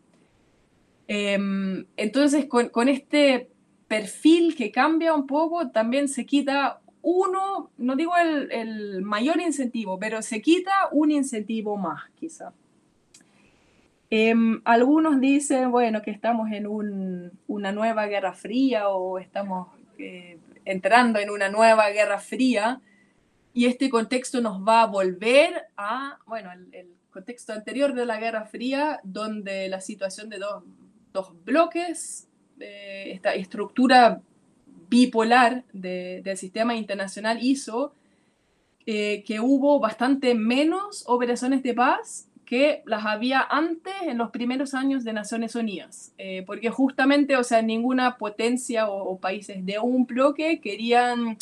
Em, 1.08 1.84
entonces, 1.96 2.46
con, 2.46 2.88
este 2.88 3.50
perfil 3.86 4.56
que 4.56 4.70
cambia 4.70 5.14
un 5.14 5.26
poco, 5.26 5.70
también 5.70 6.08
se 6.08 6.24
quita 6.24 6.80
uno, 7.02 7.70
no 7.76 7.96
digo 7.96 8.12
el, 8.16 9.02
mayor 9.02 9.40
incentivo, 9.40 9.98
pero 9.98 10.22
se 10.22 10.40
quita 10.40 10.72
un 10.92 11.10
incentivo 11.10 11.76
más, 11.76 12.10
quizá. 12.14 12.54
Em, 14.08 14.60
algunos 14.64 15.20
dicen, 15.20 15.70
bueno, 15.70 16.00
que 16.02 16.10
estamos 16.10 16.50
en 16.52 16.66
una 16.66 17.72
nueva 17.72 18.06
guerra 18.06 18.32
fría 18.34 18.88
o 18.88 19.18
estamos 19.18 19.68
eh, 19.98 20.38
entrando 20.64 21.18
en 21.18 21.30
una 21.30 21.48
nueva 21.48 21.90
guerra 21.90 22.18
fría 22.18 22.80
y 23.54 23.66
este 23.66 23.90
contexto 23.90 24.40
nos 24.40 24.66
va 24.66 24.82
a 24.82 24.86
volver 24.86 25.66
a, 25.76 26.18
bueno, 26.26 26.50
el, 26.52 26.88
contexto 27.10 27.52
anterior 27.52 27.92
de 27.92 28.06
la 28.06 28.18
Guerra 28.18 28.46
Fría, 28.46 28.98
donde 29.04 29.68
la 29.68 29.82
situación 29.82 30.30
de 30.30 30.38
dos, 30.38 30.64
dos 31.12 31.44
bloques, 31.44 32.26
eh, 32.58 33.10
esta 33.12 33.34
estructura 33.34 34.22
bipolar 34.88 35.64
del 35.74 36.36
sistema 36.38 36.74
internacional 36.74 37.42
hizo 37.42 37.94
eh, 38.86 39.22
que 39.26 39.40
hubo 39.40 39.78
bastante 39.78 40.34
menos 40.34 41.04
operaciones 41.06 41.62
de 41.62 41.74
paz 41.74 42.28
que 42.52 42.82
las 42.84 43.06
había 43.06 43.40
antes 43.40 43.94
en 44.02 44.18
los 44.18 44.28
primeros 44.28 44.74
años 44.74 45.04
de 45.04 45.14
Naciones 45.14 45.54
Unidas, 45.54 46.12
eh, 46.18 46.42
porque 46.46 46.68
justamente, 46.68 47.34
o 47.38 47.44
sea, 47.44 47.62
ninguna 47.62 48.18
potencia 48.18 48.90
o, 48.90 49.18
países 49.18 49.64
de 49.64 49.78
un 49.78 50.04
bloque 50.04 50.60
querían, 50.60 51.38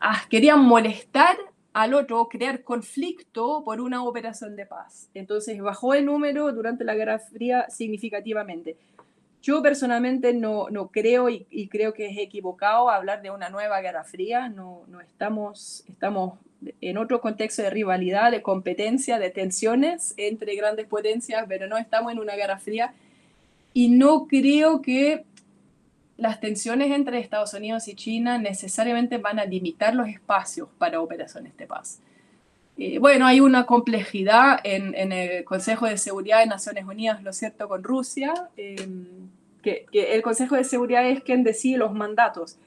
ah, 0.00 0.20
querían 0.28 0.64
molestar 0.64 1.36
al 1.74 1.94
otro, 1.94 2.28
crear 2.28 2.64
conflicto 2.64 3.62
por 3.64 3.80
una 3.80 4.02
operación 4.02 4.56
de 4.56 4.66
paz. 4.66 5.10
Entonces 5.14 5.62
bajó 5.62 5.94
el 5.94 6.04
número 6.04 6.52
durante 6.52 6.82
la 6.82 6.96
Guerra 6.96 7.20
Fría 7.20 7.70
significativamente. 7.70 8.76
Yo 9.42 9.62
personalmente 9.62 10.34
no, 10.34 10.70
no 10.70 10.88
creo 10.88 11.28
y, 11.28 11.46
y, 11.50 11.68
creo 11.68 11.94
que 11.94 12.06
es 12.06 12.18
equivocado 12.18 12.90
hablar 12.90 13.22
de 13.22 13.30
una 13.30 13.48
nueva 13.48 13.80
Guerra 13.80 14.02
Fría. 14.02 14.48
No, 14.48 14.82
no 14.88 15.00
estamos, 15.00 15.84
estamos 15.86 16.40
en 16.80 16.98
otro 16.98 17.20
contexto 17.20 17.62
de 17.62 17.70
rivalidad, 17.70 18.30
de 18.30 18.42
competencia, 18.42 19.18
de 19.18 19.30
tensiones 19.30 20.14
entre 20.16 20.54
grandes 20.56 20.86
potencias, 20.86 21.44
pero 21.48 21.66
no 21.66 21.78
estamos 21.78 22.12
en 22.12 22.18
una 22.18 22.34
guerra 22.34 22.58
fría. 22.58 22.94
Y 23.72 23.88
no 23.90 24.26
creo 24.26 24.80
que 24.80 25.24
las 26.16 26.40
tensiones 26.40 26.90
entre 26.90 27.18
Estados 27.18 27.52
Unidos 27.54 27.88
y 27.88 27.94
China 27.94 28.38
necesariamente 28.38 29.18
van 29.18 29.38
a 29.38 29.44
limitar 29.44 29.94
los 29.94 30.08
espacios 30.08 30.68
para 30.78 31.00
operaciones 31.00 31.56
de 31.56 31.66
paz. 31.66 32.00
Eh, 32.78 32.98
bueno, 32.98 33.26
hay 33.26 33.40
una 33.40 33.64
complejidad 33.64 34.60
en, 34.64 34.94
el 35.12 35.44
Consejo 35.44 35.86
de 35.86 35.96
Seguridad 35.96 36.40
de 36.40 36.46
Naciones 36.46 36.84
Unidas, 36.84 37.22
lo 37.22 37.32
cierto, 37.32 37.68
con 37.68 37.82
Rusia, 37.82 38.50
eh, 38.56 38.76
que, 39.62 39.86
que, 39.90 40.14
el 40.14 40.22
Consejo 40.22 40.56
de 40.56 40.64
Seguridad 40.64 41.06
es 41.06 41.22
quien 41.22 41.42
decide 41.42 41.78
los 41.78 41.92
mandatos. 41.92 42.58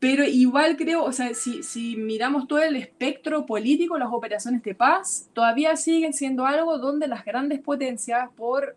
Pero 0.00 0.24
igual 0.24 0.78
creo, 0.78 1.04
o 1.04 1.12
sea, 1.12 1.34
si, 1.34 1.62
si, 1.62 1.94
miramos 1.94 2.48
todo 2.48 2.60
el 2.60 2.74
espectro 2.74 3.44
político, 3.44 3.98
las 3.98 4.08
operaciones 4.10 4.62
de 4.62 4.74
paz 4.74 5.28
todavía 5.34 5.76
siguen 5.76 6.14
siendo 6.14 6.46
algo 6.46 6.78
donde 6.78 7.06
las 7.06 7.22
grandes 7.22 7.60
potencias, 7.60 8.30
por 8.34 8.76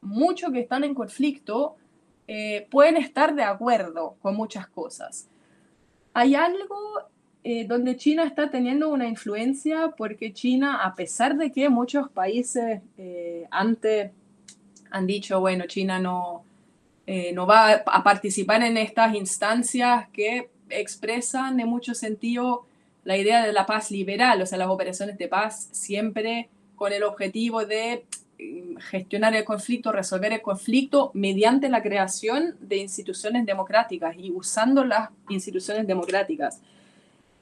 mucho 0.00 0.52
que 0.52 0.60
están 0.60 0.84
en 0.84 0.94
conflicto, 0.94 1.74
eh, 2.28 2.68
pueden 2.70 2.96
estar 2.96 3.34
de 3.34 3.42
acuerdo 3.42 4.14
con 4.22 4.36
muchas 4.36 4.68
cosas. 4.68 5.28
Hay 6.14 6.36
algo 6.36 6.78
eh, 7.42 7.66
donde 7.66 7.96
China 7.96 8.24
está 8.24 8.48
teniendo 8.48 8.90
una 8.90 9.08
influencia 9.08 9.92
porque 9.96 10.32
China, 10.32 10.84
a 10.84 10.94
pesar 10.94 11.36
de 11.36 11.50
que 11.50 11.68
muchos 11.68 12.08
países 12.08 12.80
eh, 12.96 13.48
antes 13.50 14.12
han 14.90 15.06
dicho, 15.06 15.40
bueno, 15.40 15.66
China 15.66 15.98
no, 15.98 16.44
eh, 17.06 17.32
no 17.32 17.46
va 17.46 17.72
a 17.72 18.02
participar 18.04 18.62
en 18.62 18.76
estas 18.76 19.14
instancias 19.14 20.08
que 20.10 20.50
expresan 20.68 21.58
en 21.58 21.68
mucho 21.68 21.94
sentido 21.94 22.64
la 23.04 23.16
idea 23.16 23.44
de 23.44 23.52
la 23.52 23.66
paz 23.66 23.90
liberal, 23.90 24.40
o 24.40 24.46
sea, 24.46 24.58
las 24.58 24.68
operaciones 24.68 25.18
de 25.18 25.28
paz 25.28 25.68
siempre 25.72 26.48
con 26.76 26.92
el 26.92 27.02
objetivo 27.02 27.64
de 27.64 28.04
mm, 28.38 28.76
gestionar 28.76 29.34
el 29.34 29.44
conflicto, 29.44 29.90
resolver 29.90 30.32
el 30.32 30.42
conflicto 30.42 31.10
mediante 31.14 31.68
la 31.68 31.82
creación 31.82 32.56
de 32.60 32.76
instituciones 32.76 33.44
democráticas 33.46 34.14
y 34.16 34.30
usando 34.30 34.84
las 34.84 35.10
instituciones 35.28 35.86
democráticas. 35.86 36.60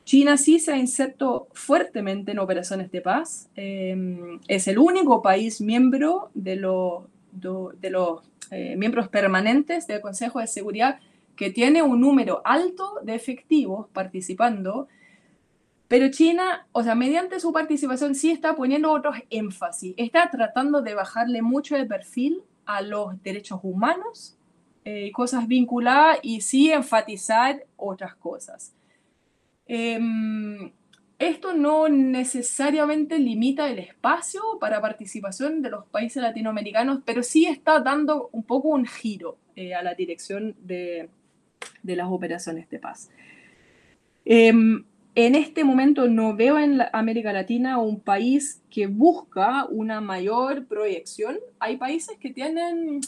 China 0.04 0.38
sí 0.38 0.58
se 0.58 0.72
ha 0.72 0.78
inserto 0.78 1.48
fuertemente 1.52 2.32
en 2.32 2.38
operaciones 2.38 2.90
de 2.90 3.02
paz. 3.02 3.48
Em, 3.54 4.40
es 4.48 4.66
el 4.66 4.78
único 4.78 5.20
país 5.22 5.60
miembro 5.60 6.30
de, 6.34 6.56
de 6.56 7.90
los 7.90 8.29
eh, 8.50 8.76
miembros 8.76 9.08
permanentes 9.08 9.86
del 9.86 10.00
Consejo 10.00 10.40
de 10.40 10.46
Seguridad 10.46 11.00
que 11.36 11.50
tiene 11.50 11.82
un 11.82 12.00
número 12.00 12.42
alto 12.44 12.98
de 13.02 13.14
efectivos 13.14 13.88
participando, 13.92 14.88
pero 15.88 16.10
China, 16.10 16.66
o 16.72 16.82
sea, 16.82 16.94
mediante 16.94 17.40
su 17.40 17.52
participación 17.52 18.14
sí 18.14 18.30
está 18.30 18.54
poniendo 18.54 18.92
otros 18.92 19.16
énfasis, 19.30 19.94
está 19.96 20.28
tratando 20.30 20.82
de 20.82 20.94
bajarle 20.94 21.42
mucho 21.42 21.76
de 21.76 21.86
perfil 21.86 22.42
a 22.66 22.82
los 22.82 23.20
derechos 23.22 23.60
humanos, 23.62 24.36
eh, 24.84 25.10
cosas 25.12 25.46
vinculadas 25.46 26.18
y 26.22 26.42
sí 26.42 26.70
enfatizar 26.70 27.64
otras 27.76 28.14
cosas. 28.14 28.74
Em, 29.66 30.72
esto 31.20 31.52
no 31.52 31.88
necesariamente 31.88 33.18
limita 33.18 33.68
el 33.68 33.78
espacio 33.78 34.40
para 34.58 34.80
participación 34.80 35.60
de 35.60 35.68
los 35.68 35.84
países 35.86 36.22
latinoamericanos, 36.22 37.02
pero 37.04 37.22
sí 37.22 37.44
está 37.44 37.78
dando 37.80 38.30
un 38.32 38.42
poco 38.42 38.68
un 38.68 38.86
giro 38.86 39.36
eh, 39.54 39.74
a 39.74 39.82
la 39.82 39.94
dirección 39.94 40.56
de, 40.62 41.10
las 41.82 42.08
operaciones 42.10 42.70
de 42.70 42.78
paz. 42.78 43.10
Em, 44.24 44.82
en 45.14 45.34
este 45.34 45.62
momento 45.62 46.08
no 46.08 46.34
veo 46.34 46.58
en 46.58 46.80
América 46.92 47.34
Latina 47.34 47.78
un 47.78 48.00
país 48.00 48.62
que 48.70 48.86
busca 48.86 49.66
una 49.66 50.00
mayor 50.00 50.64
proyección. 50.66 51.38
Hay 51.58 51.76
países 51.76 52.16
que 52.16 52.30
tienen 52.30 53.00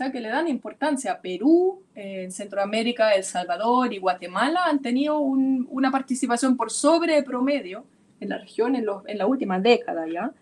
sea, 0.00 0.12
que 0.12 0.20
le 0.20 0.28
dan 0.28 0.48
importancia. 0.48 1.20
Perú, 1.20 1.82
eh, 1.94 2.30
Centroamérica, 2.30 3.12
El 3.12 3.24
Salvador 3.24 3.92
y 3.92 3.98
Guatemala 3.98 4.64
han 4.66 4.80
tenido 4.80 5.18
una 5.18 5.90
participación 5.90 6.56
por 6.56 6.70
sobre 6.70 7.22
promedio 7.22 7.84
en 8.20 8.30
la 8.30 8.38
región 8.38 8.76
en, 8.76 8.86
en 9.06 9.18
la 9.18 9.26
última 9.26 9.58
década 9.58 10.06
ya. 10.06 10.32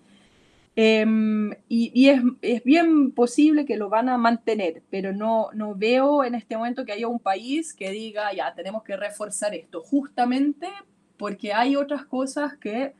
Em, 0.80 1.50
y, 1.68 2.08
es, 2.08 2.22
es, 2.40 2.62
bien 2.62 3.10
posible 3.10 3.64
que 3.64 3.76
lo 3.76 3.88
van 3.88 4.08
a 4.08 4.16
mantener, 4.16 4.80
pero 4.90 5.12
no, 5.12 5.48
no 5.52 5.74
veo 5.74 6.22
en 6.22 6.36
este 6.36 6.56
momento 6.56 6.84
que 6.84 6.92
haya 6.92 7.08
un 7.08 7.18
país 7.18 7.74
que 7.74 7.90
diga, 7.90 8.32
ya, 8.32 8.54
tenemos 8.54 8.84
que 8.84 8.96
reforzar 8.96 9.56
esto, 9.56 9.80
justamente 9.80 10.68
porque 11.16 11.52
hay 11.52 11.74
otras 11.74 12.04
cosas 12.04 12.56
que 12.58 12.94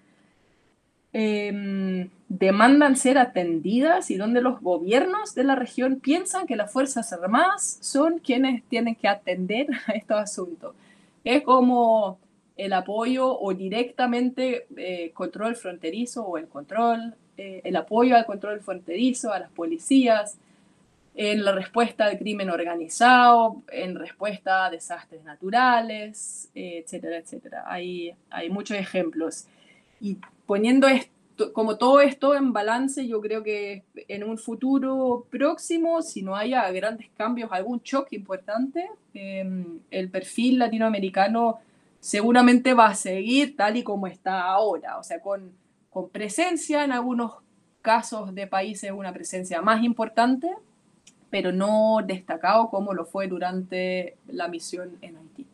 Em, 1.14 2.10
demandan 2.28 2.94
ser 2.94 3.16
atendidas 3.16 4.10
y 4.10 4.16
donde 4.16 4.42
los 4.42 4.60
gobiernos 4.60 5.34
de 5.34 5.44
la 5.44 5.54
región 5.54 6.00
piensan 6.00 6.46
que 6.46 6.54
las 6.54 6.70
Fuerzas 6.70 7.10
Armadas 7.14 7.78
son 7.80 8.18
quienes 8.18 8.62
tienen 8.64 8.94
que 8.94 9.08
atender 9.08 9.68
a 9.86 9.92
estos 9.92 10.18
asuntos. 10.18 10.74
Es 11.24 11.42
como 11.42 12.18
el 12.58 12.74
apoyo 12.74 13.38
o 13.38 13.54
directamente 13.54 14.66
eh, 14.76 15.10
control 15.14 15.56
fronterizo 15.56 16.26
o 16.26 16.36
el 16.36 16.46
control, 16.48 17.14
eh, 17.38 17.62
el 17.64 17.76
apoyo 17.76 18.14
al 18.14 18.26
control 18.26 18.60
fronterizo, 18.60 19.32
a 19.32 19.38
las 19.38 19.50
policías, 19.50 20.36
en 21.14 21.44
la 21.44 21.52
respuesta 21.52 22.04
al 22.04 22.18
crimen 22.18 22.50
organizado, 22.50 23.62
en 23.72 23.96
respuesta 23.96 24.66
a 24.66 24.70
desastres 24.70 25.24
naturales, 25.24 26.50
etcétera, 26.54 27.16
etcétera. 27.16 27.64
Hay, 27.66 28.14
hay 28.30 28.50
muchos 28.50 28.76
ejemplos. 28.76 29.46
Y 30.00 30.18
poniendo 30.48 30.88
esto, 30.88 31.52
como 31.52 31.76
todo 31.76 32.00
esto 32.00 32.34
en 32.34 32.54
balance, 32.54 33.06
yo 33.06 33.20
creo 33.20 33.42
que 33.42 33.84
en 34.08 34.24
un 34.24 34.38
futuro 34.38 35.26
próximo, 35.30 36.00
si 36.00 36.22
no 36.22 36.34
haya 36.34 36.68
grandes 36.70 37.08
cambios, 37.18 37.52
algún 37.52 37.82
choque 37.82 38.16
importante, 38.16 38.88
em, 39.12 39.80
el 39.90 40.08
perfil 40.08 40.58
latinoamericano 40.58 41.58
seguramente 42.00 42.72
va 42.72 42.86
a 42.86 42.94
seguir 42.94 43.56
tal 43.56 43.76
y 43.76 43.82
como 43.82 44.06
está 44.06 44.40
ahora, 44.40 44.98
o 44.98 45.02
sea, 45.04 45.20
con, 45.20 45.52
con 45.90 46.08
presencia 46.08 46.82
en 46.82 46.92
algunos 46.92 47.34
casos 47.82 48.34
de 48.34 48.46
países, 48.46 48.90
una 48.90 49.12
presencia 49.12 49.60
más 49.60 49.84
importante, 49.84 50.48
pero 51.28 51.52
no 51.52 51.98
destacado 52.06 52.70
como 52.70 52.94
lo 52.94 53.04
fue 53.04 53.28
durante 53.28 54.16
la 54.28 54.48
misión 54.48 54.96
en 55.02 55.18
Haití. 55.18 55.47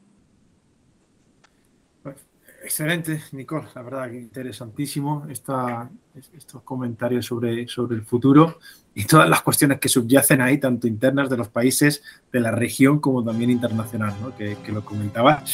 Excelente, 2.65 3.23
Nicole, 3.33 3.69
la 3.75 3.83
verdad 3.83 4.11
que 4.11 4.17
interesantísimo 4.17 5.27
esta, 5.29 5.91
estos 6.35 6.63
comentarios 6.63 7.27
sobre, 7.27 7.69
sobre 7.69 7.95
el 7.97 8.03
futuro 8.03 8.59
y 8.95 9.05
todas 9.05 9.29
las 9.29 9.43
cuestiones 9.43 9.79
que 9.79 9.91
subyacen 9.91 10.41
ahí, 10.41 10.57
tanto 10.57 10.87
internas 10.87 11.29
de 11.29 11.37
los 11.37 11.49
países, 11.49 12.03
de 12.33 12.41
la 12.41 12.53
región, 12.53 13.01
como 13.01 13.23
también 13.23 13.51
internacional, 13.51 14.15
¿no? 14.23 14.35
que, 14.35 14.57
lo 14.73 14.83
comentaba. 14.83 15.45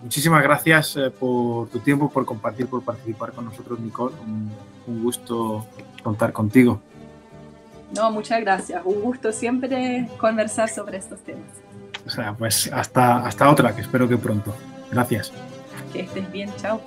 muchísimas 0.00 0.44
gracias 0.44 0.96
eh, 0.96 1.10
por 1.10 1.68
tu 1.70 1.80
tiempo, 1.80 2.08
por 2.08 2.24
compartir, 2.24 2.68
por 2.68 2.84
participar 2.84 3.32
con 3.32 3.46
nosotros, 3.46 3.80
Nicole. 3.80 4.14
Un, 4.24 4.52
un 4.86 5.02
gusto 5.02 5.66
contar 6.04 6.32
contigo. 6.32 6.80
No, 7.96 8.12
muchas 8.12 8.40
gracias. 8.42 8.80
Un 8.84 9.00
gusto 9.00 9.32
siempre 9.32 10.08
conversar 10.18 10.68
sobre 10.68 10.98
estos 10.98 11.18
temas. 11.24 11.50
O 12.06 12.10
sea, 12.10 12.32
pues 12.32 12.70
hasta, 12.72 13.26
hasta 13.26 13.50
otra, 13.50 13.74
que 13.74 13.80
espero 13.82 14.08
que 14.08 14.16
pronto. 14.16 14.54
Gracias. 14.90 15.32
Que 15.92 16.00
estés 16.00 16.30
bien, 16.30 16.50
chao. 16.56 16.80